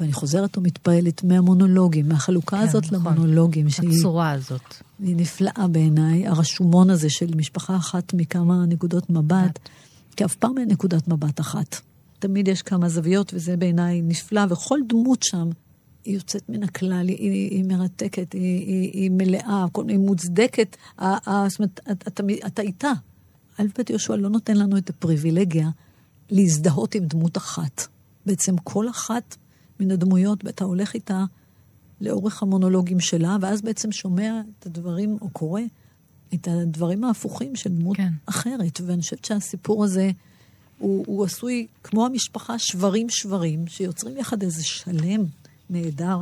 ואני 0.00 0.12
חוזרת 0.12 0.58
ומתפעלת 0.58 1.24
מהמונולוגים, 1.24 2.08
מהחלוקה 2.08 2.56
כן, 2.56 2.62
הזאת 2.62 2.92
נכון. 2.92 3.12
למונולוגים. 3.12 3.70
שהיא... 3.70 3.98
הצורה 3.98 4.30
הזאת. 4.30 4.74
היא 4.98 5.16
נפלאה 5.16 5.66
בעיניי, 5.70 6.26
הרשומון 6.26 6.90
הזה 6.90 7.10
של 7.10 7.34
משפחה 7.36 7.76
אחת 7.76 8.14
מכמה 8.14 8.66
נקודות 8.66 9.10
מבט, 9.10 9.58
כי 10.16 10.24
אף 10.24 10.34
פעם 10.34 10.58
אין 10.58 10.68
נקודת 10.70 11.08
מבט 11.08 11.40
אחת. 11.40 11.80
תמיד 12.18 12.48
יש 12.48 12.62
כמה 12.62 12.88
זוויות, 12.88 13.34
וזה 13.34 13.56
בעיניי 13.56 14.02
נפלא, 14.02 14.42
וכל 14.48 14.78
דמות 14.88 15.22
שם 15.22 15.50
היא 16.04 16.14
יוצאת 16.14 16.48
מן 16.48 16.62
הכלל, 16.62 17.08
היא, 17.08 17.16
היא, 17.16 17.50
היא 17.50 17.64
מרתקת, 17.64 18.32
היא, 18.32 18.42
היא, 18.42 18.90
היא 18.92 19.10
מלאה, 19.10 19.66
היא 19.88 19.98
מוצדקת. 19.98 20.76
זאת 20.98 21.58
אומרת, 21.58 21.80
אתה, 21.90 22.08
אתה, 22.08 22.22
אתה 22.46 22.62
איתה. 22.62 22.92
אלפת 23.60 23.90
יהושע 23.90 24.16
לא 24.16 24.28
נותן 24.28 24.56
לנו 24.56 24.76
את 24.76 24.90
הפריבילגיה 24.90 25.68
להזדהות 26.30 26.94
עם 26.94 27.04
דמות 27.04 27.36
אחת. 27.36 27.86
בעצם 28.26 28.56
כל 28.56 28.88
אחת 28.90 29.36
מן 29.80 29.90
הדמויות, 29.90 30.44
ואתה 30.44 30.64
הולך 30.64 30.94
איתה 30.94 31.24
לאורך 32.00 32.42
המונולוגים 32.42 33.00
שלה, 33.00 33.36
ואז 33.40 33.62
בעצם 33.62 33.92
שומע 33.92 34.40
את 34.58 34.66
הדברים, 34.66 35.18
או 35.20 35.30
קורא 35.30 35.60
את 36.34 36.48
הדברים 36.50 37.04
ההפוכים 37.04 37.56
של 37.56 37.70
דמות 37.70 37.96
כן. 37.96 38.12
אחרת. 38.26 38.80
ואני 38.86 39.02
חושבת 39.02 39.24
שהסיפור 39.24 39.84
הזה, 39.84 40.10
הוא, 40.78 41.04
הוא 41.06 41.24
עשוי, 41.24 41.66
כמו 41.84 42.06
המשפחה, 42.06 42.58
שברים 42.58 43.10
שברים, 43.10 43.66
שיוצרים 43.66 44.16
יחד 44.16 44.42
איזה 44.42 44.64
שלם 44.64 45.24
נהדר. 45.70 46.18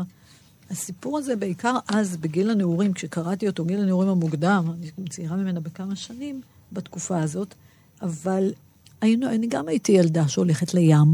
הסיפור 0.71 1.19
הזה 1.19 1.37
בעיקר 1.37 1.79
אז, 1.89 2.17
בגיל 2.17 2.51
הנעורים, 2.51 2.93
כשקראתי 2.93 3.47
אותו, 3.49 3.65
גיל 3.65 3.81
הנעורים 3.81 4.09
המוקדם, 4.09 4.73
אני 4.99 5.09
צעירה 5.09 5.37
ממנה 5.37 5.61
בכמה 5.61 5.97
שנים 5.97 6.41
בתקופה 6.73 7.21
הזאת, 7.21 7.55
אבל 8.03 8.53
היינו, 9.01 9.29
אני 9.29 9.47
גם 9.47 9.69
הייתי 9.69 9.93
ילדה 9.93 10.29
שהולכת 10.29 10.75
לים, 10.75 11.09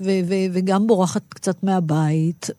ו- 0.00 0.20
ו- 0.28 0.46
וגם 0.52 0.86
בורחת 0.86 1.22
קצת 1.28 1.62
מהבית, 1.62 2.50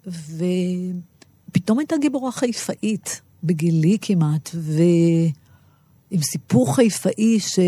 ופתאום 1.50 1.80
הייתה 1.80 1.96
גיבורה 2.02 2.32
חיפאית, 2.32 3.22
בגילי 3.44 3.98
כמעט, 4.02 4.50
ועם 4.54 6.22
סיפור 6.22 6.76
חיפאי 6.76 7.40
ש... 7.40 7.60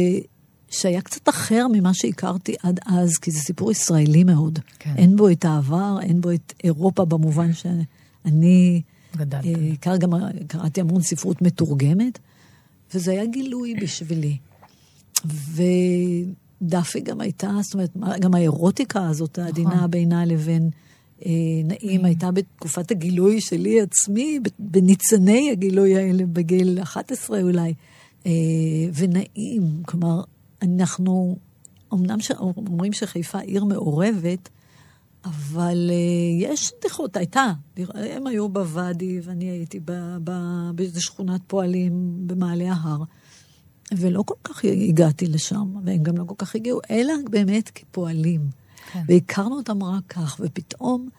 שהיה 0.70 1.02
קצת 1.02 1.30
אחר 1.30 1.68
ממה 1.72 1.94
שהכרתי 1.94 2.56
עד 2.64 2.80
אז, 2.86 3.18
כי 3.18 3.32
זה 3.32 3.40
סיפור 3.40 3.72
ישראלי 3.72 4.24
מאוד. 4.24 4.60
כן. 4.80 4.94
אין 4.98 5.16
בו 5.16 5.30
את 5.30 5.46
העבר, 5.46 5.98
אין 6.02 6.22
בו 6.22 6.32
את 6.32 6.54
אירופה 6.64 7.06
במובן 7.06 7.54
שאני... 7.54 8.82
גדלת. 9.16 9.46
אה, 9.88 9.98
גם 9.98 10.10
קראתי 10.48 10.82
המון 10.82 11.02
ספרות 11.02 11.42
מתורגמת, 11.42 12.20
וזה 12.94 13.12
היה 13.12 13.26
גילוי 13.26 13.74
בשבילי. 13.74 14.38
ו... 15.26 15.64
דפי 16.62 17.00
גם 17.00 17.22
הייתה, 17.22 17.52
זאת 17.62 17.74
אומרת, 17.74 18.20
גם 18.20 18.36
האירוטיקה 18.36 19.08
הזאת, 19.08 19.40
העדינה 19.40 19.76
נכון. 19.76 19.92
בינה 19.92 20.26
לבין 20.26 20.70
אה, 21.26 21.32
נעים, 21.64 22.02
mm. 22.02 22.06
הייתה 22.08 22.32
בתקופת 22.32 22.92
הגילוי 22.92 23.42
שלי 23.42 23.82
עצמי, 23.82 24.40
בניצני 24.60 25.52
הגילוי 25.52 25.96
האלה, 25.98 26.26
בגיל 26.26 26.80
11 26.82 27.42
אולי. 27.42 27.74
אה, 28.26 28.32
ונעים, 28.94 29.64
כלומר, 29.86 30.22
אנחנו, 30.62 31.38
אמנם 31.94 32.22
ש... 32.22 32.32
אומרים 32.32 32.94
שחיפה 32.94 33.40
עיר 33.40 33.64
מעורבת, 33.64 34.50
אבל 35.26 35.90
uh, 35.90 36.44
יש 36.44 36.72
נדיחות, 36.78 37.18
הייתה. 37.18 37.54
הם 37.94 38.28
היו 38.28 38.50
בוואדי 38.50 39.20
ואני 39.24 39.46
הייתי 39.50 39.80
באיזו 40.76 41.02
שכונת 41.02 41.42
פועלים 41.48 42.14
במעלה 42.28 42.74
ההר. 42.74 43.04
ולא 43.98 44.24
כל 44.26 44.36
כך 44.44 44.66
הגעתי 44.66 45.28
לשם, 45.28 45.76
והם 45.84 46.04
גם 46.04 46.18
לא 46.18 46.24
כל 46.24 46.36
כך 46.38 46.56
הגיעו, 46.56 46.80
אלא 46.92 47.14
באמת 47.30 47.70
כפועלים. 47.76 48.42
כן. 48.92 49.04
והכרנו 49.08 49.58
אותם 49.58 49.84
רק 49.84 50.04
כך, 50.10 50.38
ופתאום, 50.40 51.10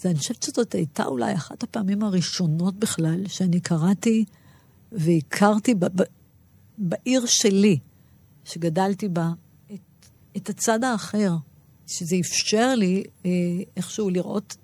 זה, 0.00 0.10
אני 0.10 0.18
חושבת 0.18 0.42
שזאת 0.42 0.74
הייתה 0.74 1.04
אולי 1.04 1.34
אחת 1.34 1.62
הפעמים 1.62 2.02
הראשונות 2.02 2.74
בכלל 2.74 3.28
שאני 3.28 3.60
קראתי 3.60 4.24
והכרתי 4.92 5.74
ב, 5.74 5.84
ב, 5.84 6.04
בעיר 6.78 7.22
שלי, 7.26 7.78
שגדלתי 8.44 9.08
בה, 9.08 9.30
את, 9.74 10.06
את 10.36 10.48
הצד 10.48 10.84
האחר, 10.84 11.36
שזה 11.86 12.16
אפשר 12.20 12.74
לי 12.74 13.04
אה, 13.26 13.30
איכשהו 13.76 14.10
לראות 14.10 14.56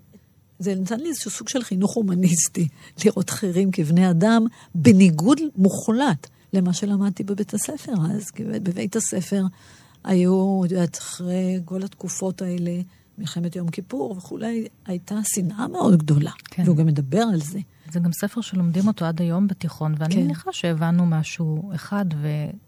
זה 0.59 0.75
נתן 0.75 1.01
לי 1.01 1.09
איזשהו 1.09 1.31
סוג 1.31 1.49
של 1.49 1.63
חינוך 1.63 1.95
הומניסטי, 1.95 2.69
לראות 3.05 3.31
אחרים 3.31 3.71
כבני 3.71 4.11
אדם, 4.11 4.47
בניגוד 4.75 5.41
מוחלט 5.57 6.27
למה 6.55 6.73
שלמדתי 6.73 7.25
בבית 7.25 7.55
הספר 7.55 7.93
אז, 8.11 8.31
כי 8.31 8.45
בבית 8.45 8.97
הספר 8.97 9.43
היו, 10.05 10.63
את 10.65 10.71
יודעת, 10.71 10.99
אחרי 10.99 11.61
כל 11.65 11.83
התקופות 11.83 12.43
האלה, 12.43 12.81
מלחמת 13.19 13.57
יום 13.57 13.69
כיפור 13.69 14.15
וכולי, 14.19 14.67
הייתה 14.87 15.15
שנאה 15.25 15.69
מאוד 15.69 15.97
גדולה. 15.97 16.31
כן. 16.45 16.63
והוא 16.67 16.77
גם 16.77 16.87
מדבר 16.87 17.23
על 17.33 17.41
זה. 17.41 17.59
זה 17.93 18.01
גם 18.01 18.13
ספר 18.13 18.41
שלומדים 18.41 18.87
אותו 18.87 19.05
עד 19.05 19.21
היום 19.21 19.47
בתיכון, 19.47 19.95
ואני 19.99 20.15
כן. 20.15 20.21
מניחה 20.21 20.53
שהבנו 20.53 21.07
משהו 21.07 21.71
אחד, 21.75 22.05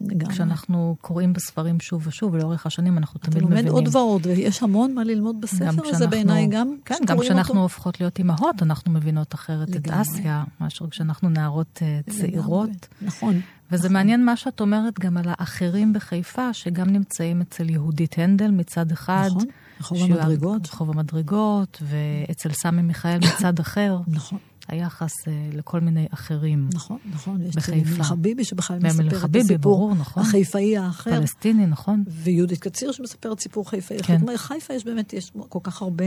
וכשאנחנו 0.00 0.96
קוראים 1.00 1.32
בספרים 1.32 1.80
שוב 1.80 2.06
ושוב, 2.06 2.34
ולאורך 2.34 2.66
השנים 2.66 2.98
אנחנו 2.98 3.20
תמיד 3.20 3.44
מבינים. 3.44 3.58
אתה 3.58 3.68
לומד 3.68 3.84
עוד 3.84 3.96
ועוד, 3.96 4.26
ויש 4.26 4.62
המון 4.62 4.94
מה 4.94 5.04
ללמוד 5.04 5.40
בספר 5.40 5.88
הזה 5.88 6.06
בעיניי 6.06 6.46
גם. 6.46 6.76
כן, 6.84 6.94
גם 7.06 7.20
כשאנחנו 7.20 7.54
אותו. 7.54 7.62
הופכות 7.62 8.00
להיות 8.00 8.18
אימהות, 8.18 8.62
אנחנו 8.62 8.92
מבינות 8.92 9.34
אחרת 9.34 9.68
לגמרי. 9.70 10.00
את 10.00 10.06
אסיה, 10.06 10.44
מאשר 10.60 10.88
כשאנחנו 10.90 11.28
נערות 11.28 11.82
uh, 12.06 12.10
צעירות. 12.10 12.88
נכון. 13.02 13.40
וזה 13.70 13.84
נכון. 13.84 13.92
מעניין 13.92 14.24
מה 14.24 14.36
שאת 14.36 14.60
אומרת 14.60 14.98
גם 15.00 15.16
על 15.16 15.24
האחרים 15.26 15.92
בחיפה, 15.92 16.52
שגם 16.52 16.90
נמצאים 16.90 17.40
אצל 17.40 17.70
יהודית 17.70 18.18
הנדל 18.18 18.50
מצד 18.50 18.92
אחד. 18.92 19.30
נכון, 19.32 19.46
רחוב 19.80 20.02
המדרגות. 20.02 20.66
רחוב 20.66 20.90
המדרגות, 20.90 21.82
ואצל 21.82 22.52
סמי 22.52 22.82
מיכאל 22.82 23.18
מצד 23.28 23.58
אחר. 23.58 23.98
נכון. 24.08 24.38
היחס 24.68 25.28
אה, 25.28 25.48
לכל 25.52 25.80
מיני 25.80 26.06
אחרים. 26.10 26.68
נכון, 26.72 26.98
נכון. 27.12 27.42
יש 27.42 27.56
בחיפה. 27.56 27.90
אמיל 27.90 28.02
חביבי 28.02 28.44
שבכלל 28.44 28.78
מספר 28.78 29.06
את 29.26 29.36
הסיפור 29.36 29.58
ברור, 29.58 29.94
נכון. 29.94 30.22
החיפאי 30.22 30.76
האחר. 30.76 31.20
פלסטיני, 31.20 31.66
נכון? 31.66 32.04
ויהודית 32.08 32.58
קציר 32.58 32.92
שמספרת 32.92 33.40
סיפור 33.40 33.70
חיפאי. 33.70 33.98
כן. 34.02 34.20
אומרת, 34.20 34.36
חיפה 34.36 34.74
יש 34.74 34.84
באמת, 34.84 35.12
יש 35.12 35.32
כל 35.48 35.58
כך 35.62 35.82
הרבה, 35.82 36.04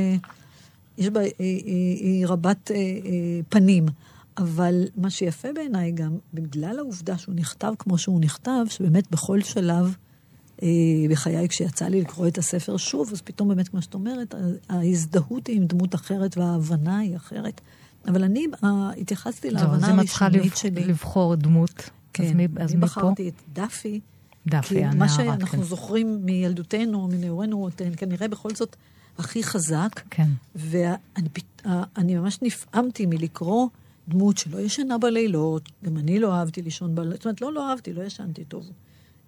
יש 0.98 1.10
בה, 1.10 1.22
היא, 1.40 2.28
רבת 2.28 2.72
אה, 2.72 2.76
אה, 2.76 2.82
פנים. 3.50 3.86
אבל 4.40 4.84
מה 4.96 5.10
שיפה 5.10 5.48
בעיניי 5.56 5.92
גם, 5.92 6.18
בגלל 6.34 6.80
העובדה 6.80 7.18
שהוא 7.18 7.36
נכתב 7.36 7.74
כמו 7.80 7.98
שהוא 7.98 8.22
נכתב, 8.22 8.66
שבאמת 8.70 9.12
בכל 9.12 9.42
שלב 9.42 9.96
אה, 10.64 10.68
בחיי, 11.10 11.50
כשיצא 11.50 11.86
לי 11.88 12.02
לקרוא 12.02 12.28
את 12.28 12.38
הספר 12.38 12.78
שוב, 12.78 13.10
אז 13.14 13.22
פתאום 13.22 13.50
באמת, 13.50 13.68
כמו 13.68 13.82
שאת 13.82 13.94
אומרת, 13.94 14.36
ההזדהות 14.70 15.48
היא 15.48 15.58
עם 15.58 15.66
דמות 15.66 15.96
אחרת 15.96 16.38
וההבנה 16.38 16.98
היא 17.00 17.16
אחרת. 17.16 17.62
אבל 18.08 18.24
אני 18.24 18.46
אה, 18.64 18.92
התייחסתי 18.98 19.50
זהו, 19.50 19.58
אז 19.58 19.64
להבנה 19.64 19.92
אם 19.94 20.00
את 20.00 20.06
צריכה 20.06 20.26
הראשונית 20.26 20.46
לבח- 20.52 20.58
שלי. 20.62 20.84
לבחור 20.86 21.36
דמות, 21.36 21.90
כן, 22.14 22.24
אז 22.24 22.32
מי- 22.32 22.48
אז 22.60 22.70
אני 22.72 22.78
מפה? 22.78 22.86
בחרתי 22.86 23.30
את 23.30 23.34
דפי, 23.54 24.00
כי 24.62 24.78
הנערה, 24.80 24.96
מה 24.96 25.10
שאנחנו 25.10 25.48
כן. 25.58 25.64
זוכרים 25.64 26.26
מילדותנו, 26.26 27.08
מנעורנו, 27.08 27.68
אתן 27.68 27.90
כנראה 27.98 28.28
בכל 28.28 28.50
זאת 28.56 28.76
הכי 29.18 29.44
חזק. 29.44 29.90
כן. 30.10 30.28
ואני 30.56 32.16
ממש 32.18 32.40
נפעמתי 32.42 33.06
מלקרוא 33.06 33.68
דמות 34.10 34.38
שלא 34.38 34.60
ישנה 34.60 34.98
בלילות, 34.98 35.70
גם 35.86 35.98
אני 35.98 36.20
לא 36.20 36.34
אהבתי 36.34 36.62
לישון 36.62 36.96
בלילות, 36.96 37.16
זאת 37.16 37.26
אומרת, 37.26 37.42
לא, 37.42 37.54
לא 37.54 37.70
אהבתי, 37.70 37.94
לא 37.94 38.04
ישנתי 38.04 38.46
טוב. 38.46 38.72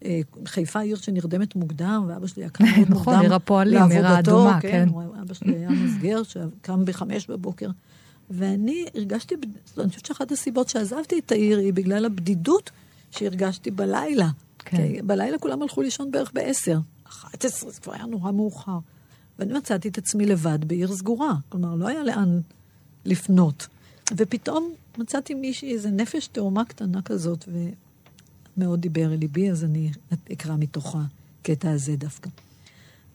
אה, 0.06 0.22
חיפה 0.46 0.80
עיר 0.80 0.96
שנרדמת 0.96 1.56
מוקדם, 1.56 2.06
ואבא 2.08 2.28
שלי 2.28 2.44
היה 2.44 2.50
קם 2.50 2.64
מאוד 2.64 2.78
מוקדם 2.90 2.96
נכון, 2.96 3.20
עיר 3.20 3.36
הפועלים, 3.36 3.84
עיר 3.84 4.02
לעבודתו, 4.02 4.16
האדומה, 4.16 4.62
כן. 4.62 4.90
כן. 4.90 5.20
אבא 5.22 5.34
שלי 5.34 5.56
היה 5.56 5.70
מסגר, 5.70 6.24
שקם 6.24 6.86
בחמש 6.86 7.28
בבוקר. 7.28 7.70
ואני 8.30 8.86
הרגשתי, 8.96 9.36
אני 9.78 9.90
חושבת 9.90 10.06
שאחת 10.06 10.32
הסיבות 10.32 10.70
שעזבתי 10.70 11.20
את 11.20 11.32
העיר 11.32 11.58
היא 11.60 11.74
בגלל 11.74 12.06
הבדידות 12.06 12.72
שהרגשתי 13.12 13.72
בלילה. 13.72 14.30
כן. 14.60 14.78
כי 14.78 15.02
בלילה 15.02 15.38
כולם 15.38 15.62
הלכו 15.62 15.82
לישון 15.82 16.12
בערך 16.12 16.32
בעשר. 16.34 16.80
11, 17.08 17.72
זה 17.72 17.80
כבר 17.80 17.94
היה 17.94 18.06
נורא 18.06 18.32
מאוחר. 18.32 18.78
ואני 19.40 19.54
מצאתי 19.54 19.88
את 19.88 19.98
עצמי 19.98 20.26
לבד 20.26 20.66
בעיר 20.66 20.96
סגורה. 20.96 21.34
כלומר, 21.50 21.76
לא 21.76 21.88
היה 21.88 22.04
לאן 22.04 22.40
לפנות. 23.06 23.68
ופתאום 24.18 24.74
מצאתי 24.98 25.34
מישהי, 25.34 25.74
איזה 25.74 25.90
נפש 25.90 26.28
תאומה 26.28 26.66
קטנה 26.66 27.02
כזאת, 27.02 27.50
ומאוד 28.58 28.82
דיבר 28.82 29.14
אל 29.14 29.18
ליבי, 29.18 29.52
אז 29.52 29.64
אני 29.64 29.92
אקרא 30.32 30.56
מתוך 30.60 30.96
הקטע 31.42 31.72
הזה 31.72 31.96
דווקא. 31.96 32.30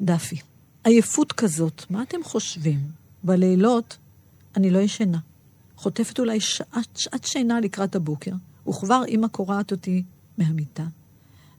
דפי, 0.01 0.36
עייפות 0.84 1.32
כזאת, 1.32 1.82
מה 1.90 2.03
אתם 2.03 2.18
חושבים? 2.24 2.80
בלילות 3.24 3.97
אני 4.57 4.70
לא 4.70 4.78
ישנה. 4.78 5.18
חוטפת 5.76 6.18
אולי 6.18 6.40
שעת, 6.40 6.88
שעת 6.97 7.24
שינה 7.24 7.61
לקראת 7.61 7.94
הבוקר, 7.94 8.32
וכבר 8.68 9.03
אמא 9.09 9.28
קורעת 9.28 9.72
אותי 9.72 10.03
מהמיטה. 10.38 10.86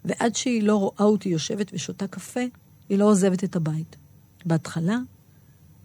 ועד 0.05 0.35
שהיא 0.35 0.63
לא 0.63 0.75
רואה 0.75 1.03
אותי 1.05 1.29
יושבת 1.29 1.71
ושותה 1.73 2.07
קפה, 2.07 2.39
היא 2.89 2.97
לא 2.97 3.05
עוזבת 3.05 3.43
את 3.43 3.55
הבית. 3.55 3.95
בהתחלה, 4.45 4.97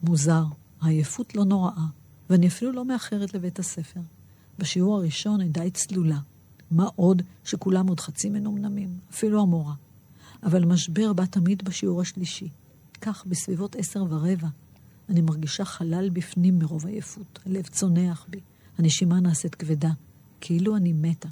מוזר, 0.02 0.44
העייפות 0.80 1.34
לא 1.34 1.44
נוראה, 1.44 1.86
ואני 2.32 2.46
אפילו 2.46 2.72
לא 2.72 2.84
מאחרת 2.84 3.34
לבית 3.34 3.58
הספר. 3.58 4.00
בשיעור 4.58 4.96
הראשון 4.96 5.40
אני 5.40 5.48
די 5.48 5.70
צלולה. 5.70 6.18
מה 6.70 6.88
עוד 6.96 7.22
שכולם 7.44 7.88
עוד 7.88 8.00
חצי 8.00 8.30
מנומנמים, 8.30 8.98
אפילו 9.10 9.42
המורה. 9.42 9.74
אבל 10.42 10.62
המשבר 10.62 11.12
בא 11.12 11.24
תמיד 11.24 11.64
בשיעור 11.64 12.00
השלישי. 12.00 12.48
כך, 13.00 13.24
בסביבות 13.26 13.76
עשר 13.76 14.04
ורבע, 14.10 14.48
אני 15.08 15.20
מרגישה 15.20 15.64
חלל 15.64 16.10
בפנים 16.10 16.58
מרוב 16.58 16.86
עייפות. 16.86 17.38
הלב 17.46 17.66
צונח 17.66 18.26
בי, 18.28 18.40
הנשימה 18.78 19.20
נעשית 19.20 19.54
כבדה, 19.54 19.90
כאילו 20.40 20.76
אני 20.76 20.92
מתה. 20.92 21.28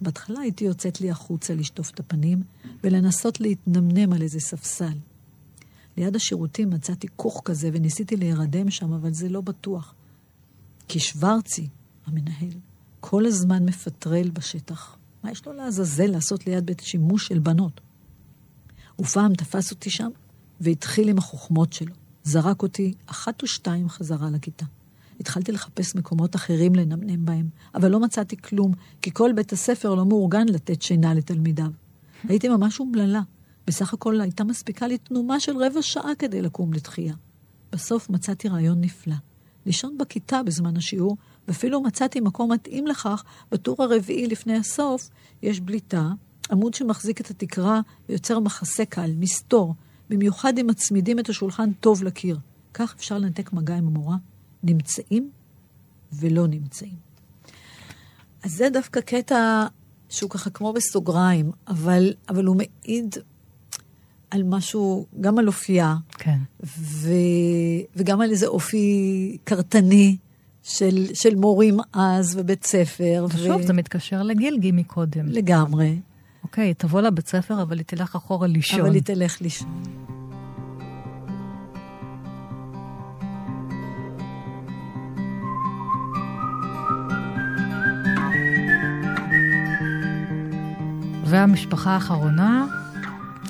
בהתחלה 0.00 0.40
הייתי 0.40 0.64
יוצאת 0.64 1.00
לי 1.00 1.10
החוצה 1.10 1.54
לשטוף 1.54 1.90
את 1.90 2.00
הפנים 2.00 2.42
ולנסות 2.84 3.40
להתנמנם 3.40 4.12
על 4.12 4.22
איזה 4.22 4.40
ספסל. 4.40 4.98
ליד 5.96 6.16
השירותים 6.16 6.70
מצאתי 6.70 7.06
כוך 7.16 7.42
כזה 7.44 7.70
וניסיתי 7.72 8.16
להירדם 8.16 8.70
שם, 8.70 8.92
אבל 8.92 9.12
זה 9.12 9.28
לא 9.28 9.40
בטוח. 9.40 9.93
כי 10.88 11.00
שוורצי, 11.00 11.68
המנהל, 12.06 12.58
כל 13.00 13.26
הזמן 13.26 13.64
מפטרל 13.64 14.30
בשטח. 14.30 14.96
מה 15.22 15.30
יש 15.30 15.46
לו 15.46 15.52
לעזאזל 15.52 16.06
לעשות 16.06 16.46
ליד 16.46 16.66
בית 16.66 16.80
שימוש 16.80 17.26
של 17.26 17.38
בנות? 17.38 17.80
ופעם 19.00 19.34
תפס 19.34 19.70
אותי 19.70 19.90
שם 19.90 20.10
והתחיל 20.60 21.08
עם 21.08 21.18
החוכמות 21.18 21.72
שלו. 21.72 21.94
זרק 22.24 22.62
אותי 22.62 22.94
אחת 23.06 23.42
ושתיים 23.42 23.88
חזרה 23.88 24.30
לכיתה. 24.30 24.64
התחלתי 25.20 25.52
לחפש 25.52 25.94
מקומות 25.94 26.36
אחרים 26.36 26.74
לנמנם 26.74 27.24
בהם, 27.24 27.48
אבל 27.74 27.90
לא 27.90 28.00
מצאתי 28.00 28.36
כלום, 28.36 28.72
כי 29.02 29.10
כל 29.12 29.32
בית 29.36 29.52
הספר 29.52 29.94
לא 29.94 30.04
מאורגן 30.04 30.48
לתת 30.48 30.82
שינה 30.82 31.14
לתלמידיו. 31.14 31.70
הייתי 32.28 32.48
ממש 32.48 32.80
אומללה. 32.80 33.20
בסך 33.66 33.94
הכל 33.94 34.20
הייתה 34.20 34.44
מספיקה 34.44 34.86
לי 34.86 34.98
תנומה 34.98 35.40
של 35.40 35.56
רבע 35.56 35.82
שעה 35.82 36.14
כדי 36.18 36.42
לקום 36.42 36.72
לתחייה. 36.72 37.14
בסוף 37.72 38.10
מצאתי 38.10 38.48
רעיון 38.48 38.80
נפלא. 38.80 39.14
לישון 39.66 39.98
בכיתה 39.98 40.42
בזמן 40.42 40.76
השיעור, 40.76 41.16
ואפילו 41.48 41.80
מצאתי 41.80 42.20
מקום 42.20 42.52
מתאים 42.52 42.86
לכך, 42.86 43.24
בטור 43.52 43.82
הרביעי 43.82 44.26
לפני 44.26 44.56
הסוף, 44.56 45.10
יש 45.42 45.60
בליטה, 45.60 46.08
עמוד 46.50 46.74
שמחזיק 46.74 47.20
את 47.20 47.30
התקרה 47.30 47.80
ויוצר 48.08 48.40
מחסה 48.40 48.84
קל, 48.84 49.10
מסתור, 49.16 49.74
במיוחד 50.10 50.58
אם 50.58 50.66
מצמידים 50.66 51.18
את 51.18 51.28
השולחן 51.28 51.72
טוב 51.72 52.04
לקיר. 52.04 52.38
כך 52.74 52.94
אפשר 52.96 53.18
לנתק 53.18 53.52
מגע 53.52 53.76
עם 53.76 53.86
המורה. 53.86 54.16
נמצאים 54.62 55.30
ולא 56.12 56.46
נמצאים. 56.46 56.94
אז 58.42 58.52
זה 58.52 58.68
דווקא 58.72 59.00
קטע 59.00 59.66
שהוא 60.08 60.30
ככה 60.30 60.50
כמו 60.50 60.72
בסוגריים, 60.72 61.50
אבל, 61.68 62.12
אבל 62.28 62.44
הוא 62.44 62.56
מעיד 62.56 63.14
על 64.34 64.42
משהו, 64.42 65.06
גם 65.20 65.38
על 65.38 65.46
אופייה, 65.46 65.96
כן. 66.18 66.38
ו, 66.64 67.08
וגם 67.96 68.20
על 68.20 68.30
איזה 68.30 68.46
אופי 68.46 69.36
קרטני 69.44 70.16
של, 70.62 71.06
של 71.14 71.34
מורים 71.34 71.76
אז 71.92 72.36
ובית 72.38 72.64
ספר. 72.64 73.26
ושוב, 73.34 73.62
זה 73.62 73.72
מתקשר 73.72 74.22
לגילגי 74.22 74.72
מקודם. 74.72 75.26
לגמרי, 75.26 75.98
אוקיי, 76.42 76.74
תבוא 76.74 77.00
לבית 77.00 77.28
ספר, 77.28 77.62
אבל 77.62 77.78
היא 77.78 77.84
תלך 77.86 78.14
אחורה 78.16 78.46
לישון. 78.46 78.80
אבל 78.80 78.94
היא 78.94 79.02
תלך 79.02 79.40
לישון. 79.40 79.82
והמשפחה 91.24 91.90
האחרונה, 91.90 92.66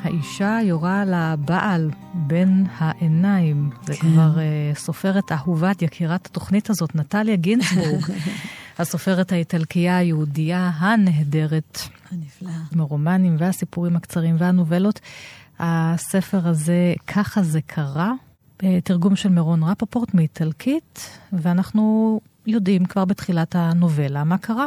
האישה 0.04 0.58
יורה 0.62 1.04
לבעל 1.04 1.90
בין 2.14 2.66
העיניים. 2.78 3.70
זה 3.84 3.94
כן. 3.94 4.00
כבר 4.00 4.34
uh, 4.34 4.78
סופרת 4.78 5.32
אהובת 5.32 5.82
יקירת 5.82 6.26
התוכנית 6.26 6.70
הזאת, 6.70 6.94
נטליה 6.94 7.36
גינצבורג. 7.36 8.02
הסופרת 8.78 9.32
האיטלקייה 9.32 9.96
היהודייה 9.96 10.70
הנהדרת, 10.74 11.78
הנפלא. 12.12 12.50
מרומנים 12.72 13.36
והסיפורים 13.38 13.96
הקצרים 13.96 14.36
והנובלות. 14.38 15.00
הספר 15.58 16.48
הזה, 16.48 16.94
ככה 17.06 17.42
זה 17.42 17.60
קרה, 17.66 18.12
אה, 18.64 18.78
תרגום 18.84 19.16
של 19.16 19.28
מירון 19.28 19.62
רפפורט 19.62 20.14
מאיטלקית, 20.14 21.18
ואנחנו 21.32 22.20
יודעים 22.46 22.84
כבר 22.84 23.04
בתחילת 23.04 23.54
הנובלה 23.54 24.24
מה 24.24 24.38
קרה. 24.38 24.66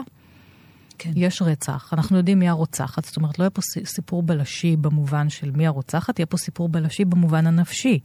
כן. 0.97 1.11
יש 1.15 1.41
רצח, 1.41 1.93
אנחנו 1.93 2.17
יודעים 2.17 2.39
מי 2.39 2.49
הרוצחת, 2.49 3.05
זאת 3.05 3.17
אומרת, 3.17 3.39
לא 3.39 3.43
יהיה 3.43 3.49
פה 3.49 3.61
סיפור 3.85 4.23
בלשי 4.23 4.75
במובן 4.75 5.29
של 5.29 5.51
מי 5.51 5.67
הרוצחת, 5.67 6.19
יהיה 6.19 6.25
פה 6.25 6.37
סיפור 6.37 6.69
בלשי 6.69 7.05
במובן 7.05 7.47
הנפשי. 7.47 7.99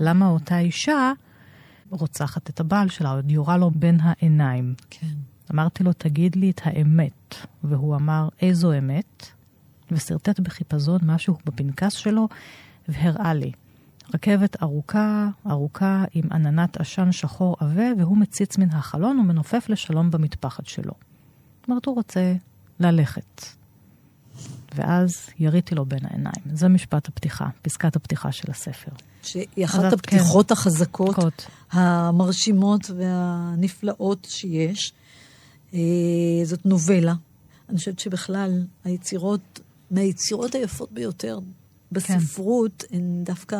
למה 0.00 0.26
אותה 0.26 0.58
אישה 0.58 1.12
רוצחת 1.90 2.50
את 2.50 2.60
הבעל 2.60 2.88
שלה, 2.88 3.10
עוד 3.10 3.30
יורה 3.30 3.56
לו 3.56 3.70
בין 3.70 3.98
העיניים. 4.02 4.74
כן. 4.90 5.06
אמרתי 5.52 5.84
לו, 5.84 5.92
תגיד 5.92 6.36
לי 6.36 6.50
את 6.50 6.60
האמת. 6.64 7.34
והוא 7.64 7.96
אמר, 7.96 8.28
איזו 8.42 8.78
אמת? 8.78 9.26
ושרטט 9.90 10.40
בחיפזון 10.40 11.00
משהו 11.04 11.38
בפנקס 11.44 11.92
שלו, 11.92 12.28
והראה 12.88 13.34
לי. 13.34 13.52
רכבת 14.14 14.62
ארוכה, 14.62 15.28
ארוכה, 15.46 16.04
עם 16.12 16.32
עננת 16.32 16.80
עשן 16.80 17.12
שחור 17.12 17.56
עבה, 17.60 17.86
והוא 17.98 18.16
מציץ 18.18 18.58
מן 18.58 18.70
החלון 18.70 19.18
ומנופף 19.18 19.68
לשלום 19.68 20.10
במטפחת 20.10 20.66
שלו. 20.66 20.92
אומרת, 21.68 21.86
הוא 21.86 21.94
רוצה 21.94 22.34
ללכת. 22.80 23.44
ואז 24.74 25.26
יריתי 25.38 25.74
לו 25.74 25.84
בין 25.84 25.98
העיניים. 26.02 26.42
זה 26.54 26.68
משפט 26.68 27.08
הפתיחה, 27.08 27.48
פסקת 27.62 27.96
הפתיחה 27.96 28.32
של 28.32 28.50
הספר. 28.50 28.90
שהיא 29.22 29.64
אחת 29.64 29.92
הפתיחות 29.92 30.50
החזקות, 30.50 31.14
קוט. 31.14 31.42
המרשימות 31.70 32.90
והנפלאות 32.96 34.26
שיש. 34.30 34.92
אה, 35.74 35.80
זאת 36.44 36.66
נובלה. 36.66 37.14
אני 37.68 37.78
חושבת 37.78 37.98
שבכלל 37.98 38.64
היצירות, 38.84 39.60
מהיצירות 39.90 40.54
היפות 40.54 40.92
ביותר 40.92 41.38
בספרות, 41.92 42.84
הן 42.90 43.24
דווקא 43.24 43.56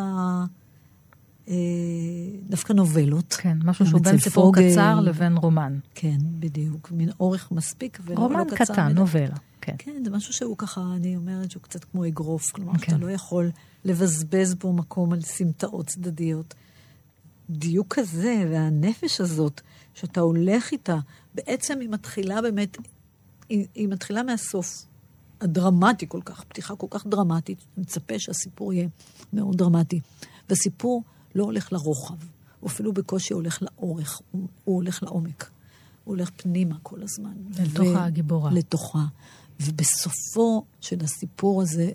דווקא 2.49 2.73
נובלות. 2.73 3.33
כן, 3.39 3.59
משהו 3.65 3.87
שהוא 3.87 4.01
בין 4.01 4.19
סיפור 4.19 4.53
קצר 4.55 5.01
לבין 5.01 5.37
רומן. 5.37 5.79
כן, 5.95 6.19
בדיוק. 6.23 6.91
מין 6.93 7.11
אורך 7.21 7.53
מספיק 7.53 7.99
ולא 8.05 8.19
רומן 8.21 8.39
לא 8.39 8.45
קצר. 8.45 8.75
רומן 8.75 8.89
קטן, 8.89 8.99
נובלה. 8.99 9.37
כן. 9.61 9.75
כן, 9.79 10.03
זה 10.05 10.11
משהו 10.11 10.33
שהוא 10.33 10.57
ככה, 10.59 10.81
אני 10.97 11.17
אומרת 11.17 11.51
שהוא 11.51 11.63
קצת 11.63 11.85
כמו 11.85 12.07
אגרוף. 12.07 12.51
כלומר, 12.53 12.73
כן. 12.73 12.79
שאתה 12.79 12.99
לא 12.99 13.11
יכול 13.11 13.51
לבזבז 13.85 14.55
פה 14.59 14.73
מקום 14.73 15.13
על 15.13 15.21
סמטאות 15.21 15.87
צדדיות. 15.87 16.55
דיוק 17.51 17.95
כזה 17.95 18.45
והנפש 18.51 19.21
הזאת, 19.21 19.61
שאתה 19.95 20.21
הולך 20.21 20.73
איתה, 20.73 20.97
בעצם 21.35 21.81
היא 21.81 21.89
מתחילה 21.89 22.43
באמת, 22.43 22.77
היא, 23.49 23.67
היא 23.75 23.89
מתחילה 23.89 24.23
מהסוף. 24.23 24.85
הדרמטי 25.41 26.07
כל 26.09 26.21
כך, 26.25 26.45
פתיחה 26.45 26.77
כל 26.77 26.87
כך 26.91 27.07
דרמטית, 27.07 27.59
מצפה 27.79 28.19
שהסיפור 28.19 28.73
יהיה 28.73 28.89
מאוד 29.33 29.57
דרמטי. 29.57 30.01
והסיפור 30.49 31.03
לא 31.35 31.45
הולך 31.45 31.73
לרוחב, 31.73 32.17
הוא 32.61 32.71
אפילו 32.71 32.93
בקושי 32.93 33.35
הולך 33.35 33.63
לאורך, 33.63 34.21
הוא, 34.31 34.49
הוא 34.65 34.77
הולך 34.77 35.03
לעומק. 35.03 35.51
הוא 36.05 36.15
הולך 36.17 36.31
פנימה 36.37 36.77
כל 36.83 37.03
הזמן. 37.03 37.33
לתוכה 37.59 37.91
ו- 37.91 37.99
הגיבורה. 37.99 38.51
לתוכה. 38.53 39.05
ובסופו 39.61 40.65
של 40.81 40.97
הסיפור 41.05 41.63
הזה, 41.63 41.91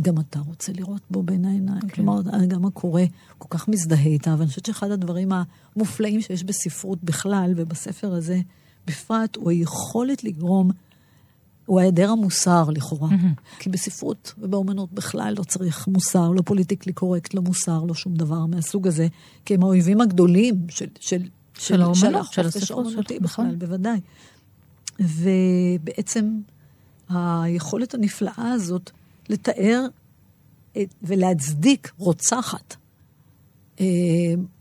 גם 0.00 0.20
אתה 0.20 0.38
רוצה 0.38 0.72
לראות 0.72 1.02
בו 1.10 1.22
בין 1.22 1.44
העיניים. 1.44 1.78
Okay. 1.78 1.80
כן. 1.80 1.88
כלומר, 1.88 2.20
גם 2.48 2.64
הקורא 2.64 3.02
כל 3.38 3.48
כך 3.50 3.68
מזדהה 3.68 4.06
איתה, 4.06 4.34
ואני 4.38 4.48
חושבת 4.48 4.66
שאחד 4.66 4.90
הדברים 4.90 5.28
המופלאים 5.76 6.20
שיש 6.20 6.44
בספרות 6.44 7.04
בכלל, 7.04 7.52
ובספר 7.56 8.14
הזה 8.14 8.40
בפרט, 8.86 9.36
הוא 9.36 9.50
היכולת 9.50 10.24
לגרום 10.24 10.70
הוא 11.66 11.80
היעדר 11.80 12.10
המוסר 12.10 12.70
לכאורה. 12.70 13.08
Mm-hmm. 13.08 13.58
כי 13.58 13.70
בספרות 13.70 14.34
ובאומנות 14.38 14.92
בכלל 14.92 15.34
לא 15.38 15.44
צריך 15.44 15.88
מוסר, 15.88 16.30
לא 16.30 16.42
פוליטיקלי 16.42 16.92
קורקט, 16.92 17.34
לא 17.34 17.42
מוסר, 17.42 17.84
לא 17.84 17.94
שום 17.94 18.14
דבר 18.14 18.46
מהסוג 18.46 18.86
הזה, 18.86 19.08
כי 19.44 19.54
הם 19.54 19.62
האויבים 19.62 20.00
הגדולים 20.00 20.54
של, 20.68 20.86
של, 21.00 21.18
של, 21.18 21.28
של 21.54 21.82
האומנות, 21.82 22.32
של 22.32 22.46
החופש 22.46 22.70
האומנותי 22.70 23.18
בכלל, 23.18 23.44
נכון. 23.44 23.58
בוודאי. 23.58 24.00
ובעצם 25.00 26.38
היכולת 27.08 27.94
הנפלאה 27.94 28.52
הזאת 28.52 28.90
לתאר 29.28 29.86
את, 30.72 30.94
ולהצדיק 31.02 31.92
רוצחת. 31.98 32.76
אה, 33.80 33.86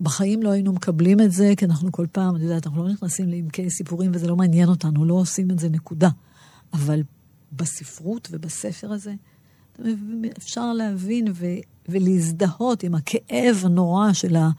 בחיים 0.01 0.43
לא 0.43 0.49
היינו 0.49 0.73
מקבלים 0.73 1.21
את 1.21 1.31
זה, 1.31 1.53
כי 1.57 1.65
אנחנו 1.65 1.91
כל 1.91 2.05
פעם, 2.11 2.35
את 2.35 2.41
יודעת, 2.41 2.67
אנחנו 2.67 2.83
לא 2.83 2.89
נכנסים 2.89 3.29
לעמקי 3.29 3.69
סיפורים 3.69 4.11
וזה 4.13 4.27
לא 4.27 4.35
מעניין 4.35 4.69
אותנו, 4.69 5.05
לא 5.05 5.13
עושים 5.13 5.51
את 5.51 5.59
זה, 5.59 5.69
נקודה. 5.69 6.09
אבל 6.73 7.03
בספרות 7.51 8.27
ובספר 8.31 8.91
הזה, 8.91 9.13
אפשר 10.37 10.73
להבין 10.73 11.27
ו, 11.33 11.45
ולהזדהות 11.89 12.83
עם 12.83 12.95
הכאב 12.95 13.61
הנורא 13.63 14.13
של, 14.13 14.35
ה, 14.35 14.49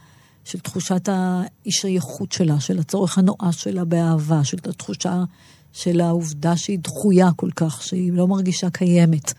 של 0.45 0.59
תחושת 0.59 1.09
האי-שייכות 1.09 2.33
שלה, 2.33 2.61
של 2.61 2.79
הצורך 2.79 3.19
הנואש 3.19 3.63
שלה 3.63 3.85
באהבה, 3.85 4.45
של 4.45 4.57
התחושה 4.69 5.25
של 5.73 6.01
העובדה 6.01 6.57
שהיא 6.57 6.79
דחויה 6.79 7.33
כל 7.37 7.51
כך, 7.57 7.83
שהיא 7.83 8.13
לא 8.13 8.29
מרגישה 8.29 8.71
קיימת. 8.71 9.33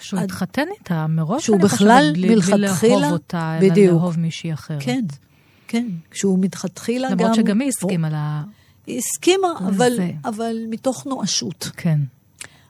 שהוא. 0.00 0.20
התחתן 0.20 0.66
איתה 0.78 1.06
מראש, 1.06 1.44
שהוא 1.44 1.60
בכלל 1.60 2.12
מלכתחילה, 2.16 2.74
בלי 2.74 2.90
לאהוב 2.90 3.12
אותה, 3.12 3.58
בדיוק. 3.60 3.78
אלא 3.78 3.86
לאהוב 3.86 4.18
מישהי 4.18 4.52
אחרת. 4.52 4.82
כן, 4.82 5.04
כן. 5.68 5.86
כשהוא 6.10 6.38
מלכתחילה 6.38 7.10
גם... 7.10 7.18
למרות 7.18 7.34
שגם 7.34 7.60
היא 7.60 7.68
הסכימה 7.68 8.10
לה... 8.10 8.42
היא 8.86 8.98
הסכימה, 8.98 9.48
אבל, 9.58 9.98
אבל 10.24 10.56
מתוך 10.70 11.06
נואשות. 11.06 11.70
כן. 11.76 12.00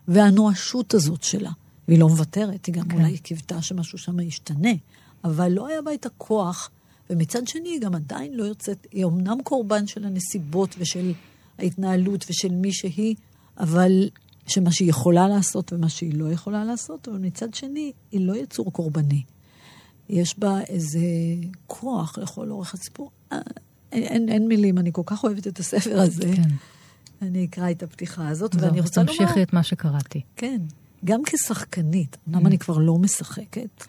והנואשות 0.09 0.95
הזאת 0.95 1.23
שלה, 1.23 1.51
והיא 1.89 1.99
לא 1.99 2.09
מוותרת, 2.09 2.67
היא 2.67 2.75
גם 2.75 2.89
כן. 2.89 2.97
אולי 2.97 3.19
קיוותה 3.19 3.63
שמשהו 3.63 3.99
שם 3.99 4.21
ישתנה, 4.21 4.73
אבל 5.25 5.53
לא 5.53 5.67
היה 5.67 5.83
בה 5.83 5.95
את 5.95 6.07
הכוח, 6.07 6.71
ומצד 7.11 7.49
שני 7.49 7.69
היא 7.69 7.81
גם 7.81 7.95
עדיין 7.95 8.35
לא 8.35 8.45
יוצאת, 8.45 8.87
היא 8.93 9.05
אמנם 9.05 9.39
קורבן 9.45 9.87
של 9.87 10.05
הנסיבות 10.05 10.75
ושל 10.79 11.13
ההתנהלות 11.59 12.25
ושל 12.31 12.53
מי 12.53 12.73
שהיא, 12.73 13.15
אבל 13.59 14.09
שמה 14.47 14.73
שהיא 14.73 14.91
יכולה 14.91 15.29
לעשות 15.29 15.73
ומה 15.73 15.89
שהיא 15.89 16.15
לא 16.15 16.33
יכולה 16.33 16.65
לעשות, 16.65 17.09
אבל 17.09 17.19
מצד 17.19 17.55
שני, 17.55 17.93
היא 18.13 18.27
לא 18.27 18.37
יצור 18.37 18.73
קורבני. 18.73 19.23
יש 20.09 20.39
בה 20.39 20.61
איזה 20.61 21.01
כוח 21.67 22.19
לכל 22.19 22.51
אורך 22.51 22.75
הסיפור. 22.75 23.11
אין, 23.93 24.03
אין, 24.03 24.29
אין 24.29 24.49
מילים, 24.49 24.79
אני 24.79 24.91
כל 24.93 25.03
כך 25.07 25.25
אוהבת 25.25 25.47
את 25.47 25.59
הספר 25.59 26.01
הזה. 26.01 26.33
כן. 26.37 26.49
אני 27.23 27.45
אקרא 27.45 27.71
את 27.71 27.83
הפתיחה 27.83 28.29
הזאת, 28.29 28.53
זו, 28.53 28.61
ואני 28.61 28.81
רוצה 28.81 29.01
לומר... 29.01 29.13
תמשיכי 29.13 29.43
את 29.43 29.53
מה 29.53 29.63
שקראתי. 29.63 30.21
כן, 30.37 30.61
גם 31.05 31.21
כשחקנית, 31.27 32.17
אמנם 32.29 32.45
mm. 32.45 32.49
אני 32.49 32.59
כבר 32.59 32.79
לא 32.79 32.99
משחקת, 32.99 33.85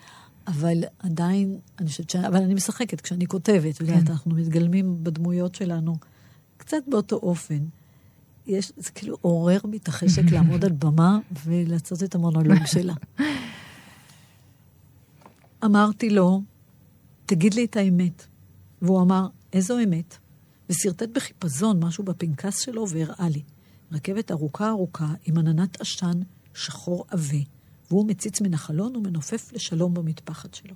אבל 0.48 0.84
עדיין, 1.00 1.58
אני 1.80 1.88
חושבת 1.88 2.10
ש... 2.10 2.16
אבל 2.16 2.36
אני 2.43 2.54
משחקת 2.54 3.02
כשאני 3.02 3.28
כותבת, 3.28 3.78
כן. 3.78 3.86
יודעת, 3.86 4.10
אנחנו 4.10 4.36
מתגלמים 4.36 5.04
בדמויות 5.04 5.56
שלנו 5.56 5.95
קצת 6.58 6.78
באותו 6.88 7.16
אופן. 7.16 7.60
יש, 8.48 8.72
זה 8.78 8.91
כאילו 8.91 9.18
עורר 9.22 9.60
בי 9.70 9.78
את 9.78 9.88
החשק 9.88 10.24
לעמוד 10.34 10.66
על 10.66 10.72
במה 10.72 11.20
ולעשות 11.45 12.04
את 12.04 12.16
המונולוג 12.16 12.66
שלה. 12.74 12.93
אמרתי 15.66 16.10
לו, 16.10 16.41
תגיד 17.26 17.54
לי 17.54 17.66
את 17.66 17.78
האמת. 17.78 18.26
והוא 18.82 19.02
אמר, 19.02 19.28
איזו 19.54 19.80
אמת? 19.84 20.18
ושרטט 20.70 21.10
בחיפזון 21.14 21.84
משהו 21.84 22.04
בפנקס 22.04 22.60
שלו 22.60 22.89
והראה 22.89 23.30
לי. 23.30 23.43
רכבת 23.91 24.32
ארוכה 24.32 24.70
ארוכה 24.70 25.14
עם 25.26 25.38
עננת 25.38 25.82
עשן 25.82 26.20
שחור 26.54 27.06
עבה, 27.10 27.38
והוא 27.89 28.08
מציץ 28.08 28.41
מן 28.41 28.54
החלון 28.54 28.95
ומנופף 28.95 29.54
לשלום 29.54 29.93
במטפחת 29.93 30.54
שלו. 30.54 30.76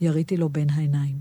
יריתי 0.00 0.36
לו 0.36 0.48
בין 0.48 0.70
העיניים. 0.70 1.20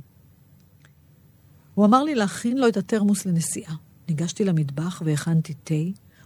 הוא 1.73 1.85
אמר 1.85 2.03
לי 2.03 2.15
להכין 2.15 2.57
לו 2.57 2.67
את 2.67 2.77
התרמוס 2.77 3.25
לנסיעה. 3.25 3.75
ניגשתי 4.07 4.45
למטבח 4.45 5.01
והכנתי 5.05 5.53
תה, 5.53 5.75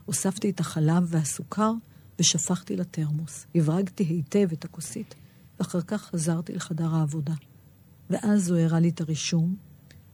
הוספתי 0.05 0.49
את 0.49 0.59
החלב 0.59 1.05
והסוכר 1.07 1.71
ושפכתי 2.19 2.75
לתרמוס. 2.75 3.45
הברגתי 3.55 4.03
היטב 4.03 4.47
את 4.53 4.65
הכוסית, 4.65 5.15
ואחר 5.59 5.81
כך 5.81 6.01
חזרתי 6.01 6.53
לחדר 6.53 6.95
העבודה. 6.95 7.33
ואז 8.09 8.49
הוא 8.49 8.59
הראה 8.59 8.79
לי 8.79 8.89
את 8.89 9.01
הרישום, 9.01 9.55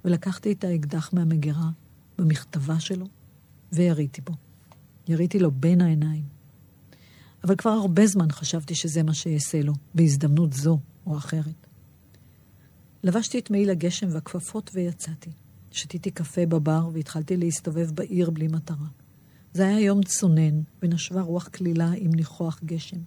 ולקחתי 0.05 0.51
את 0.51 0.63
האקדח 0.63 1.13
מהמגירה, 1.13 1.69
במכתבה 2.17 2.79
שלו, 2.79 3.07
ויריתי 3.71 4.21
בו. 4.21 4.33
יריתי 5.07 5.39
לו 5.39 5.51
בין 5.51 5.81
העיניים. 5.81 6.23
אבל 7.43 7.55
כבר 7.55 7.69
הרבה 7.69 8.07
זמן 8.07 8.31
חשבתי 8.31 8.75
שזה 8.75 9.03
מה 9.03 9.13
שאעשה 9.13 9.61
לו, 9.61 9.73
בהזדמנות 9.95 10.53
זו 10.53 10.79
או 11.05 11.17
אחרת. 11.17 11.67
לבשתי 13.03 13.39
את 13.39 13.51
מעיל 13.51 13.69
הגשם 13.69 14.07
והכפפות 14.11 14.71
ויצאתי. 14.73 15.31
שתיתי 15.71 16.11
קפה 16.11 16.45
בבר 16.45 16.89
והתחלתי 16.93 17.37
להסתובב 17.37 17.91
בעיר 17.91 18.29
בלי 18.29 18.47
מטרה. 18.47 18.87
זה 19.53 19.67
היה 19.67 19.79
יום 19.79 20.03
צונן, 20.03 20.61
ונשבה 20.81 21.21
רוח 21.21 21.47
כלילה 21.47 21.91
עם 21.97 22.11
ניחוח 22.15 22.59
גשם. 22.65 22.97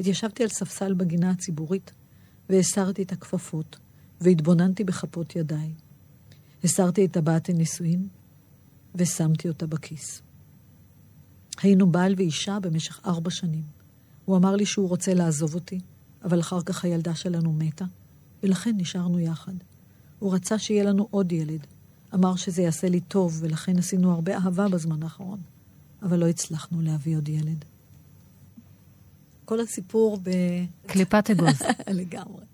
התיישבתי 0.00 0.42
על 0.42 0.48
ספסל 0.48 0.94
בגינה 0.94 1.30
הציבורית, 1.30 1.92
והסרתי 2.48 3.02
את 3.02 3.12
הכפפות, 3.12 3.78
והתבוננתי 4.20 4.84
בכפות 4.84 5.36
ידיי. 5.36 5.72
הסרתי 6.64 7.04
את 7.04 7.12
טבעת 7.12 7.48
הנישואין 7.48 8.08
ושמתי 8.94 9.48
אותה 9.48 9.66
בכיס. 9.66 10.22
היינו 11.62 11.92
בעל 11.92 12.14
ואישה 12.16 12.60
במשך 12.60 13.00
ארבע 13.06 13.30
שנים. 13.30 13.64
הוא 14.24 14.36
אמר 14.36 14.56
לי 14.56 14.66
שהוא 14.66 14.88
רוצה 14.88 15.14
לעזוב 15.14 15.54
אותי, 15.54 15.80
אבל 16.24 16.40
אחר 16.40 16.62
כך 16.62 16.84
הילדה 16.84 17.14
שלנו 17.14 17.52
מתה, 17.52 17.84
ולכן 18.42 18.74
נשארנו 18.76 19.20
יחד. 19.20 19.54
הוא 20.18 20.34
רצה 20.34 20.58
שיהיה 20.58 20.84
לנו 20.84 21.08
עוד 21.10 21.32
ילד. 21.32 21.66
אמר 22.14 22.36
שזה 22.36 22.62
יעשה 22.62 22.88
לי 22.88 23.00
טוב, 23.00 23.38
ולכן 23.40 23.78
עשינו 23.78 24.12
הרבה 24.12 24.34
אהבה 24.34 24.68
בזמן 24.68 25.02
האחרון, 25.02 25.40
אבל 26.02 26.18
לא 26.18 26.28
הצלחנו 26.28 26.82
להביא 26.82 27.16
עוד 27.16 27.28
ילד. 27.28 27.64
כל 29.44 29.60
הסיפור 29.60 30.18
ב... 30.22 30.30
קליפת 30.86 31.30
אגוז. 31.30 31.62
לגמרי. 32.00 32.44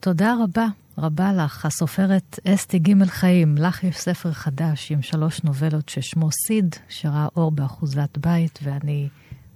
תודה 0.00 0.34
רבה. 0.42 0.66
רבה 0.98 1.32
לך, 1.32 1.66
הסופרת 1.66 2.38
אסתי 2.48 2.78
ג' 2.78 3.04
חיים. 3.04 3.54
לך 3.58 3.84
יש 3.84 3.96
ספר 3.96 4.32
חדש 4.32 4.92
עם 4.92 5.02
שלוש 5.02 5.42
נובלות 5.42 5.88
ששמו 5.88 6.28
סיד, 6.46 6.76
שראה 6.88 7.26
אור 7.36 7.50
באחוזת 7.50 8.18
בית, 8.18 8.58
ואני 8.62 9.08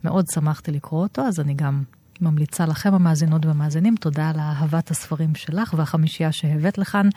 מאוד 0.05 0.25
שמחתי 0.35 0.73
לקרוא 0.73 1.03
אותו, 1.03 1.23
אז 1.23 1.41
אני 1.41 1.55
גם 1.55 1.83
ממליצה 2.21 2.67
לכם, 2.67 2.95
המאזינות 2.95 3.47
והמאזינים, 3.47 3.95
תודה 3.97 4.31
על 4.31 4.39
אהבת 4.39 4.91
הספרים 4.91 5.35
שלך 5.35 5.75
והחמישייה 5.77 6.33
שהבאת 6.33 6.79
לכאן. 6.79 7.09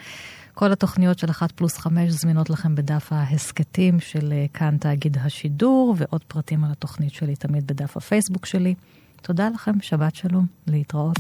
כל 0.54 0.72
התוכניות 0.72 1.20
של 1.20 1.30
אחת 1.30 1.52
פלוס 1.52 1.78
חמש 1.78 2.12
זמינות 2.12 2.50
לכם 2.50 2.76
בדף 2.76 3.14
ההסכתים 3.14 4.00
של 4.00 4.34
אה, 4.34 4.46
כאן 4.54 4.78
תאגיד 4.78 5.18
השידור, 5.22 5.96
ועוד 5.98 6.24
פרטים 6.24 6.64
על 6.64 6.72
התוכנית 6.72 7.14
שלי 7.14 7.36
תמיד 7.36 7.68
בדף 7.68 7.98
הפייסבוק 7.98 8.46
שלי. 8.46 8.76
תודה 9.22 9.50
לכם, 9.50 9.82
שבת 9.82 10.16
שלום, 10.16 10.46
להתראות. 10.68 11.20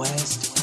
west. 0.00 0.59